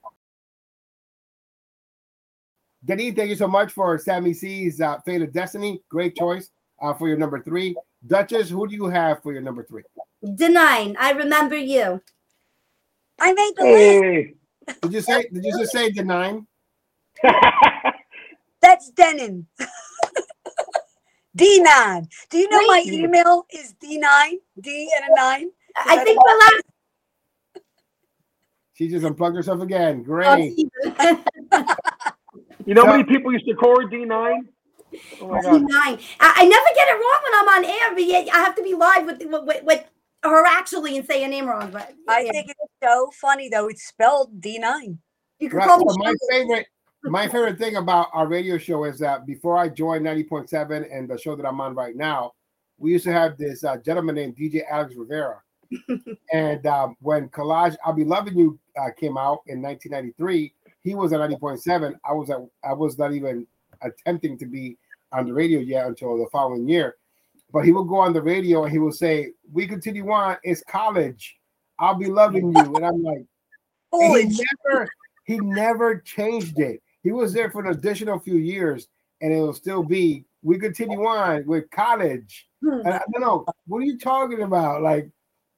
Denine, 2.86 3.15
thank 3.15 3.30
you 3.30 3.36
so 3.36 3.48
much 3.48 3.72
for 3.72 3.98
Sammy 3.98 4.34
C's 4.34 4.82
uh, 4.82 5.00
Fate 5.02 5.22
of 5.22 5.32
Destiny. 5.32 5.82
Great 5.89 6.15
choice 6.15 6.50
uh, 6.82 6.94
for 6.94 7.08
your 7.08 7.17
number 7.17 7.41
three. 7.41 7.76
Duchess, 8.08 8.50
who 8.50 8.67
do 8.67 8.76
you 8.76 8.88
have 8.88 9.22
for 9.22 9.34
your 9.34 9.41
number 9.41 9.63
three? 9.63 9.84
Denine. 10.24 10.96
I 11.00 11.12
remember 11.12 11.56
you. 11.56 12.02
I 13.20 13.34
made 13.34 13.54
the 13.56 13.63
hey. 13.63 14.34
list. 14.67 14.82
Did 14.82 14.94
you 14.94 15.02
say? 15.02 15.28
Did 15.32 15.46
you 15.46 15.60
just 15.60 15.72
say 15.72 15.91
Denine? 15.91 16.46
That's 18.62 18.91
Denon. 18.91 19.48
D9. 21.38 22.08
Do 22.30 22.38
you 22.38 22.50
know 22.50 22.62
my 22.67 22.84
email 22.86 23.46
is 23.52 23.74
D9? 23.84 24.34
D 24.60 24.91
and 24.96 25.06
a 25.12 25.15
nine? 25.15 25.46
Is 25.46 25.52
I 25.88 26.04
think 26.04 26.20
the 26.22 26.38
last. 26.39 27.63
She 28.74 28.88
just 28.88 29.06
unplugged 29.06 29.36
herself 29.36 29.62
again. 29.62 30.04
Great. 30.04 30.58
you 32.65 32.74
know 32.74 32.86
how 32.86 32.91
many 32.91 33.04
people 33.04 33.32
used 33.32 33.45
to 33.45 33.56
call 33.56 33.78
D9? 33.78 34.41
Oh 35.21 35.26
D9. 35.26 35.69
I, 35.71 35.97
I, 36.19 36.45
never 36.45 36.65
get 36.76 36.88
it 36.88 36.93
wrong 36.93 37.19
when 37.24 37.34
I'm 37.36 37.50
on 37.50 37.65
air, 37.65 37.93
but 37.93 38.04
yet 38.04 38.28
I 38.34 38.39
have 38.39 38.56
to 38.56 38.63
be 38.63 38.74
live 38.74 39.06
with, 39.06 39.24
with, 39.26 39.63
with 39.63 39.86
her 40.24 40.45
actually 40.45 40.97
and 40.97 41.06
say 41.06 41.24
a 41.24 41.28
name 41.28 41.47
wrong. 41.47 41.71
But 41.71 41.93
yeah. 42.08 42.13
I 42.13 42.24
think 42.24 42.50
it's 42.50 42.60
so 42.84 43.10
funny 43.13 43.50
though. 43.50 43.67
It's 43.67 43.88
spelled 43.88 44.41
D9. 44.41 44.97
You 45.39 45.50
can 45.50 45.60
right. 45.60 45.67
call 45.67 45.80
me 45.80 45.86
my 45.97 46.13
favorite 46.30 46.67
my 47.04 47.28
favorite 47.28 47.58
thing 47.58 47.78
about 47.78 48.10
our 48.13 48.28
radio 48.28 48.58
show 48.58 48.84
is 48.84 49.00
that 49.00 49.26
before 49.26 49.58
I 49.58 49.69
joined 49.69 50.06
90.7 50.06 50.88
and 50.95 51.10
the 51.10 51.17
show 51.17 51.36
that 51.36 51.45
I'm 51.45 51.60
on 51.60 51.74
right 51.74 51.95
now, 51.95 52.34
we 52.78 52.91
used 52.91 53.06
to 53.06 53.13
have 53.13 53.38
this 53.38 53.63
uh, 53.63 53.78
gentleman 53.78 54.15
named 54.15 54.38
DJ 54.38 54.62
Alex 54.69 54.93
Rivera. 54.95 55.41
and 56.34 56.65
um, 56.67 56.95
when 57.00 57.30
Collage 57.30 57.76
I'll 57.84 57.93
Be 57.93 58.04
Loving 58.04 58.38
You 58.38 58.60
uh, 58.80 58.89
came 59.00 59.17
out 59.17 59.39
in 59.47 59.62
1993, 59.62 60.54
he 60.82 60.96
was 60.96 61.13
at 61.13 61.20
90.7. 61.20 61.96
I 62.04 62.13
was 62.13 62.30
at, 62.30 62.39
I 62.63 62.74
was 62.74 62.98
not 62.98 63.13
even 63.13 63.46
attempting 63.82 64.38
to 64.39 64.46
be 64.46 64.78
on 65.12 65.26
the 65.26 65.34
radio 65.34 65.60
yet 65.60 65.88
until 65.88 66.17
the 66.17 66.28
following 66.32 66.67
year. 66.67 66.96
But 67.54 67.65
he 67.65 67.72
would 67.72 67.88
go 67.88 67.98
on 67.98 68.13
the 68.13 68.22
radio 68.22 68.63
and 68.63 68.72
he 68.72 68.80
would 68.80 68.94
say, 68.94 69.34
"We 69.52 69.67
continue 69.67 70.10
on. 70.10 70.38
It's 70.44 70.63
college. 70.63 71.38
I'll 71.80 71.96
be 71.96 72.08
loving 72.08 72.54
you." 72.56 72.76
And 72.76 72.86
I'm 72.86 73.04
like, 73.04 73.26
he 73.91 74.24
never, 74.24 74.89
he 75.26 75.38
never 75.38 76.00
changed 76.00 76.60
it. 76.60 76.82
He 77.04 77.12
was 77.12 77.34
there 77.34 77.52
for 77.52 77.62
an 77.65 77.72
additional 77.72 78.20
few 78.20 78.38
years, 78.38 78.88
and 79.22 79.34
it'll 79.34 79.54
still 79.54 79.84
be. 79.84 80.26
We 80.44 80.58
continue 80.60 81.06
on 81.06 81.46
with 81.46 81.70
college. 81.72 82.48
Hmm. 82.63 82.80
And 82.86 82.94
I 82.94 83.02
don't 83.12 83.22
know 83.22 83.46
what 83.67 83.80
are 83.80 83.86
you 83.86 84.00
talking 84.00 84.44
about, 84.44 84.82
like. 84.82 85.10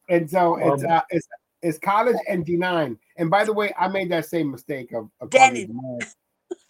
And 0.10 0.30
so 0.30 0.56
it's 0.56 0.84
uh, 0.84 1.02
it's 1.12 1.28
it's 1.62 1.78
college 1.78 2.18
and 2.28 2.46
D9. 2.46 2.98
And 3.18 3.30
by 3.30 3.44
the 3.44 3.54
way, 3.54 3.74
I 3.78 3.88
made 3.88 4.10
that 4.12 4.26
same 4.26 4.52
mistake 4.52 4.92
of, 4.94 5.10
of 5.22 5.30
Denon. 5.30 6.00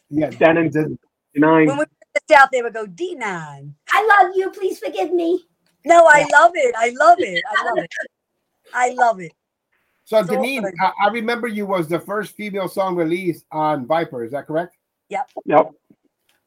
Yeah, 0.10 0.30
Denon 0.40 0.70
D9. 0.70 1.68
When 1.68 1.68
we 1.68 1.76
were 1.76 2.36
out, 2.36 2.50
they 2.52 2.62
would 2.62 2.74
go 2.74 2.86
D9. 2.86 3.22
I 3.22 4.22
love 4.22 4.36
you. 4.36 4.52
Please 4.52 4.80
forgive 4.80 5.14
me. 5.14 5.46
No, 5.86 6.06
I 6.08 6.26
love 6.32 6.52
it. 6.56 6.76
I 6.78 6.94
love 6.98 7.20
it. 7.20 7.44
I 7.50 7.64
love 7.66 7.78
it. 7.78 7.92
I 8.74 8.90
love 8.94 9.20
it. 9.20 9.34
So, 10.06 10.22
so 10.24 10.34
Denine, 10.34 10.70
I, 10.82 10.92
I, 11.06 11.08
remember 11.10 11.48
you 11.48 11.66
was 11.66 11.88
the 11.88 12.00
first 12.00 12.36
female 12.36 12.68
song 12.68 12.96
released 12.96 13.46
on 13.52 13.86
Viper. 13.86 14.24
Is 14.24 14.32
that 14.32 14.48
correct? 14.48 14.76
Yep. 15.10 15.30
Yep. 15.46 15.72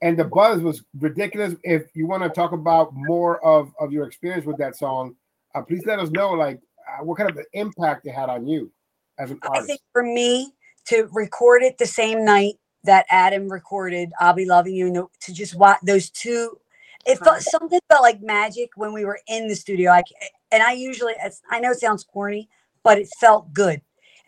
And 0.02 0.18
the 0.18 0.24
buzz 0.24 0.60
was 0.60 0.84
ridiculous. 0.98 1.54
If 1.62 1.84
you 1.94 2.06
want 2.06 2.22
to 2.22 2.28
talk 2.28 2.52
about 2.52 2.92
more 2.94 3.42
of, 3.44 3.72
of 3.80 3.92
your 3.92 4.06
experience 4.06 4.44
with 4.44 4.58
that 4.58 4.76
song, 4.76 5.16
uh, 5.54 5.62
please 5.62 5.86
let 5.86 5.98
us 5.98 6.10
know 6.10 6.32
like 6.32 6.60
uh, 6.86 7.02
what 7.02 7.16
kind 7.16 7.30
of 7.30 7.38
impact 7.54 8.06
it 8.06 8.12
had 8.12 8.28
on 8.28 8.46
you 8.46 8.70
as 9.18 9.30
an 9.30 9.38
artist. 9.42 9.64
I 9.64 9.66
think 9.66 9.80
for 9.92 10.02
me 10.02 10.52
to 10.86 11.08
record 11.12 11.62
it 11.62 11.78
the 11.78 11.86
same 11.86 12.24
night 12.24 12.54
that 12.84 13.06
Adam 13.10 13.48
recorded 13.50 14.12
"I'll 14.20 14.32
Be 14.34 14.44
Loving 14.44 14.74
You," 14.74 15.10
to 15.20 15.32
just 15.34 15.54
watch 15.56 15.78
those 15.82 16.10
two, 16.10 16.58
it 17.06 17.18
felt 17.18 17.42
something 17.42 17.80
felt 17.88 18.02
like 18.02 18.20
magic 18.20 18.70
when 18.76 18.92
we 18.92 19.04
were 19.04 19.18
in 19.28 19.48
the 19.48 19.56
studio. 19.56 19.90
Like, 19.90 20.06
and 20.52 20.62
I 20.62 20.72
usually, 20.72 21.14
I 21.50 21.60
know 21.60 21.70
it 21.72 21.80
sounds 21.80 22.04
corny, 22.04 22.48
but 22.82 22.98
it 22.98 23.08
felt 23.20 23.52
good. 23.52 23.80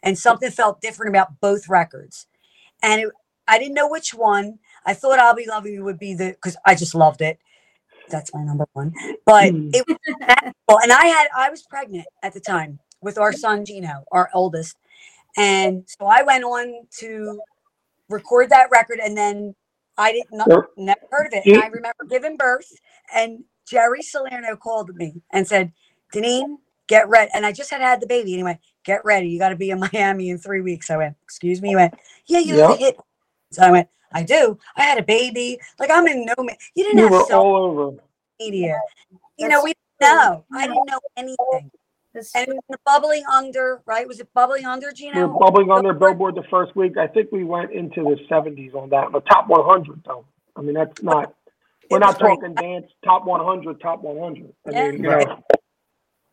and 0.04 0.16
something 0.16 0.50
felt 0.50 0.80
different 0.80 1.10
about 1.10 1.40
both 1.40 1.68
records. 1.68 2.26
And 2.84 3.00
it, 3.00 3.08
I 3.48 3.58
didn't 3.58 3.74
know 3.74 3.88
which 3.88 4.14
one. 4.14 4.60
I 4.86 4.94
thought 4.94 5.18
I'll 5.18 5.34
Be 5.34 5.46
Loving 5.46 5.72
You 5.72 5.84
would 5.84 5.98
be 5.98 6.14
the 6.14 6.30
because 6.30 6.56
I 6.64 6.76
just 6.76 6.94
loved 6.94 7.20
it. 7.20 7.38
That's 8.08 8.32
my 8.32 8.42
number 8.44 8.66
one. 8.74 8.94
But 9.24 9.50
Hmm. 9.50 9.70
it 9.74 9.84
was 9.88 9.98
magical. 10.20 10.78
and 10.82 10.92
I 10.92 11.04
had 11.06 11.28
I 11.36 11.50
was 11.50 11.62
pregnant 11.62 12.06
at 12.22 12.32
the 12.32 12.40
time 12.40 12.78
with 13.02 13.18
our 13.18 13.32
son 13.32 13.64
Gino, 13.64 14.04
our 14.12 14.30
oldest. 14.34 14.76
And 15.36 15.84
so 15.88 16.06
I 16.06 16.22
went 16.22 16.44
on 16.44 16.86
to 17.00 17.40
record 18.10 18.50
that 18.50 18.70
record 18.72 19.00
and 19.04 19.16
then 19.16 19.54
I 19.98 20.12
didn't 20.12 20.36
not, 20.38 20.52
never 20.76 21.00
heard 21.10 21.28
of 21.28 21.34
it. 21.34 21.46
And 21.48 21.58
I 21.58 21.66
remember 21.68 22.06
giving 22.10 22.36
birth 22.38 22.68
and 23.14 23.44
Jerry 23.68 24.02
Salerno 24.02 24.56
called 24.56 24.94
me 24.96 25.22
and 25.32 25.48
said, 25.48 25.72
Denine, 26.14 26.58
get 26.88 27.08
ready. 27.08 27.30
And 27.34 27.46
I 27.46 27.52
just 27.52 27.70
had 27.70 27.82
had 27.82 28.00
the 28.00 28.08
baby 28.08 28.34
anyway. 28.34 28.60
Get 28.84 29.04
ready. 29.04 29.28
You 29.30 29.40
got 29.40 29.50
to 29.50 29.56
be 29.56 29.70
in 29.70 29.80
Miami 29.92 30.30
in 30.30 30.38
three 30.38 30.62
weeks. 30.62 30.90
I 30.90 30.98
went, 30.98 31.16
excuse 31.24 31.62
me. 31.62 31.70
He 31.70 31.76
went, 31.76 31.94
yeah, 32.26 32.40
you 32.40 32.58
Yep. 32.58 32.70
hit. 32.78 32.98
So 33.52 33.62
I 33.64 33.72
went, 33.72 33.88
I 34.12 34.24
do. 34.24 34.58
I 34.76 34.82
had 34.84 34.98
a 34.98 35.04
baby. 35.04 35.58
Like 35.80 35.90
I'm 35.92 36.06
in 36.08 36.26
no, 36.26 36.34
ma- 36.38 36.54
you 36.76 36.84
didn't 36.84 36.98
You 36.98 37.04
have 37.04 37.08
were 37.08 37.24
all 37.24 37.56
over. 37.56 37.98
media. 38.40 38.82
You 39.38 39.48
That's 39.48 39.50
know, 39.50 39.62
we 39.64 39.74
didn't 40.00 40.12
know. 40.14 40.46
I 40.52 40.68
didn't 40.68 40.86
know 40.86 41.00
anything. 41.16 41.70
That's 42.18 42.34
And 42.34 42.48
it 42.48 42.56
was 42.68 42.78
bubbling 42.84 43.24
under, 43.32 43.82
right? 43.86 44.06
Was 44.06 44.20
it 44.20 44.28
bubbling 44.34 44.66
under, 44.66 44.92
Gino? 44.92 45.14
We 45.14 45.22
were 45.22 45.28
Gino? 45.28 45.38
bubbling 45.38 45.70
under 45.70 45.92
their 45.92 45.98
billboard 45.98 46.34
the 46.34 46.42
first 46.50 46.74
week. 46.76 46.98
I 46.98 47.06
think 47.06 47.30
we 47.32 47.44
went 47.44 47.72
into 47.72 48.02
the 48.02 48.16
70s 48.30 48.74
on 48.74 48.90
that. 48.90 49.12
The 49.12 49.20
top 49.20 49.48
100, 49.48 50.02
though. 50.06 50.24
I 50.56 50.62
mean, 50.62 50.74
that's 50.74 51.02
not. 51.02 51.34
We're 51.90 51.98
not 52.00 52.18
great. 52.18 52.40
talking 52.40 52.54
dance. 52.54 52.86
Top 53.04 53.24
100, 53.24 53.80
top 53.80 54.02
100. 54.02 54.52
I 54.66 54.70
Yeah. 54.70 54.90
mean, 54.90 54.92
you 54.94 55.10
know, 55.10 55.44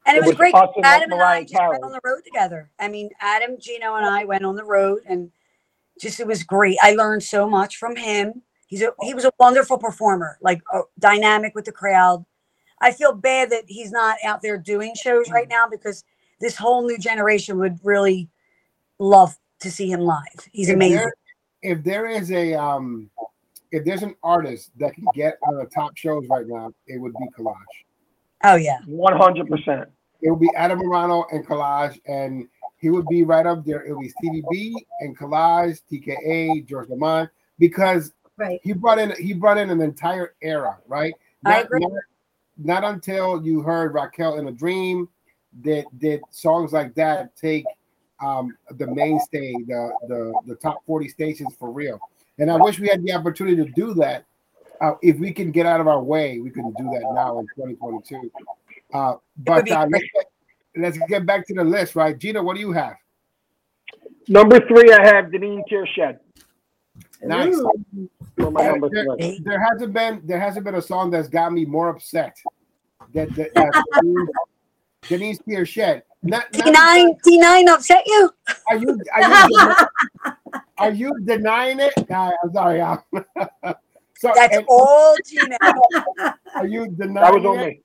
And 0.08 0.18
it 0.18 0.20
It 0.20 0.22
was 0.22 0.30
was 0.30 0.36
great. 0.36 0.54
us 0.56 0.70
and 0.76 0.86
Adam 0.86 1.12
and 1.12 1.22
I 1.22 1.26
Mariah 1.26 1.46
just 1.46 1.54
went 1.70 1.84
on 1.84 1.92
the 1.92 2.02
road 2.04 2.22
together. 2.26 2.70
I 2.80 2.88
mean, 2.90 3.10
Adam, 3.22 3.58
Gino, 3.60 3.96
and 3.96 4.06
I 4.06 4.26
went 4.26 4.46
on 4.46 4.56
the 4.56 4.64
road, 4.66 5.02
and 5.08 5.32
just 6.00 6.20
it 6.20 6.28
was 6.28 6.44
great. 6.44 6.78
I 6.82 6.92
learned 6.94 7.24
so 7.24 7.50
much 7.50 7.78
from 7.78 7.96
him. 7.96 8.44
He's 8.68 8.82
a 8.82 8.94
he 9.02 9.14
was 9.14 9.26
a 9.26 9.32
wonderful 9.40 9.78
performer, 9.78 10.38
like 10.42 10.62
uh, 10.74 10.82
dynamic 11.00 11.56
with 11.56 11.66
the 11.66 11.72
crowd. 11.72 12.26
I 12.82 12.92
feel 12.92 13.14
bad 13.14 13.50
that 13.52 13.64
he's 13.68 13.92
not 13.92 14.18
out 14.24 14.42
there 14.42 14.58
doing 14.58 14.94
shows 14.96 15.30
right 15.32 15.48
now 15.48 15.68
because 15.70 16.04
this 16.40 16.56
whole 16.58 16.86
new 16.86 16.98
generation 16.98 17.58
would 17.60 17.80
really 17.84 18.30
love 19.00 19.38
to 19.62 19.72
see 19.72 19.90
him 19.92 20.02
live. 20.02 20.24
He's 20.52 20.70
If 20.70 20.76
amazing. 20.76 20.98
there- 20.98 21.14
If 21.62 21.84
there 21.84 22.06
is 22.06 22.32
a 22.32 22.54
um, 22.54 23.10
if 23.72 23.84
there's 23.86 24.04
an 24.04 24.16
artist 24.24 24.72
that 24.78 24.94
can 24.94 25.06
get 25.16 25.38
on 25.48 25.56
the 25.56 25.66
top 25.66 25.98
shows 25.98 26.28
right 26.30 26.46
now, 26.48 26.72
it 26.86 27.00
would 27.02 27.14
be 27.14 27.28
Collage. 27.38 27.56
Oh 28.44 28.56
yeah, 28.56 28.78
100%. 28.88 29.88
It 30.22 30.30
would 30.30 30.40
be 30.40 30.50
Adam 30.56 30.80
Marano 30.80 31.26
and 31.32 31.46
Collage, 31.46 32.00
and 32.08 32.48
he 32.78 32.90
would 32.92 33.08
be 33.08 33.24
right 33.24 33.46
up 33.46 33.66
there. 33.66 33.84
It 33.84 33.94
would 33.94 34.02
be 34.04 34.10
Stevie 34.10 34.44
B 34.52 34.86
and 35.00 35.18
Collage, 35.18 35.82
TKA, 35.92 36.66
George 36.68 36.90
Lamont, 36.90 37.30
because 37.58 38.14
Right. 38.38 38.60
he 38.64 38.74
brought 38.74 39.00
in 39.00 39.12
he 39.20 39.34
brought 39.34 39.58
in 39.58 39.70
an 39.72 39.82
entire 39.82 40.36
era, 40.42 40.78
right? 40.88 41.14
I 41.46 41.62
agree. 41.62 41.80
not, 41.80 41.92
not 42.58 42.84
until 42.84 43.44
you 43.46 43.62
heard 43.62 43.94
Raquel 43.94 44.38
in 44.38 44.48
a 44.48 44.52
Dream 44.52 45.10
did 45.62 45.86
did 45.98 46.22
songs 46.32 46.74
like 46.74 46.94
that 46.96 47.36
take 47.36 47.66
um, 48.24 48.56
the 48.72 48.88
mainstay, 48.88 49.54
the, 49.68 49.92
the 50.08 50.34
the 50.48 50.56
top 50.56 50.86
40 50.86 51.10
stations 51.10 51.54
for 51.58 51.72
real. 51.72 52.00
And 52.38 52.52
I 52.52 52.58
wish 52.58 52.80
we 52.80 52.88
had 52.88 53.04
the 53.04 53.14
opportunity 53.14 53.56
to 53.58 53.70
do 53.72 53.94
that. 53.96 54.26
Uh, 54.82 54.94
if 55.02 55.18
we 55.20 55.32
can 55.32 55.52
get 55.52 55.66
out 55.66 55.80
of 55.80 55.88
our 55.88 56.04
way, 56.04 56.40
we 56.40 56.50
can 56.50 56.72
do 56.78 56.84
that 56.84 57.12
now 57.14 57.40
in 57.40 57.48
2022. 57.56 58.30
Uh, 58.94 59.16
but 59.38 59.70
uh, 59.72 59.88
let's, 59.90 60.06
get, 60.14 60.26
let's 60.76 60.98
get 61.08 61.26
back 61.26 61.48
to 61.48 61.54
the 61.54 61.64
list, 61.64 61.96
right? 61.96 62.18
Gina, 62.20 62.44
what 62.44 62.56
do 62.56 62.60
you 62.60 62.74
have? 62.74 62.96
Number 64.28 64.60
three, 64.68 64.92
I 64.92 65.06
have 65.06 65.26
Denine 65.26 65.62
Tearshed 65.72 66.20
Nice. 67.22 67.56
Ooh. 67.56 68.10
for 68.38 68.52
my 68.52 68.68
Uh, 68.68 68.72
number 68.72 68.90
there, 68.90 69.06
there 69.44 69.60
hasn't 69.64 69.94
been 69.94 70.22
there 70.26 70.40
hasn't 70.40 70.66
been 70.66 70.76
a 70.76 70.82
song 70.82 71.10
that's 71.12 71.30
got 71.30 71.52
me 71.54 71.66
more 71.66 71.90
upset 71.90 72.36
that 73.14 73.34
that, 73.36 73.54
that 73.56 73.84
Denise, 74.02 74.30
Denise 75.08 75.40
Pierre 75.42 75.66
shed. 75.66 76.04
Not, 76.24 76.46
not 76.58 76.74
nine 76.74 77.16
D 77.24 77.38
nine 77.38 77.70
upset 77.70 78.04
you? 78.08 78.30
are 78.68 78.78
you 78.78 79.00
are 79.14 79.50
you, 79.50 79.76
are 80.80 80.92
you 80.92 81.20
denying 81.24 81.80
it? 81.80 81.94
Nah, 82.10 82.32
I'm 82.44 82.52
sorry. 82.54 82.82
uh, 82.82 82.98
so 84.18 84.32
That's 84.36 84.58
and 84.58 84.66
all 84.68 85.16
Gino. 85.26 85.56
are 86.56 86.68
you 86.68 86.88
denying 86.88 87.14
That 87.14 87.34
was 87.34 87.46
on 87.46 87.60
it? 87.60 87.68
me. 87.68 87.82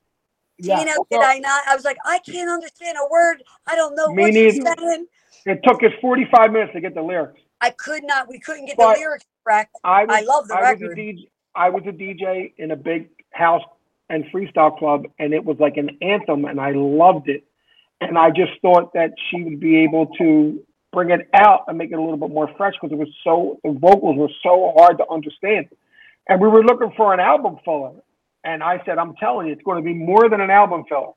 Yeah, 0.59 0.81
Gino, 0.81 0.93
so- 0.95 1.07
did 1.11 1.21
I 1.21 1.39
not? 1.39 1.63
I 1.69 1.75
was 1.77 1.85
like, 1.85 1.99
I 2.05 2.19
can't 2.21 2.51
understand 2.51 2.97
a 2.99 3.09
word. 3.11 3.43
I 3.67 3.77
don't 3.77 3.95
know 3.95 4.09
Me 4.13 4.23
what 4.25 4.33
you're 4.33 4.51
saying. 4.53 5.07
It 5.47 5.61
took 5.65 5.83
us 5.83 5.93
45 6.01 6.53
minutes 6.53 6.73
to 6.75 6.81
get 6.81 6.95
the 6.95 7.03
lyrics. 7.03 7.41
I 7.61 7.71
could 7.71 8.05
not. 8.05 8.29
We 8.29 8.39
couldn't 8.39 8.67
get 8.67 8.77
But- 8.77 8.95
the 8.95 9.01
lyrics 9.01 9.25
correct. 9.45 9.77
I 9.85 10.05
was, 10.05 10.17
I 10.17 10.21
love 10.23 10.49
the 10.49 10.55
I 10.55 10.73
was 10.73 10.83
a 10.83 10.85
record. 10.89 10.99
DJ. 10.99 11.29
I 11.55 11.69
was 11.71 11.83
a 11.87 11.93
DJ 11.93 12.53
in 12.59 12.71
a 12.71 12.77
big 12.77 13.09
house 13.33 13.63
and 14.09 14.25
freestyle 14.33 14.77
club, 14.79 15.05
and 15.19 15.33
it 15.33 15.45
was 15.45 15.59
like 15.59 15.77
an 15.77 15.97
anthem, 16.03 16.45
and 16.45 16.61
I 16.61 16.73
loved 16.73 17.29
it. 17.29 17.45
And 18.01 18.17
I 18.17 18.31
just 18.31 18.53
thought 18.63 18.93
that 18.95 19.13
she 19.31 19.43
would 19.43 19.61
be 19.61 19.79
able 19.79 20.07
to 20.19 20.63
bring 20.93 21.11
it 21.11 21.29
out 21.35 21.65
and 21.69 21.77
make 21.79 21.93
it 21.93 21.99
a 21.99 22.01
little 22.01 22.17
bit 22.17 22.31
more 22.31 22.51
fresh 22.57 22.75
because 22.81 22.93
it 22.93 22.99
was 22.99 23.09
so 23.23 23.59
the 23.63 23.73
vocals 23.73 24.17
were 24.17 24.31
so 24.43 24.73
hard 24.77 24.99
to 24.99 25.09
understand. 25.11 25.69
And 26.29 26.41
we 26.41 26.49
were 26.49 26.65
looking 26.65 26.93
for 26.97 27.13
an 27.13 27.21
album 27.21 27.59
filler, 27.65 27.93
and 28.45 28.63
I 28.63 28.83
said, 28.85 28.99
"I'm 28.99 29.15
telling 29.17 29.49
you, 29.49 29.53
it's 29.53 29.63
going 29.63 29.83
to 29.83 29.85
be 29.85 29.95
more 29.95 30.29
than 30.29 30.41
an 30.41 30.51
album 30.51 30.85
filler. 30.89 31.13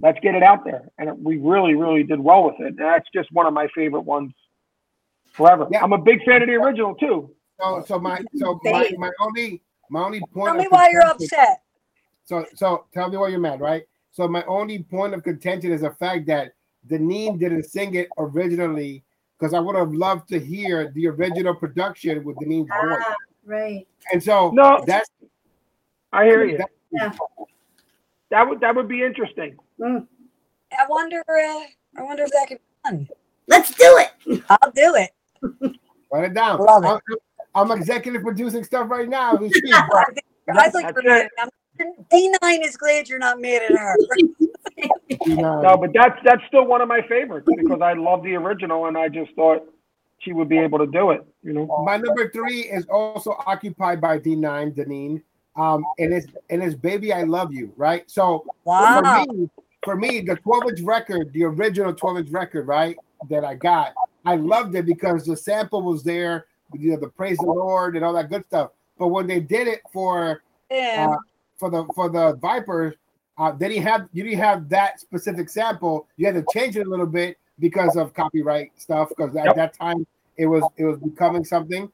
Let's 0.00 0.18
get 0.20 0.34
it 0.34 0.42
out 0.42 0.64
there." 0.64 0.88
And 0.98 1.08
it, 1.08 1.18
we 1.18 1.38
really, 1.38 1.74
really 1.74 2.02
did 2.04 2.20
well 2.20 2.44
with 2.44 2.60
it. 2.60 2.66
And 2.66 2.78
that's 2.78 3.08
just 3.14 3.30
one 3.32 3.46
of 3.46 3.52
my 3.52 3.68
favorite 3.74 4.02
ones 4.02 4.32
forever. 5.34 5.68
Yeah. 5.70 5.82
I'm 5.82 5.92
a 5.92 5.98
big 5.98 6.24
fan 6.24 6.42
of 6.42 6.48
the 6.48 6.54
original 6.54 6.94
too. 6.94 7.30
So 7.60 7.84
so 7.86 7.98
my 7.98 8.20
so 8.36 8.58
my, 8.64 8.90
my 8.96 9.10
only 9.20 9.62
my 9.90 10.02
only 10.02 10.20
point. 10.32 10.48
Tell 10.48 10.56
me 10.56 10.66
why 10.70 10.88
you're 10.90 11.06
upset. 11.06 11.62
So 12.24 12.46
so 12.54 12.86
tell 12.94 13.10
me 13.10 13.16
why 13.16 13.28
you're 13.28 13.38
mad, 13.38 13.60
right? 13.60 13.84
So 14.10 14.26
my 14.28 14.44
only 14.44 14.82
point 14.82 15.14
of 15.14 15.22
contention 15.22 15.72
is 15.72 15.82
the 15.82 15.90
fact 15.90 16.26
that 16.26 16.52
Denine 16.88 17.38
didn't 17.38 17.64
sing 17.64 17.94
it 17.94 18.08
originally 18.18 19.04
because 19.38 19.54
I 19.54 19.60
would 19.60 19.76
have 19.76 19.92
loved 19.92 20.28
to 20.28 20.38
hear 20.38 20.90
the 20.94 21.08
original 21.08 21.54
production 21.54 22.24
with 22.24 22.36
Denine's 22.36 22.68
voice. 22.68 22.98
Ah, 23.02 23.14
right. 23.44 23.86
And 24.12 24.22
so 24.22 24.50
No. 24.52 24.82
that's 24.86 25.10
I 26.12 26.24
hear 26.24 26.44
you. 26.44 26.58
that- 26.58 26.70
Yeah. 26.92 27.12
That 28.30 28.48
would 28.48 28.60
that 28.60 28.74
would 28.74 28.88
be 28.88 29.02
interesting. 29.02 29.56
Mm. 29.78 30.06
I 30.76 30.86
wonder. 30.88 31.22
Uh, 31.28 31.64
I 31.98 32.02
wonder 32.02 32.24
if 32.24 32.30
that 32.30 32.48
could 32.48 32.58
be 32.58 32.90
done. 32.90 33.08
Let's 33.46 33.70
do 33.74 33.98
it. 33.98 34.42
I'll 34.48 34.70
do 34.72 34.94
it. 34.96 35.10
Write 36.12 36.24
it 36.24 36.34
down. 36.34 36.58
Love. 36.60 36.84
I'm, 36.84 37.00
I'm 37.54 37.70
executive 37.78 38.22
producing 38.22 38.64
stuff 38.64 38.90
right 38.90 39.08
now. 39.08 39.36
as. 39.36 39.52
I, 39.52 40.04
think, 40.12 40.26
you 40.48 40.54
That's 40.54 40.94
were 40.94 41.02
mad. 41.02 41.28
at 41.38 41.46
me. 41.78 42.30
D9 42.40 42.64
is 42.64 42.76
glad 42.76 43.08
you're 43.08 43.18
not 43.18 43.40
mad 43.40 43.62
at 43.62 43.72
her. 43.72 43.96
No, 45.26 45.76
but 45.76 45.90
that's 45.92 46.18
that's 46.24 46.42
still 46.46 46.66
one 46.66 46.80
of 46.80 46.88
my 46.88 47.02
favorites 47.08 47.48
because 47.56 47.80
I 47.80 47.94
love 47.94 48.22
the 48.22 48.34
original 48.34 48.86
and 48.86 48.96
I 48.96 49.08
just 49.08 49.32
thought 49.34 49.66
she 50.20 50.32
would 50.32 50.48
be 50.48 50.58
able 50.58 50.78
to 50.78 50.86
do 50.86 51.10
it. 51.10 51.26
You 51.42 51.52
know. 51.52 51.82
my 51.84 51.96
number 51.96 52.30
three 52.30 52.60
is 52.60 52.86
also 52.86 53.36
occupied 53.46 54.00
by 54.00 54.18
D9, 54.18 54.74
Denine. 54.76 55.22
Um, 55.56 55.84
and 55.98 56.12
it's 56.12 56.26
and 56.50 56.62
it's 56.62 56.74
Baby 56.74 57.12
I 57.12 57.22
Love 57.22 57.52
You, 57.52 57.72
right? 57.76 58.08
So 58.10 58.44
Wow. 58.64 59.24
for 59.24 59.34
me, 59.34 59.50
for 59.84 59.96
me, 59.96 60.20
the 60.20 60.36
12 60.36 60.70
inch 60.70 60.80
record, 60.80 61.32
the 61.32 61.44
original 61.44 61.94
12 61.94 62.18
inch 62.18 62.30
record, 62.30 62.66
right, 62.66 62.96
that 63.30 63.44
I 63.44 63.54
got, 63.54 63.94
I 64.24 64.36
loved 64.36 64.74
it 64.74 64.86
because 64.86 65.24
the 65.24 65.36
sample 65.36 65.82
was 65.82 66.02
there, 66.02 66.46
you 66.72 66.92
know, 66.92 66.96
the 66.98 67.08
praise 67.08 67.38
the 67.38 67.46
Lord 67.46 67.96
and 67.96 68.04
all 68.04 68.12
that 68.14 68.30
good 68.30 68.44
stuff. 68.46 68.70
But 68.98 69.08
when 69.08 69.26
they 69.26 69.40
did 69.40 69.68
it 69.68 69.82
for 69.92 70.42
Yeah. 70.70 71.10
uh, 71.10 71.16
for 71.58 71.70
the 71.70 71.84
for 71.94 72.08
the 72.08 72.34
Vipers, 72.36 72.94
uh, 73.38 73.52
they 73.52 73.68
didn't 73.68 73.84
have 73.84 74.08
you 74.12 74.24
didn't 74.24 74.38
have 74.38 74.68
that 74.70 75.00
specific 75.00 75.48
sample. 75.48 76.06
You 76.16 76.26
had 76.26 76.34
to 76.34 76.44
change 76.52 76.76
it 76.76 76.86
a 76.86 76.90
little 76.90 77.06
bit 77.06 77.38
because 77.58 77.96
of 77.96 78.14
copyright 78.14 78.72
stuff. 78.80 79.08
Because 79.10 79.36
at 79.36 79.46
Yep. 79.46 79.56
that 79.56 79.74
time 79.74 80.06
it 80.36 80.46
was 80.46 80.64
it 80.76 80.84
was 80.84 80.98
becoming 80.98 81.44
something 81.44 81.90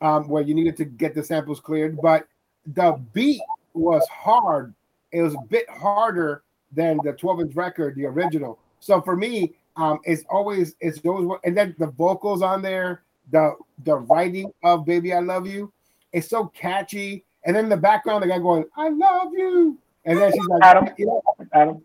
um, 0.00 0.28
where 0.28 0.42
you 0.42 0.54
needed 0.54 0.76
to 0.78 0.84
get 0.84 1.14
the 1.14 1.22
samples 1.22 1.60
cleared. 1.60 2.00
But 2.00 2.26
the 2.74 3.00
beat 3.12 3.42
was 3.74 4.06
hard. 4.08 4.74
It 5.12 5.22
was 5.22 5.34
a 5.34 5.40
bit 5.48 5.68
harder 5.70 6.42
than 6.72 6.98
the 7.04 7.12
12 7.12 7.40
inch 7.40 7.54
record, 7.54 7.94
the 7.94 8.06
original. 8.06 8.58
So 8.80 9.00
for 9.00 9.16
me, 9.16 9.54
um, 9.76 10.00
it's 10.04 10.24
always 10.30 10.74
it's 10.80 11.00
always 11.04 11.38
and 11.44 11.56
then 11.56 11.74
the 11.78 11.88
vocals 11.88 12.42
on 12.42 12.62
there, 12.62 13.02
the 13.30 13.54
the 13.84 13.96
writing 13.96 14.52
of 14.62 14.84
"Baby 14.84 15.12
I 15.12 15.20
Love 15.20 15.46
You," 15.46 15.72
it's 16.12 16.28
so 16.28 16.46
catchy. 16.46 17.24
And 17.44 17.54
then 17.54 17.68
the 17.68 17.76
background, 17.76 18.24
the 18.24 18.28
guy 18.28 18.38
going, 18.38 18.64
"I 18.76 18.88
love 18.88 19.32
you," 19.32 19.78
and 20.04 20.18
then 20.18 20.32
she's 20.32 20.46
like, 20.46 20.64
Adam. 20.64 20.88
you 20.96 21.20
Adam. 21.52 21.82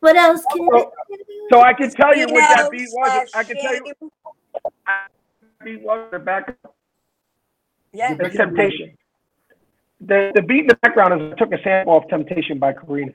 What 0.00 0.16
else 0.16 0.44
can 0.52 0.62
you 0.62 0.90
do? 1.10 1.48
So 1.50 1.60
I 1.60 1.72
can 1.74 1.90
tell 1.90 2.16
you 2.16 2.26
what 2.26 2.48
that 2.48 2.70
beat 2.70 2.88
was. 2.92 3.30
I 3.34 3.44
can 3.44 3.56
tell 3.56 3.74
you 3.74 3.84
Shame. 3.84 4.10
beat 5.64 5.82
was. 5.82 6.08
The 6.10 6.18
back 6.18 6.56
Yeah. 7.92 8.14
the 8.14 8.30
Temptation. 8.30 8.96
The 10.00 10.32
the 10.34 10.42
beat 10.42 10.62
in 10.62 10.66
the 10.68 10.76
background 10.76 11.20
is 11.20 11.32
I 11.32 11.36
took 11.36 11.52
a 11.52 11.62
sample 11.62 11.96
of 11.96 12.08
Temptation 12.08 12.58
by 12.58 12.72
Corina. 12.72 13.14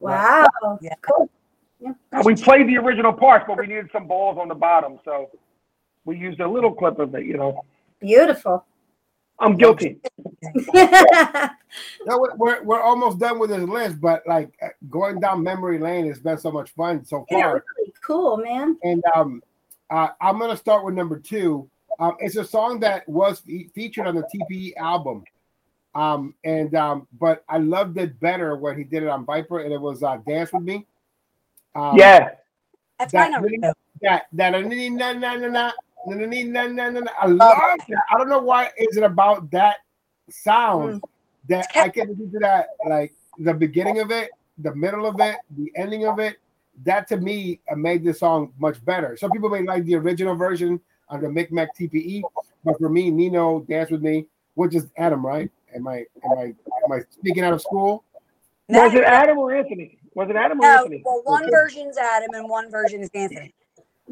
Wow. 0.00 0.46
Yeah. 0.80 0.94
Cool. 1.02 1.28
Yeah. 1.80 1.92
And 2.12 2.24
we 2.24 2.34
played 2.34 2.68
the 2.68 2.76
original 2.76 3.12
parts, 3.12 3.44
but 3.48 3.58
we 3.58 3.66
needed 3.66 3.88
some 3.92 4.06
balls 4.06 4.38
on 4.38 4.48
the 4.48 4.54
bottom, 4.54 4.98
so 5.04 5.30
we 6.04 6.16
used 6.18 6.40
a 6.40 6.48
little 6.48 6.72
clip 6.72 6.98
of 6.98 7.14
it. 7.14 7.24
You 7.24 7.36
know, 7.36 7.64
Beautiful. 8.00 8.64
I'm 9.38 9.56
guilty. 9.56 9.98
No, 12.04 12.18
we're, 12.18 12.34
we're 12.36 12.62
we're 12.64 12.80
almost 12.80 13.18
done 13.18 13.38
with 13.38 13.50
this 13.50 13.62
list, 13.68 14.00
but 14.00 14.22
like 14.26 14.50
uh, 14.62 14.68
going 14.88 15.20
down 15.20 15.42
memory 15.42 15.78
lane 15.78 16.06
has 16.08 16.18
been 16.18 16.38
so 16.38 16.50
much 16.50 16.70
fun 16.70 17.04
so 17.04 17.24
yeah, 17.30 17.42
far. 17.42 17.64
really 17.76 17.92
cool, 18.04 18.36
man. 18.38 18.76
And 18.82 19.02
um, 19.14 19.42
uh, 19.90 20.08
I'm 20.20 20.38
gonna 20.38 20.56
start 20.56 20.84
with 20.84 20.94
number 20.94 21.18
two. 21.18 21.68
Um, 21.98 22.16
it's 22.18 22.36
a 22.36 22.44
song 22.44 22.80
that 22.80 23.08
was 23.08 23.40
fe- 23.40 23.68
featured 23.74 24.06
on 24.06 24.14
the 24.14 24.22
TPE 24.22 24.76
album. 24.76 25.24
Um, 25.94 26.34
and 26.44 26.74
um, 26.74 27.06
but 27.18 27.44
I 27.48 27.58
loved 27.58 27.98
it 27.98 28.18
better 28.20 28.56
when 28.56 28.76
he 28.76 28.84
did 28.84 29.02
it 29.02 29.08
on 29.08 29.24
Viper, 29.24 29.60
and 29.60 29.72
it 29.72 29.80
was 29.80 30.02
uh, 30.02 30.16
"Dance 30.26 30.52
with 30.52 30.62
Me." 30.62 30.86
Um, 31.74 31.96
yeah. 31.98 32.30
That's 32.98 33.12
that, 33.12 33.32
kind 33.32 33.44
of 33.44 33.74
that 34.02 34.26
na 34.32 34.50
na 34.50 34.60
na 34.60 35.12
na 35.12 35.72
na 36.66 36.66
na 36.66 37.00
na. 37.00 37.10
I 37.20 37.26
love 37.26 37.56
that. 37.88 38.02
I 38.10 38.18
don't 38.18 38.28
know 38.28 38.40
why. 38.40 38.70
Is 38.78 38.96
it 38.96 39.02
about 39.02 39.50
that 39.50 39.76
sound 40.30 41.02
that 41.48 41.66
I 41.74 41.88
can 41.88 42.14
do 42.14 42.30
that? 42.40 42.68
Like 42.86 43.12
the 43.38 43.54
beginning 43.54 44.00
of 44.00 44.10
it, 44.10 44.30
the 44.58 44.74
middle 44.74 45.06
of 45.06 45.20
it, 45.20 45.36
the 45.56 45.70
ending 45.76 46.06
of 46.06 46.18
it. 46.18 46.38
That 46.84 47.08
to 47.08 47.18
me 47.18 47.60
uh, 47.70 47.76
made 47.76 48.04
this 48.04 48.20
song 48.20 48.52
much 48.58 48.82
better. 48.84 49.16
Some 49.16 49.30
people 49.30 49.50
may 49.50 49.62
like 49.62 49.84
the 49.84 49.96
original 49.96 50.34
version 50.34 50.80
on 51.10 51.20
the 51.20 51.28
Micmac 51.28 51.76
TPE, 51.76 52.22
but 52.64 52.78
for 52.78 52.88
me, 52.88 53.10
Nino 53.10 53.60
dance 53.60 53.90
with 53.90 54.00
me, 54.00 54.26
which 54.54 54.74
is 54.74 54.86
Adam, 54.96 55.24
right? 55.24 55.50
Am 55.74 55.86
I 55.86 56.06
am 56.24 56.38
I 56.38 56.42
am 56.84 56.92
I 56.92 57.00
speaking 57.10 57.44
out 57.44 57.52
of 57.52 57.60
school? 57.60 58.04
Was 58.68 58.94
it 58.94 59.04
Adam 59.04 59.36
or 59.36 59.54
Anthony? 59.54 59.99
Was 60.14 60.28
it 60.30 60.36
Adam 60.36 60.60
or 60.60 60.64
no, 60.64 60.76
Anthony? 60.78 61.02
well, 61.04 61.22
one 61.24 61.50
version's 61.50 61.96
Adam 61.96 62.34
and 62.34 62.48
one 62.48 62.70
version 62.70 63.00
is 63.00 63.10
Anthony. 63.14 63.54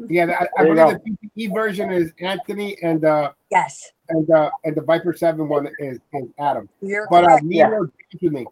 Yeah, 0.09 0.25
I, 0.25 0.43
I 0.61 0.63
There 0.63 0.67
you 0.69 0.75
believe 0.75 0.97
the 1.33 1.47
TPE 1.47 1.53
version 1.53 1.91
is 1.91 2.13
Anthony, 2.19 2.77
and 2.81 3.03
uh, 3.03 3.33
Yes, 3.51 3.91
and 4.09 4.29
uh, 4.31 4.49
and 4.63 4.75
the 4.75 4.81
Viper 4.81 5.13
Seven 5.13 5.49
one 5.49 5.67
is, 5.79 5.99
is 6.13 6.29
Adam. 6.39 6.69
you're 6.81 7.05
But 7.07 7.25
uh, 7.25 7.27
correct. 7.27 7.43
Nino 7.43 7.85
dance 7.85 8.33
with. 8.33 8.47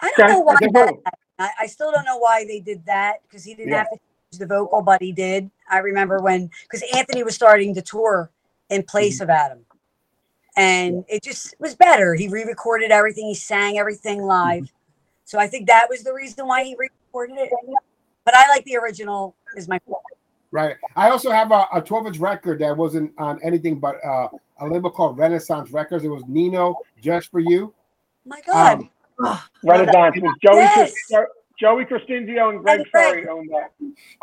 I 0.00 0.12
don't 0.16 0.28
know 0.30 0.40
why 0.40 0.56
that. 0.60 0.94
I, 1.38 1.50
I 1.60 1.66
still 1.66 1.92
don't 1.92 2.04
know 2.04 2.18
why 2.18 2.44
they 2.44 2.60
did 2.60 2.84
that 2.86 3.16
because 3.22 3.44
he 3.44 3.54
didn't 3.54 3.70
Yeah. 3.70 3.78
have 3.78 3.90
to 3.90 3.96
change 4.32 4.38
the 4.40 4.46
vocal, 4.46 4.82
but 4.82 5.00
he 5.00 5.12
did. 5.12 5.50
I 5.70 5.78
remember 5.78 6.18
when 6.20 6.50
because 6.62 6.82
Anthony 6.94 7.22
was 7.22 7.34
starting 7.34 7.74
to 7.74 7.82
tour 7.82 8.30
in 8.68 8.82
place 8.82 9.16
Mm-hmm. 9.16 9.22
of 9.24 9.30
Adam, 9.30 9.58
and 10.56 11.04
it 11.08 11.22
just 11.22 11.54
was 11.60 11.76
better. 11.76 12.14
He 12.14 12.28
re-recorded 12.28 12.90
everything. 12.90 13.26
He 13.26 13.34
sang 13.34 13.78
everything 13.78 14.22
live, 14.22 14.64
Mm-hmm. 14.64 14.76
So 15.30 15.38
I 15.38 15.46
think 15.46 15.68
that 15.68 15.86
was 15.88 16.02
the 16.02 16.12
reason 16.12 16.44
why 16.48 16.64
he 16.64 16.74
re-recorded 16.76 17.36
it. 17.38 17.52
But 18.24 18.34
I 18.34 18.48
like 18.48 18.64
the 18.64 18.76
original. 18.76 19.36
Is 19.56 19.68
my 19.68 19.78
favorite. 19.78 19.98
Right. 20.50 20.74
I 20.96 21.08
also 21.10 21.30
have 21.30 21.52
a, 21.52 21.66
a 21.72 21.80
12 21.80 22.08
inch 22.08 22.18
record 22.18 22.58
that 22.58 22.76
wasn't 22.76 23.12
on 23.16 23.38
anything 23.44 23.78
but 23.78 24.04
uh, 24.04 24.26
a 24.58 24.66
label 24.66 24.90
called 24.90 25.16
Renaissance 25.18 25.70
Records. 25.70 26.02
It 26.04 26.08
was 26.08 26.24
Nino 26.26 26.74
Just 27.00 27.30
for 27.30 27.38
You. 27.38 27.72
my 28.26 28.40
God. 28.44 28.80
Um, 28.80 28.90
Oh, 29.22 29.44
Renaissance 29.62 30.16
was 30.20 30.34
Joey 30.42 30.56
Yes. 30.62 30.92
Cris- 31.08 31.26
Joey 31.60 31.84
Cristinzio 31.84 32.50
and 32.50 32.60
Greg 32.62 32.80
Ferry 32.90 33.28
owned 33.28 33.50
that. 33.50 33.70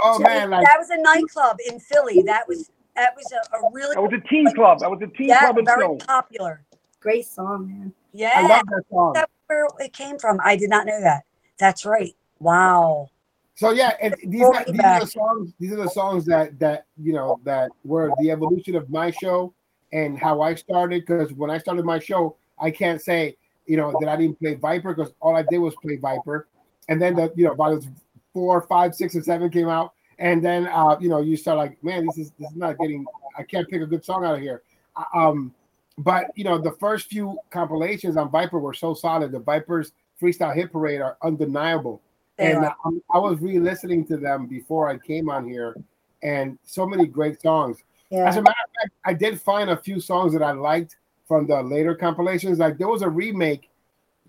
oh 0.01 0.17
So 0.17 0.23
man, 0.23 0.49
like 0.49 0.65
that 0.65 0.75
was 0.79 0.89
a 0.89 0.97
nightclub 1.01 1.57
in 1.69 1.79
Philly. 1.79 2.23
That 2.23 2.47
was 2.47 2.69
that 2.95 3.13
was 3.15 3.31
a, 3.31 3.57
a 3.57 3.69
really 3.71 3.93
That 3.95 4.01
was 4.01 4.11
a 4.13 4.27
teen 4.27 4.53
club. 4.55 4.79
That 4.79 4.89
was 4.91 4.99
a 5.03 5.07
teen 5.15 5.29
yeah, 5.29 5.39
club 5.41 5.59
in 5.59 5.65
very 5.65 5.81
Philly. 5.85 5.97
popular. 5.99 6.63
great 6.99 7.25
song, 7.27 7.67
man. 7.67 7.93
Yeah, 8.17 8.31
I 8.35 8.47
love 8.47 8.65
that 8.65 8.83
song. 8.89 9.11
that's 9.13 9.31
where 9.45 9.67
it 9.79 9.93
came 9.93 10.17
from. 10.17 10.39
I 10.43 10.55
did 10.55 10.71
not 10.71 10.87
know 10.87 10.99
that. 11.01 11.23
That's 11.59 11.85
right. 11.85 12.15
Wow. 12.39 13.09
So 13.53 13.69
yeah, 13.71 13.91
and 14.01 14.15
these 14.25 14.41
are, 14.41 14.65
these 14.65 14.81
are 14.83 14.99
the 15.01 15.05
songs. 15.05 15.53
These 15.59 15.71
are 15.73 15.83
the 15.83 15.89
songs 15.89 16.25
that 16.25 16.57
that 16.59 16.85
you 16.99 17.13
know 17.13 17.39
that 17.43 17.69
were 17.83 18.11
the 18.19 18.31
evolution 18.31 18.75
of 18.75 18.89
my 18.89 19.11
show 19.11 19.53
and 19.93 20.17
how 20.17 20.41
I 20.41 20.55
started. 20.55 21.05
Because 21.05 21.31
when 21.33 21.51
I 21.51 21.59
started 21.59 21.85
my 21.85 21.99
show, 21.99 22.37
I 22.59 22.71
can't 22.71 22.99
say 22.99 23.37
you 23.67 23.77
know 23.77 23.93
that 23.99 24.09
I 24.09 24.15
didn't 24.15 24.39
play 24.39 24.55
Viper 24.55 24.95
because 24.95 25.13
all 25.21 25.35
I 25.35 25.43
did 25.43 25.59
was 25.59 25.75
play 25.75 25.97
Viper, 25.97 26.47
and 26.89 26.99
then 26.99 27.15
the 27.15 27.31
you 27.35 27.45
know 27.45 27.51
about 27.51 27.85
four, 28.33 28.61
five, 28.63 28.95
six, 28.95 29.13
and 29.13 29.23
seven 29.23 29.51
came 29.51 29.69
out, 29.69 29.93
and 30.17 30.43
then 30.43 30.65
uh, 30.67 30.97
you 30.99 31.09
know 31.09 31.21
you 31.21 31.37
start 31.37 31.57
like, 31.59 31.83
man, 31.83 32.07
this 32.07 32.17
is 32.17 32.31
this 32.39 32.49
is 32.49 32.57
not 32.57 32.79
getting. 32.79 33.05
I 33.37 33.43
can't 33.43 33.69
pick 33.69 33.83
a 33.83 33.85
good 33.85 34.03
song 34.03 34.25
out 34.25 34.35
of 34.35 34.41
here. 34.41 34.63
Uh, 34.95 35.03
Um, 35.13 35.53
but 35.97 36.25
you 36.35 36.43
know 36.43 36.57
the 36.57 36.73
first 36.79 37.07
few 37.07 37.37
compilations 37.49 38.17
on 38.17 38.29
Viper 38.29 38.59
were 38.59 38.73
so 38.73 38.93
solid. 38.93 39.31
The 39.31 39.39
Vipers 39.39 39.93
Freestyle 40.21 40.53
Hit 40.55 40.71
Parade 40.71 41.01
are 41.01 41.17
undeniable 41.21 42.01
They 42.37 42.51
and 42.51 42.65
are. 42.65 42.75
um, 42.85 43.01
I 43.13 43.19
was 43.19 43.39
re-listening 43.39 44.05
to 44.07 44.17
them 44.17 44.47
before 44.47 44.89
I 44.89 44.97
came 44.97 45.29
on 45.29 45.47
here, 45.47 45.75
and 46.23 46.57
so 46.63 46.85
many 46.85 47.05
great 47.05 47.41
songs. 47.41 47.77
As 48.11 48.37
a 48.37 48.41
matter 48.41 48.55
of 48.63 48.71
fact, 48.81 48.93
I 49.03 49.13
did 49.13 49.41
find 49.41 49.69
a 49.69 49.75
few 49.77 49.99
songs 49.99 50.31
that 50.33 50.41
I 50.41 50.51
liked 50.51 50.95
from 51.27 51.45
the 51.45 51.61
later 51.61 51.93
compilations. 51.93 52.57
Like 52.57 52.77
there 52.77 52.87
was 52.87 53.01
a 53.01 53.09
remake 53.09 53.69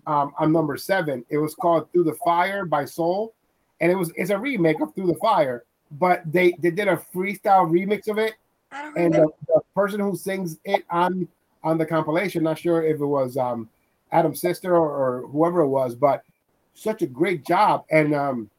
um, 0.05 0.33
on 0.37 0.51
number 0.51 0.75
seven. 0.75 1.23
It 1.29 1.37
was 1.37 1.55
called 1.55 1.91
"Through 1.91 2.03
the 2.05 2.15
Fire" 2.15 2.65
by 2.65 2.85
Soul, 2.85 3.33
and 3.79 3.91
it 3.91 3.95
was 3.95 4.11
it's 4.15 4.31
a 4.31 4.37
remake 4.37 4.81
of 4.81 4.93
"Through 4.95 5.07
the 5.07 5.19
Fire," 5.19 5.63
but 5.91 6.23
they 6.25 6.53
they 6.59 6.71
did 6.71 6.87
a 6.87 6.97
freestyle 7.13 7.69
remix 7.69 8.07
of 8.09 8.17
it, 8.17 8.33
I 8.71 8.81
don't 8.83 8.97
and 8.97 9.13
the, 9.13 9.29
the 9.47 9.61
person 9.73 9.99
who 9.99 10.15
sings 10.15 10.57
it 10.65 10.83
on 10.89 11.27
on 11.63 11.77
the 11.77 11.85
compilation, 11.85 12.43
not 12.43 12.59
sure 12.59 12.83
if 12.83 12.99
it 12.99 13.05
was 13.05 13.37
um, 13.37 13.69
Adam's 14.11 14.41
sister 14.41 14.75
or, 14.75 14.89
or 14.89 15.27
whoever 15.27 15.61
it 15.61 15.67
was, 15.67 15.95
but 15.95 16.23
such 16.73 17.01
a 17.01 17.07
great 17.07 17.45
job, 17.45 17.85
and 17.91 18.15
um, 18.15 18.49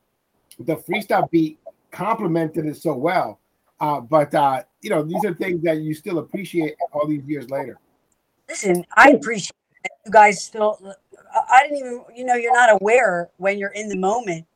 the 0.59 0.77
freestyle 0.77 1.31
beat 1.31 1.59
complemented 1.91 2.67
it 2.67 2.77
so 2.77 2.95
well. 2.95 3.39
Uh, 3.81 4.01
but 4.01 4.35
uh, 4.35 4.63
you 4.83 4.91
know, 4.91 5.03
these 5.03 5.25
are 5.25 5.35
things 5.35 5.63
that 5.63 5.79
you 5.79 5.95
still 5.95 6.19
appreciate 6.19 6.75
all 6.93 7.07
these 7.07 7.25
years 7.25 7.49
later. 7.51 7.79
Listen, 8.49 8.85
I 8.97 9.11
appreciate 9.11 9.57
you 10.05 10.13
guys 10.13 10.45
still. 10.45 10.79
I- 10.85 10.95
I 11.33 11.63
didn't 11.63 11.79
even, 11.79 12.05
you 12.15 12.25
know, 12.25 12.35
you're 12.35 12.53
not 12.53 12.77
aware 12.81 13.31
when 13.37 13.57
you're 13.57 13.71
in 13.71 13.89
the 13.89 13.97
moment, 13.97 14.47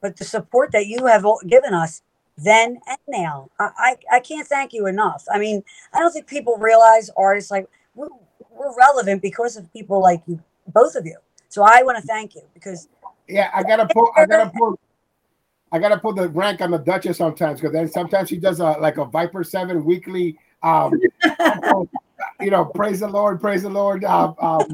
but 0.00 0.16
the 0.16 0.24
support 0.24 0.72
that 0.72 0.86
you 0.86 1.06
have 1.06 1.24
given 1.46 1.72
us 1.72 2.02
then 2.36 2.80
and 2.88 2.98
now, 3.06 3.50
I, 3.60 3.70
I, 3.78 3.96
I 4.16 4.20
can't 4.20 4.46
thank 4.46 4.72
you 4.72 4.86
enough. 4.86 5.24
I 5.32 5.38
mean, 5.38 5.62
I 5.92 6.00
don't 6.00 6.10
think 6.10 6.26
people 6.26 6.56
realize 6.56 7.10
artists 7.16 7.50
like 7.50 7.68
we're, 7.94 8.08
we're 8.50 8.76
relevant 8.76 9.22
because 9.22 9.56
of 9.56 9.72
people 9.72 10.00
like 10.00 10.22
you, 10.26 10.42
both 10.68 10.94
of 10.94 11.06
you. 11.06 11.16
So 11.48 11.62
I 11.62 11.82
want 11.82 11.96
to 11.98 12.02
thank 12.02 12.34
you 12.34 12.42
because 12.52 12.88
Yeah, 13.28 13.50
I 13.54 13.62
gotta 13.62 13.86
put. 13.86 14.10
I 14.16 14.26
gotta 14.26 14.50
put. 14.50 14.78
I 15.70 15.78
gotta 15.78 15.98
put 15.98 16.16
the 16.16 16.28
rank 16.28 16.60
on 16.60 16.70
the 16.70 16.78
Duchess 16.78 17.18
sometimes 17.18 17.60
because 17.60 17.72
then 17.72 17.88
sometimes 17.88 18.28
she 18.28 18.38
does 18.38 18.60
a 18.60 18.72
like 18.72 18.98
a 18.98 19.04
Viper 19.04 19.44
Seven 19.44 19.84
weekly. 19.84 20.38
Um, 20.62 21.00
you 22.40 22.50
know, 22.50 22.64
praise 22.64 23.00
the 23.00 23.08
Lord, 23.08 23.40
praise 23.40 23.62
the 23.62 23.70
Lord. 23.70 24.04
Uh, 24.04 24.32
um, 24.40 24.66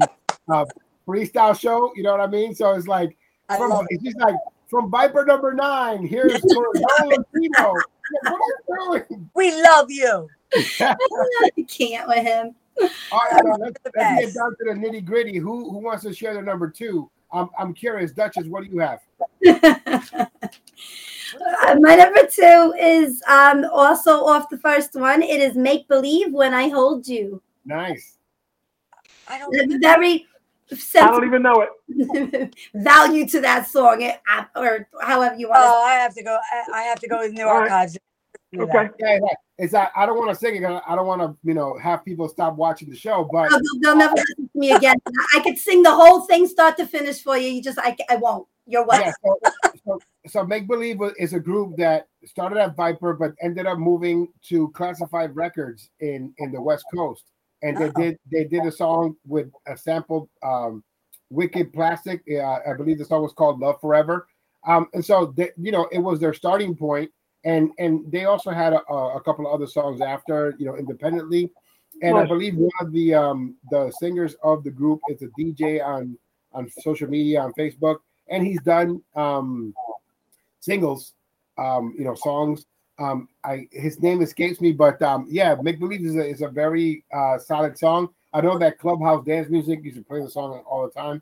uh, 0.51 0.65
freestyle 1.07 1.59
show. 1.59 1.91
You 1.95 2.03
know 2.03 2.11
what 2.11 2.21
I 2.21 2.27
mean? 2.27 2.55
So 2.55 2.73
it's 2.73 2.87
like 2.87 3.15
from, 3.47 3.69
love 3.69 3.85
it. 3.89 3.99
she's 4.03 4.15
like 4.15 4.35
from 4.67 4.89
Viper 4.89 5.25
number 5.25 5.53
nine. 5.53 6.05
Here's 6.05 6.39
for 6.41 6.71
Valentino. 6.99 7.75
What 8.23 8.41
are 8.41 8.97
you 8.97 9.05
doing? 9.09 9.29
We 9.35 9.61
love 9.61 9.91
you. 9.91 10.27
I 10.79 11.65
can't 11.67 12.07
with 12.07 12.25
him. 12.25 12.55
All 12.79 13.21
right, 13.31 13.43
now, 13.43 13.55
let's, 13.59 13.77
let's 13.95 14.19
get 14.21 14.33
down 14.33 14.55
to 14.57 14.65
the 14.65 14.71
nitty 14.71 15.05
gritty. 15.05 15.37
Who 15.37 15.69
who 15.69 15.79
wants 15.79 16.03
to 16.03 16.13
share 16.13 16.33
their 16.33 16.43
number 16.43 16.69
two? 16.69 17.09
I'm 17.33 17.49
I'm 17.57 17.73
curious, 17.73 18.11
Duchess. 18.11 18.47
What 18.47 18.63
do 18.63 18.69
you 18.69 18.79
have? 18.79 18.99
Uh, 21.63 21.77
My 21.79 21.95
number 21.95 22.27
two 22.27 22.73
is 22.77 23.23
um, 23.25 23.63
also 23.71 24.25
off 24.25 24.49
the 24.49 24.57
first 24.57 24.95
one. 24.95 25.23
It 25.23 25.39
is 25.39 25.55
Make 25.55 25.87
Believe 25.87 26.33
When 26.33 26.53
I 26.53 26.67
Hold 26.67 27.07
You. 27.07 27.41
Nice. 27.63 28.17
I 29.29 29.39
don't. 29.39 29.49
There's 29.51 29.79
very 29.79 30.27
I 30.95 31.11
don't 31.11 31.25
even 31.25 31.41
know 31.41 31.65
it. 31.89 32.55
value 32.75 33.27
to 33.27 33.41
that 33.41 33.67
song, 33.67 34.01
it, 34.01 34.21
uh, 34.31 34.43
or 34.55 34.87
however 35.01 35.35
you 35.35 35.49
want 35.49 35.61
Oh, 35.61 35.83
I 35.83 35.93
have 35.93 36.13
to 36.15 36.23
go. 36.23 36.37
I, 36.51 36.79
I 36.79 36.81
have 36.83 36.99
to 36.99 37.07
go 37.07 37.19
with 37.19 37.33
new 37.33 37.45
All 37.45 37.53
right. 37.59 37.63
archives. 37.63 37.93
Do 37.93 37.99
Okay. 38.57 38.89
Yeah, 38.99 39.13
yeah. 39.13 39.33
It's 39.57 39.73
I, 39.73 39.89
I 39.95 40.05
don't 40.05 40.17
want 40.17 40.29
to 40.31 40.35
sing 40.35 40.55
it. 40.55 40.65
I 40.65 40.95
don't 40.95 41.07
want 41.07 41.21
to, 41.21 41.37
you 41.43 41.53
know, 41.53 41.77
have 41.77 42.03
people 42.03 42.27
stop 42.27 42.55
watching 42.55 42.89
the 42.89 42.95
show. 42.95 43.29
But 43.31 43.49
to. 43.49 43.79
They'll, 43.81 43.95
never 43.95 44.13
listen 44.15 44.49
to 44.51 44.59
me 44.59 44.71
again. 44.71 44.97
I 45.35 45.39
could 45.39 45.57
sing 45.57 45.83
the 45.83 45.91
whole 45.93 46.21
thing, 46.21 46.47
start 46.47 46.77
to 46.77 46.85
finish, 46.85 47.21
for 47.21 47.37
you. 47.37 47.47
You 47.47 47.61
just, 47.61 47.79
I, 47.79 47.95
I 48.09 48.17
won't. 48.17 48.47
You're 48.67 48.85
what? 48.85 49.05
yeah, 49.05 49.11
so, 49.23 49.39
so, 49.85 49.99
so 50.27 50.45
Make 50.45 50.67
Believe 50.67 50.99
is 51.17 51.33
a 51.33 51.39
group 51.39 51.75
that 51.77 52.07
started 52.25 52.57
at 52.59 52.75
Viper, 52.75 53.13
but 53.13 53.33
ended 53.41 53.65
up 53.65 53.77
moving 53.77 54.27
to 54.49 54.69
Classified 54.69 55.35
Records 55.35 55.89
in 55.99 56.33
in 56.37 56.51
the 56.51 56.61
West 56.61 56.85
Coast, 56.93 57.25
and 57.63 57.75
they 57.77 57.85
Oh. 57.85 57.91
did 57.91 58.19
they 58.31 58.43
did 58.43 58.65
a 58.65 58.71
song 58.71 59.15
with 59.25 59.51
a 59.67 59.75
sample, 59.75 60.29
um, 60.43 60.83
Wicked 61.29 61.73
Plastic. 61.73 62.21
Uh, 62.31 62.59
I 62.67 62.73
believe 62.77 62.99
the 62.99 63.05
song 63.05 63.23
was 63.23 63.33
called 63.33 63.59
Love 63.59 63.81
Forever. 63.81 64.27
Um, 64.65 64.87
and 64.93 65.03
so 65.03 65.33
they, 65.35 65.49
you 65.57 65.71
know 65.71 65.87
it 65.91 65.99
was 65.99 66.19
their 66.19 66.33
starting 66.33 66.75
point, 66.75 67.11
and 67.43 67.71
and 67.79 68.11
they 68.11 68.25
also 68.25 68.51
had 68.51 68.73
a, 68.73 68.81
a 68.93 69.21
couple 69.21 69.47
of 69.47 69.53
other 69.53 69.67
songs 69.67 70.01
after, 70.01 70.55
you 70.57 70.65
know, 70.65 70.75
independently. 70.75 71.51
And 72.03 72.17
I 72.17 72.25
believe 72.25 72.55
one 72.55 72.71
of 72.79 72.91
the 72.91 73.13
um, 73.13 73.55
the 73.69 73.91
singers 73.99 74.35
of 74.43 74.63
the 74.63 74.71
group 74.71 75.01
is 75.09 75.21
a 75.21 75.27
DJ 75.39 75.83
on 75.83 76.17
on 76.53 76.69
social 76.81 77.07
media 77.07 77.41
on 77.41 77.53
Facebook, 77.53 77.97
and 78.27 78.45
he's 78.45 78.61
done 78.61 79.01
um, 79.15 79.73
singles, 80.59 81.13
um, 81.57 81.93
you 81.97 82.03
know, 82.03 82.15
songs. 82.15 82.65
Um, 82.99 83.27
I 83.43 83.67
his 83.71 83.99
name 84.01 84.21
escapes 84.21 84.61
me, 84.61 84.71
but 84.71 85.01
um, 85.01 85.27
yeah, 85.29 85.55
Make 85.61 85.79
Believe 85.79 86.05
is 86.05 86.15
a, 86.15 86.25
is 86.25 86.41
a 86.41 86.47
very 86.47 87.03
uh, 87.13 87.37
solid 87.37 87.77
song. 87.77 88.09
I 88.33 88.41
know 88.41 88.57
that 88.57 88.79
Clubhouse 88.79 89.25
dance 89.25 89.49
music 89.49 89.83
used 89.83 89.97
to 89.97 90.03
play 90.03 90.21
the 90.21 90.29
song 90.29 90.63
all 90.65 90.83
the 90.83 90.93
time. 90.93 91.21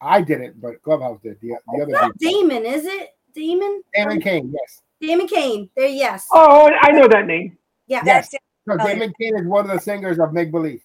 I 0.00 0.20
didn't, 0.20 0.60
but 0.60 0.82
Clubhouse 0.82 1.20
did. 1.22 1.40
The, 1.40 1.54
the 1.72 1.82
other 1.82 1.92
Not. 1.92 2.18
Damon, 2.18 2.66
is 2.66 2.84
it? 2.84 3.10
Damon? 3.34 3.82
Damon 3.94 4.20
Kane, 4.20 4.52
yes. 4.52 4.82
Damon 5.06 5.26
Kane. 5.26 5.70
There, 5.76 5.86
yes. 5.86 6.26
Oh, 6.32 6.70
I 6.80 6.90
know 6.92 7.08
that 7.08 7.26
name. 7.26 7.56
Yeah. 7.86 8.02
Yes. 8.04 8.30
That's. 8.30 8.44
So. 8.66 8.76
Damon 8.86 9.12
Kane 9.20 9.38
is 9.38 9.46
one 9.46 9.68
of 9.68 9.76
the 9.76 9.80
singers 9.80 10.18
of 10.18 10.32
Make 10.32 10.50
Believe. 10.50 10.82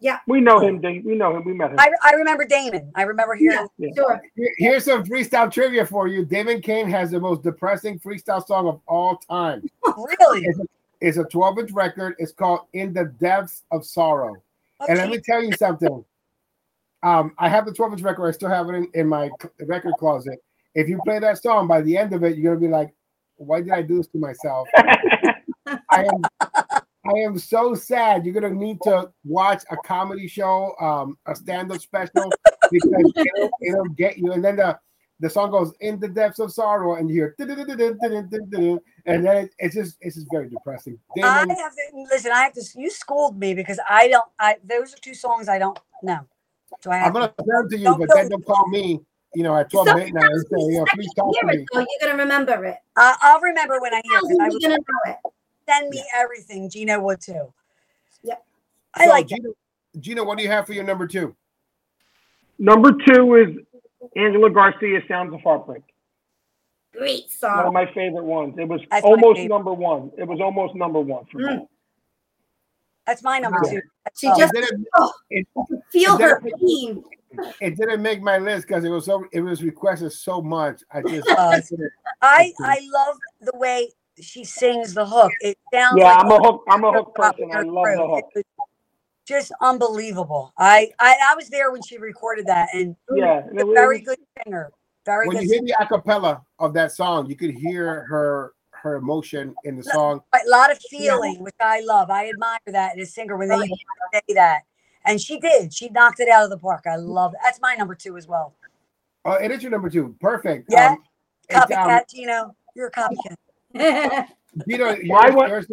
Yeah. 0.00 0.18
We 0.26 0.40
know 0.40 0.58
him. 0.58 0.80
Dave. 0.80 1.04
We 1.04 1.14
know 1.14 1.36
him. 1.36 1.44
We 1.44 1.52
met 1.52 1.72
him. 1.72 1.78
I, 1.78 1.90
I 2.02 2.12
remember 2.12 2.46
Damon. 2.46 2.90
I 2.94 3.02
remember 3.02 3.34
hearing. 3.34 3.68
Sure. 3.94 4.20
Here's 4.56 4.86
some 4.86 5.04
freestyle 5.04 5.52
trivia 5.52 5.84
for 5.84 6.08
you. 6.08 6.24
Damon 6.24 6.62
Kane 6.62 6.88
has 6.88 7.10
the 7.10 7.20
most 7.20 7.42
depressing 7.42 8.00
freestyle 8.00 8.44
song 8.44 8.66
of 8.66 8.80
all 8.86 9.16
time. 9.16 9.68
Really? 9.96 10.44
It's 10.44 10.58
a, 10.58 10.62
it's 11.00 11.16
a 11.18 11.24
12 11.24 11.58
inch 11.58 11.72
record. 11.72 12.14
It's 12.18 12.32
called 12.32 12.60
In 12.72 12.92
the 12.92 13.06
Depths 13.20 13.64
of 13.70 13.84
Sorrow. 13.84 14.36
And 14.88 14.98
let 14.98 15.10
me 15.10 15.18
tell 15.18 15.42
you 15.42 15.52
something. 15.52 16.04
Um, 17.02 17.32
I 17.38 17.48
have 17.48 17.66
the 17.66 17.72
12 17.72 17.94
inch 17.94 18.02
record. 18.02 18.28
I 18.28 18.30
still 18.30 18.48
have 18.48 18.68
it 18.68 18.74
in, 18.74 18.88
in 18.94 19.06
my 19.08 19.30
c- 19.42 19.48
record 19.66 19.94
closet. 19.98 20.42
If 20.74 20.88
you 20.88 21.00
play 21.04 21.18
that 21.18 21.42
song, 21.42 21.66
by 21.66 21.82
the 21.82 21.96
end 21.96 22.12
of 22.12 22.22
it, 22.22 22.38
you're 22.38 22.54
gonna 22.54 22.66
be 22.66 22.72
like, 22.72 22.94
why 23.40 23.62
did 23.62 23.70
I 23.70 23.82
do 23.82 23.96
this 23.96 24.08
to 24.08 24.18
myself? 24.18 24.68
I 24.76 26.04
am 26.04 26.22
I 27.06 27.18
am 27.24 27.38
so 27.38 27.74
sad. 27.74 28.24
You're 28.24 28.34
gonna 28.34 28.54
need 28.54 28.78
to 28.84 29.10
watch 29.24 29.62
a 29.70 29.76
comedy 29.78 30.28
show, 30.28 30.74
um, 30.80 31.16
a 31.26 31.34
stand-up 31.34 31.80
special, 31.80 32.30
because 32.70 33.12
it'll, 33.16 33.50
it'll 33.62 33.88
get 33.96 34.18
you. 34.18 34.32
And 34.32 34.44
then 34.44 34.56
the 34.56 34.78
the 35.20 35.30
song 35.30 35.50
goes 35.50 35.72
in 35.80 36.00
the 36.00 36.08
depths 36.08 36.38
of 36.38 36.52
sorrow 36.52 36.96
and 36.96 37.08
you 37.08 37.14
hear 37.14 37.34
and 39.06 39.24
then 39.24 39.50
it's 39.58 39.74
just 39.74 39.96
it's 40.00 40.16
just 40.16 40.26
very 40.32 40.48
depressing 40.48 40.98
Damon, 41.14 41.50
i 41.50 41.54
have 41.54 41.72
listen 42.10 42.32
i 42.32 42.42
have 42.44 42.54
to 42.54 42.62
you 42.74 42.90
schooled 42.90 43.38
me 43.38 43.52
because 43.52 43.78
i 43.88 44.08
don't 44.08 44.24
i 44.38 44.56
those 44.64 44.94
are 44.94 44.98
two 44.98 45.12
songs 45.12 45.46
i 45.46 45.58
don't 45.58 45.78
know 46.02 46.20
so 46.80 46.90
I 46.90 47.00
i'm 47.02 47.12
gonna 47.12 47.28
to, 47.28 47.44
send 47.46 47.70
to 47.70 47.78
you 47.78 47.94
but 47.96 48.08
then 48.14 48.30
don't 48.30 48.46
call 48.46 48.66
me 48.68 49.00
you 49.34 49.44
know, 49.44 49.56
at 49.56 49.70
12 49.70 49.88
So- 49.88 49.94
midnight 49.96 50.24
and 50.30 50.40
say, 50.40 50.56
you 50.72 50.78
know, 50.78 50.84
please 50.92 51.12
talk 51.14 51.32
to 51.32 51.38
Hear 51.40 51.46
me. 51.56 51.62
it, 51.62 51.68
so 51.72 51.78
you're 51.80 51.86
gonna 52.00 52.18
remember 52.22 52.64
it. 52.64 52.76
I, 52.96 53.16
I'll 53.22 53.40
remember 53.40 53.80
when 53.80 53.94
I 53.94 54.00
hear 54.04 54.14
How 54.14 54.18
it. 54.18 54.22
'cause 54.22 54.36
I 54.40 54.46
are 54.46 54.50
gonna 54.60 54.76
know 54.78 55.12
it? 55.12 55.16
send 55.68 55.90
me 55.90 56.02
everything. 56.16 56.68
Gino 56.68 57.00
would 57.00 57.20
too. 57.20 57.52
Yep. 58.24 58.44
I 58.94 59.04
So, 59.04 59.10
like 59.10 59.30
it. 59.30 59.36
Gino, 59.36 59.52
Gino, 60.00 60.24
what 60.24 60.36
do 60.36 60.42
you 60.44 60.50
have 60.50 60.66
for 60.66 60.72
your 60.72 60.82
number 60.84 61.06
two? 61.06 61.36
Number 62.58 62.90
two 62.92 63.34
is 63.36 63.56
Angela 64.16 64.50
Garcia, 64.50 65.00
"Sounds 65.06 65.32
of 65.32 65.40
Heartbreak." 65.42 65.82
Great 66.92 67.30
song. 67.30 67.56
One 67.58 67.66
of 67.68 67.72
my 67.72 67.86
favorite 67.94 68.24
ones. 68.24 68.56
It 68.58 68.66
was 68.66 68.80
That's 68.90 69.04
almost 69.04 69.40
number 69.42 69.72
one. 69.72 70.10
It 70.18 70.26
was 70.26 70.40
almost 70.40 70.74
number 70.74 70.98
one 71.00 71.24
for 71.26 71.38
me. 71.38 71.44
Mm. 71.44 71.68
That's 73.06 73.22
my 73.22 73.38
number 73.38 73.60
Wow. 73.62 73.70
two. 73.70 73.80
She 74.16 74.26
Oh. 74.28 74.36
just 74.38 74.52
It 74.54 74.60
didn't, 74.62 74.86
oh, 74.96 75.12
it, 75.30 75.46
feel 75.90 76.18
her 76.18 76.40
that- 76.40 76.58
pain. 76.58 77.04
it 77.60 77.76
didn't 77.76 78.02
make 78.02 78.22
my 78.22 78.38
list 78.38 78.66
because 78.66 78.84
it 78.84 78.88
was 78.90 79.04
so 79.04 79.24
it 79.32 79.40
was 79.40 79.62
requested 79.62 80.12
so 80.12 80.42
much. 80.42 80.82
I 80.92 81.02
just 81.02 81.28
Uh, 81.36 81.60
I 82.22 82.22
I 82.22 82.52
I 82.60 82.80
love 82.92 83.16
the 83.40 83.56
way 83.56 83.90
she 84.20 84.44
sings 84.44 84.94
the 84.94 85.06
hook. 85.06 85.32
It 85.40 85.56
sounds 85.72 85.98
Yeah, 85.98 86.14
like 86.14 86.24
I'm 86.24 86.32
a 86.32 86.42
hook. 86.42 86.64
I'm 86.68 86.84
a 86.84 86.92
hook 86.92 87.14
person. 87.14 87.48
I 87.52 87.62
love 87.62 87.86
the 87.86 88.06
hook. 88.08 88.30
It 88.34 88.46
Just 89.26 89.52
unbelievable. 89.60 90.52
I, 90.58 90.90
I 90.98 91.16
I 91.30 91.34
was 91.36 91.48
there 91.48 91.70
when 91.70 91.82
she 91.82 91.98
recorded 91.98 92.46
that, 92.46 92.68
and 92.74 92.96
Yeah, 93.14 93.38
and 93.38 93.50
she's 93.52 93.62
a 93.62 93.66
was- 93.66 93.74
very 93.74 94.00
good 94.00 94.18
singer. 94.44 94.70
Very 95.06 95.26
when 95.28 95.36
good. 95.38 95.44
you 95.44 95.48
hear 95.54 95.62
the 95.62 95.74
acapella 95.80 96.42
of 96.58 96.74
that 96.74 96.92
song, 96.92 97.26
you 97.28 97.36
could 97.36 97.50
hear 97.52 98.04
her 98.04 98.52
her 98.70 98.96
emotion 98.96 99.54
in 99.64 99.76
the 99.76 99.84
song. 99.84 100.22
a 100.34 100.38
lot 100.48 100.70
of 100.72 100.78
feeling, 100.90 101.42
which 101.42 101.54
I 101.60 101.80
love. 101.80 102.10
I 102.10 102.28
admire 102.30 102.58
that 102.66 102.94
in 102.94 103.00
a 103.00 103.06
singer 103.06 103.36
when 103.36 103.48
they 103.48 103.58
say 104.12 104.34
that. 104.34 104.62
And 105.10 105.20
she 105.20 105.40
did. 105.40 105.74
She 105.74 105.88
knocked 105.88 106.20
it 106.20 106.28
out 106.28 106.44
of 106.44 106.50
the 106.50 106.56
park. 106.58 106.84
I 106.86 106.94
love 106.94 107.34
it. 107.34 107.40
That's 107.42 107.60
my 107.60 107.74
number 107.74 107.96
two 107.96 108.16
as 108.16 108.28
well. 108.28 108.54
Oh, 109.24 109.32
it 109.32 109.50
is 109.50 109.60
your 109.60 109.72
number 109.72 109.90
two. 109.90 110.14
Perfect. 110.20 110.66
Yeah. 110.70 110.90
Um, 110.92 111.02
it's, 111.48 111.58
um, 111.58 111.66
Copycat, 111.68 112.08
Gino. 112.08 112.54
You're 112.76 112.86
a 112.86 112.90
copycat. 112.92 113.36
Gino, 114.68 114.96
Well, 115.08 115.20
I 115.20 115.30
went- 115.30 115.48
yours- 115.50 115.66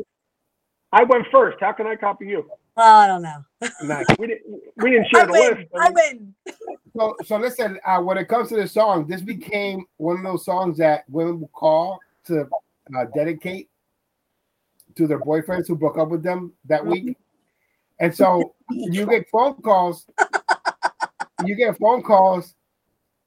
I 0.91 1.03
went 1.03 1.27
first. 1.31 1.57
How 1.59 1.71
can 1.73 1.85
I 1.85 1.95
copy 1.95 2.25
you? 2.27 2.49
Well, 2.75 2.95
I 2.99 3.07
don't 3.07 3.21
know. 3.21 3.43
nice. 3.83 4.05
We 4.17 4.27
didn't. 4.27 4.61
We 4.77 4.89
didn't 4.91 5.05
I 5.13 5.17
share 5.17 5.25
the 5.27 5.31
win. 5.33 5.57
list. 5.57 5.67
I 5.79 5.89
win. 5.91 6.33
So, 6.95 7.15
so 7.25 7.37
listen. 7.37 7.79
Uh, 7.85 7.99
when 8.01 8.17
it 8.17 8.27
comes 8.27 8.49
to 8.49 8.55
this 8.55 8.71
song, 8.71 9.05
this 9.05 9.21
became 9.21 9.85
one 9.97 10.17
of 10.17 10.23
those 10.23 10.45
songs 10.45 10.77
that 10.79 11.03
women 11.09 11.41
will 11.41 11.49
call 11.49 11.99
to 12.25 12.47
uh, 12.97 13.05
dedicate 13.13 13.69
to 14.95 15.05
their 15.07 15.19
boyfriends 15.19 15.67
who 15.67 15.75
broke 15.75 15.97
up 15.99 16.09
with 16.09 16.23
them 16.23 16.53
that 16.65 16.83
week. 16.85 17.15
And 17.99 18.15
so 18.15 18.55
you 18.69 19.05
get 19.05 19.29
phone 19.29 19.61
calls. 19.61 20.05
You 21.45 21.55
get 21.55 21.77
phone 21.77 22.01
calls, 22.01 22.55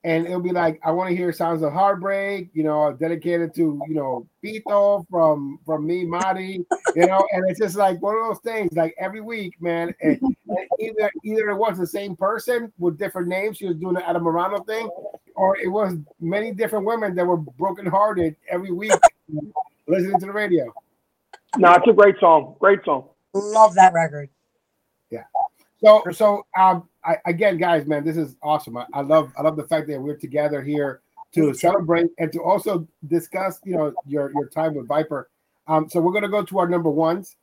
and 0.04 0.26
it'll 0.26 0.40
be 0.40 0.52
like, 0.52 0.80
"I 0.84 0.90
want 0.90 1.10
to 1.10 1.16
hear 1.16 1.32
sounds 1.32 1.62
of 1.62 1.72
heartbreak." 1.72 2.50
You 2.52 2.64
know, 2.64 2.92
dedicated 2.92 3.54
to 3.54 3.80
you 3.88 3.94
know 3.94 4.26
Pito 4.44 5.06
from 5.10 5.58
from 5.64 5.86
me, 5.86 6.04
Mari. 6.04 6.64
You 6.94 7.06
know, 7.06 7.26
and 7.32 7.48
it's 7.48 7.60
just 7.60 7.76
like 7.76 8.00
one 8.02 8.16
of 8.16 8.22
those 8.26 8.40
things. 8.40 8.72
Like 8.76 8.94
every 8.98 9.20
week, 9.20 9.60
man. 9.60 9.94
And, 10.00 10.20
and 10.20 10.66
either 10.80 11.10
either 11.24 11.50
it 11.50 11.56
was 11.56 11.78
the 11.78 11.86
same 11.86 12.16
person 12.16 12.72
with 12.78 12.98
different 12.98 13.28
names. 13.28 13.58
She 13.58 13.66
was 13.66 13.76
doing 13.76 13.94
the 13.94 14.08
Adam 14.08 14.24
Marano 14.24 14.64
thing, 14.66 14.88
or 15.34 15.56
it 15.56 15.68
was 15.68 15.96
many 16.20 16.52
different 16.52 16.84
women 16.84 17.14
that 17.14 17.26
were 17.26 17.36
brokenhearted 17.36 18.36
every 18.48 18.72
week 18.72 18.92
listening 19.86 20.18
to 20.20 20.26
the 20.26 20.32
radio. 20.32 20.72
No, 21.56 21.72
it's 21.72 21.86
a 21.88 21.92
great 21.92 22.16
song. 22.20 22.56
Great 22.60 22.84
song. 22.84 23.08
Love 23.34 23.74
that 23.74 23.92
record. 23.92 24.30
So, 25.82 26.02
so 26.12 26.46
um, 26.58 26.88
I, 27.04 27.16
again, 27.26 27.56
guys, 27.56 27.86
man, 27.86 28.04
this 28.04 28.16
is 28.16 28.36
awesome. 28.42 28.76
I, 28.76 28.86
I 28.92 29.00
love, 29.00 29.32
I 29.38 29.42
love 29.42 29.56
the 29.56 29.66
fact 29.66 29.88
that 29.88 30.00
we're 30.00 30.16
together 30.16 30.62
here 30.62 31.00
to 31.32 31.54
celebrate 31.54 32.08
and 32.18 32.32
to 32.32 32.42
also 32.42 32.86
discuss, 33.06 33.60
you 33.64 33.76
know, 33.76 33.94
your 34.06 34.32
your 34.32 34.48
time 34.48 34.74
with 34.74 34.88
Viper. 34.88 35.30
Um, 35.68 35.88
so 35.88 36.00
we're 36.00 36.12
gonna 36.12 36.28
go 36.28 36.42
to 36.42 36.58
our 36.58 36.68
number 36.68 36.90
ones. 36.90 37.36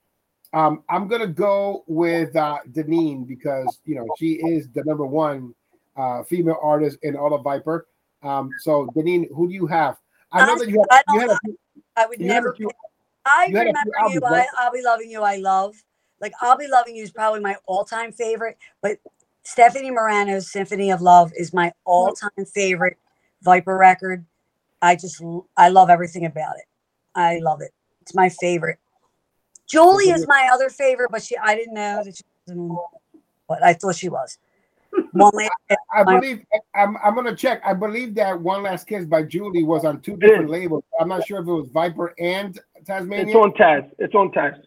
Um, 0.53 0.83
I'm 0.89 1.07
gonna 1.07 1.27
go 1.27 1.83
with 1.87 2.35
uh, 2.35 2.59
Denine 2.71 3.25
because 3.25 3.79
you 3.85 3.95
know 3.95 4.05
she 4.17 4.33
is 4.33 4.67
the 4.73 4.83
number 4.83 5.05
one 5.05 5.55
uh, 5.95 6.23
female 6.23 6.59
artist 6.61 6.97
in 7.03 7.15
all 7.15 7.33
of 7.33 7.43
Viper. 7.43 7.87
Um, 8.23 8.51
so 8.59 8.87
Denine, 8.95 9.27
who 9.33 9.47
do 9.47 9.53
you 9.53 9.67
have? 9.67 9.97
I 10.31 10.45
know 10.45 10.57
that 10.57 10.69
you 10.69 10.83
I 10.91 10.95
have, 10.95 11.05
don't 11.07 11.15
you 11.15 11.21
had 11.21 11.29
a 11.29 11.39
few, 11.45 11.57
I 11.95 12.05
would 12.07 12.19
you 12.19 12.27
had 12.27 12.33
never 12.33 12.51
a 12.51 12.55
few, 12.55 12.69
I 13.25 13.47
You 13.49 13.57
had 13.57 13.67
a 13.67 13.73
few 13.73 13.91
remember 13.91 13.91
you. 13.95 13.99
albums, 13.99 14.23
I, 14.23 14.31
right? 14.31 14.47
I'll 14.57 14.71
be 14.71 14.81
loving 14.83 15.09
you. 15.09 15.21
I 15.21 15.37
love. 15.37 15.75
Like 16.19 16.33
I'll 16.41 16.57
be 16.57 16.67
loving 16.67 16.95
you 16.95 17.03
is 17.03 17.11
probably 17.11 17.39
my 17.39 17.55
all-time 17.65 18.11
favorite, 18.11 18.57
but 18.81 18.97
Stephanie 19.43 19.91
Marano's 19.91 20.51
Symphony 20.51 20.91
of 20.91 21.01
Love 21.01 21.31
is 21.35 21.53
my 21.53 21.71
all-time 21.85 22.45
favorite 22.53 22.97
Viper 23.43 23.77
record. 23.77 24.25
I 24.81 24.95
just 24.95 25.21
I 25.55 25.69
love 25.69 25.89
everything 25.89 26.25
about 26.25 26.55
it. 26.57 26.65
I 27.15 27.39
love 27.39 27.61
it. 27.61 27.71
It's 28.01 28.15
my 28.15 28.29
favorite. 28.29 28.79
Julie 29.67 30.09
is 30.09 30.25
my 30.27 30.49
other 30.53 30.69
favorite, 30.69 31.09
but 31.11 31.23
she 31.23 31.37
I 31.37 31.55
didn't 31.55 31.73
know 31.73 32.01
that 32.03 32.15
she 32.15 32.23
was 32.47 32.55
in, 32.55 32.77
but 33.47 33.63
I 33.63 33.73
thought 33.73 33.95
she 33.95 34.09
was. 34.09 34.37
One 35.11 35.31
last 35.33 35.51
I 35.93 36.03
My- 36.03 36.19
believe 36.19 36.45
I'm, 36.75 36.97
I'm 37.03 37.15
gonna 37.15 37.35
check. 37.35 37.61
I 37.65 37.73
believe 37.73 38.15
that 38.15 38.39
One 38.39 38.63
Last 38.63 38.87
Kiss 38.87 39.05
by 39.05 39.23
Julie 39.23 39.63
was 39.63 39.85
on 39.85 40.01
two 40.01 40.17
different 40.17 40.49
labels. 40.49 40.83
I'm 40.99 41.09
not 41.09 41.25
sure 41.25 41.41
if 41.41 41.47
it 41.47 41.51
was 41.51 41.69
Viper 41.69 42.13
and 42.19 42.59
Tazmania. 42.83 43.27
It's 43.27 43.35
on 43.35 43.51
Taz. 43.53 43.89
It's 43.99 44.15
on 44.15 44.31
Taz. 44.31 44.61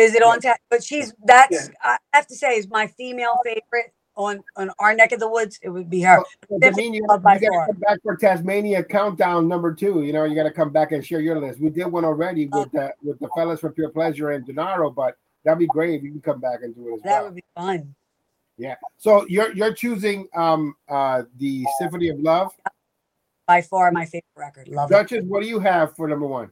Is 0.00 0.14
it 0.14 0.22
on 0.22 0.40
tap? 0.40 0.60
But 0.70 0.82
she's 0.82 1.12
that's 1.24 1.70
I 1.82 1.98
have 2.12 2.26
to 2.28 2.34
say 2.34 2.56
is 2.56 2.68
my 2.68 2.86
female 2.86 3.36
favorite 3.44 3.92
on 4.16 4.42
on 4.56 4.70
our 4.78 4.94
neck 4.94 5.12
of 5.12 5.20
the 5.20 5.28
woods. 5.28 5.58
It 5.62 5.68
would 5.68 5.88
be 5.90 6.00
her. 6.02 6.22
Definitely 6.60 6.84
Janine, 6.84 6.94
you, 6.94 6.94
you 6.94 7.06
gotta 7.06 7.40
far. 7.40 7.66
come 7.66 7.76
back 7.78 7.98
for 8.02 8.16
Tazmania 8.16 8.88
countdown 8.88 9.48
number 9.48 9.74
two. 9.74 10.02
You 10.02 10.12
know, 10.12 10.24
you 10.24 10.34
gotta 10.34 10.50
come 10.50 10.70
back 10.70 10.92
and 10.92 11.04
share 11.04 11.20
your 11.20 11.38
list. 11.40 11.60
We 11.60 11.70
did 11.70 11.86
one 11.86 12.04
already 12.04 12.48
Oh. 12.52 12.60
with 12.60 12.72
the 12.72 12.94
with 13.02 13.18
the 13.18 13.28
fellas 13.36 13.60
from 13.60 13.72
Pure 13.72 13.90
Pleasure 13.90 14.30
and 14.30 14.44
Denaro, 14.46 14.94
but 14.94 15.16
that'd 15.44 15.58
be 15.58 15.66
great 15.66 15.94
if 15.94 16.02
you 16.02 16.10
can 16.10 16.20
come 16.20 16.40
back 16.40 16.60
and 16.62 16.74
do 16.74 16.88
it 16.88 16.94
as 16.94 17.02
That 17.02 17.08
well. 17.08 17.16
That 17.16 17.24
would 17.24 17.34
be 17.36 17.44
fun. 17.54 17.94
Yeah. 18.56 18.76
So 18.98 19.26
you're 19.28 19.52
you're 19.54 19.72
choosing 19.74 20.28
um 20.34 20.74
uh 20.88 21.22
the 21.38 21.64
Symphony 21.78 22.08
of 22.08 22.18
Love. 22.20 22.52
By 23.46 23.62
far 23.62 23.90
my 23.90 24.04
favorite 24.04 24.24
record. 24.36 24.68
Love 24.68 24.90
it. 24.90 24.94
Duchess, 24.94 25.24
what 25.24 25.42
do 25.42 25.48
you 25.48 25.58
have 25.60 25.96
for 25.96 26.06
number 26.08 26.26
one? 26.26 26.50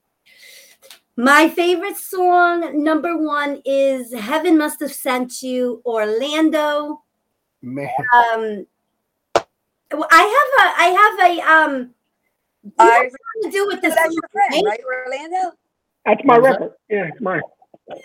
My 1.21 1.49
favorite 1.49 1.97
song, 1.97 2.85
number 2.85 3.17
one, 3.19 3.61
is 3.65 4.15
Heaven 4.15 4.57
Must 4.57 4.79
Have 4.79 4.93
Sent 4.93 5.43
You, 5.43 5.83
Orlando. 5.85 7.03
Man, 7.61 7.89
Um, 8.15 8.67
I 9.35 10.23
have 10.37 10.51
a, 10.63 10.81
I 10.81 10.87
have 11.01 11.19
a, 11.29 11.53
um, 11.53 11.91
you 12.63 12.73
I, 12.79 12.85
have 12.87 13.03
something 13.11 13.43
to 13.43 13.51
do 13.51 13.67
with 13.67 13.83
this. 13.83 13.97
that's 13.97 14.15
your 14.15 14.23
friend, 14.31 14.65
right? 14.65 14.79
right, 14.89 15.07
Orlando? 15.07 15.57
That's 16.07 16.21
my 16.25 16.35
What 16.39 16.43
was 16.43 16.51
record. 16.53 16.73
Yeah, 16.89 17.09
it's 17.13 17.21
mine. 17.21 17.41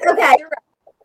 Okay. 0.09 0.35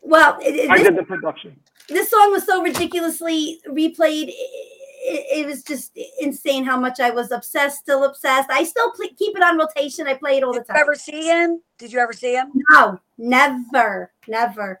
Well, 0.01 0.39
it, 0.41 0.55
it- 0.55 0.69
I 0.71 0.77
this, 0.79 0.87
did 0.87 0.95
the 0.97 1.03
production. 1.03 1.59
this 1.89 2.09
song 2.09 2.31
was 2.31 2.43
so 2.43 2.63
ridiculously 2.63 3.61
replayed 3.67 4.29
i- 4.29 4.67
it, 5.01 5.39
it 5.41 5.45
was 5.45 5.63
just 5.63 5.97
insane 6.19 6.63
how 6.65 6.79
much 6.79 6.99
I 6.99 7.09
was 7.11 7.31
obsessed, 7.31 7.79
still 7.79 8.03
obsessed. 8.03 8.49
I 8.51 8.63
still 8.63 8.91
play, 8.91 9.09
keep 9.09 9.35
it 9.35 9.43
on 9.43 9.57
rotation. 9.57 10.07
I 10.07 10.13
play 10.15 10.37
it 10.37 10.43
all 10.43 10.53
the 10.53 10.59
Did 10.59 10.67
you 10.69 10.73
time. 10.75 10.81
ever 10.81 10.95
see 10.95 11.23
him? 11.27 11.61
Did 11.77 11.91
you 11.93 11.99
ever 11.99 12.13
see 12.13 12.33
him? 12.35 12.51
No, 12.71 12.99
never, 13.17 14.11
never. 14.27 14.79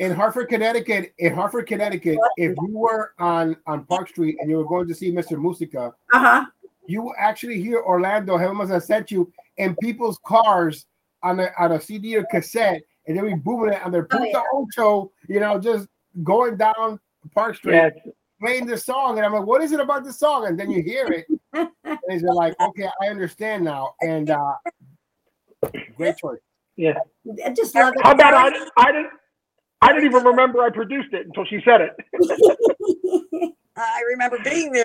in 0.00 0.12
Hartford, 0.12 0.48
Connecticut, 0.48 1.12
in 1.18 1.34
Hartford, 1.34 1.66
Connecticut, 1.66 2.18
if 2.36 2.56
you 2.66 2.76
were 2.78 3.12
on 3.18 3.56
on 3.66 3.84
Park 3.84 4.08
Street 4.08 4.36
and 4.40 4.50
you 4.50 4.56
were 4.56 4.64
going 4.66 4.88
to 4.88 4.94
see 4.94 5.10
Mr. 5.12 5.40
Musica, 5.40 5.94
Uh 6.12 6.18
huh. 6.18 6.44
you 6.86 7.02
will 7.02 7.14
actually 7.18 7.60
hear 7.62 7.80
Orlando. 7.82 8.36
Heaven 8.36 8.56
must 8.56 8.72
have 8.72 8.84
sent 8.84 9.10
you 9.10 9.32
in 9.56 9.74
people's 9.76 10.18
cars 10.24 10.86
on 11.22 11.40
a 11.40 11.50
on 11.58 11.72
a 11.72 11.80
CD 11.80 12.16
or 12.16 12.24
cassette, 12.24 12.82
and 13.06 13.16
then 13.16 13.24
we 13.24 13.34
booming 13.34 13.74
it 13.74 13.84
on 13.84 13.90
their 13.92 14.04
Oh, 14.10 14.16
Punta 14.18 14.28
yeah. 14.34 14.42
Ocho, 14.54 15.10
you 15.28 15.40
know, 15.40 15.58
just 15.58 15.88
going 16.24 16.56
down 16.56 16.98
Park 17.34 17.56
Street, 17.56 17.74
Yeah, 17.74 17.90
playing 18.40 18.66
this 18.66 18.84
song, 18.84 19.16
and 19.16 19.26
I'm 19.26 19.32
like, 19.32 19.46
what 19.46 19.62
is 19.62 19.72
it 19.72 19.80
about 19.80 20.04
this 20.04 20.18
song? 20.18 20.46
And 20.46 20.58
then 20.58 20.70
you 20.70 20.82
hear 20.82 21.08
it, 21.08 21.26
and 21.52 22.20
you're 22.20 22.34
like, 22.34 22.54
okay, 22.60 22.88
I 23.02 23.08
understand 23.08 23.64
now. 23.64 23.94
And 24.00 24.30
uh 24.30 24.54
great 25.96 26.16
choice. 26.16 26.38
yeah. 26.76 26.94
I 27.44 27.50
just 27.50 27.74
love 27.74 27.94
it. 27.96 28.04
How 28.04 28.12
about 28.12 28.34
I, 28.34 28.48
I 28.76 28.92
didn't 28.92 29.10
I 29.82 29.92
didn't 29.92 30.04
even 30.06 30.24
remember 30.24 30.62
I 30.62 30.70
produced 30.70 31.12
it 31.12 31.26
until 31.26 31.44
she 31.44 31.60
said 31.64 31.80
it. 31.80 33.54
I 33.76 34.02
remember 34.08 34.38
being 34.42 34.72
there, 34.72 34.84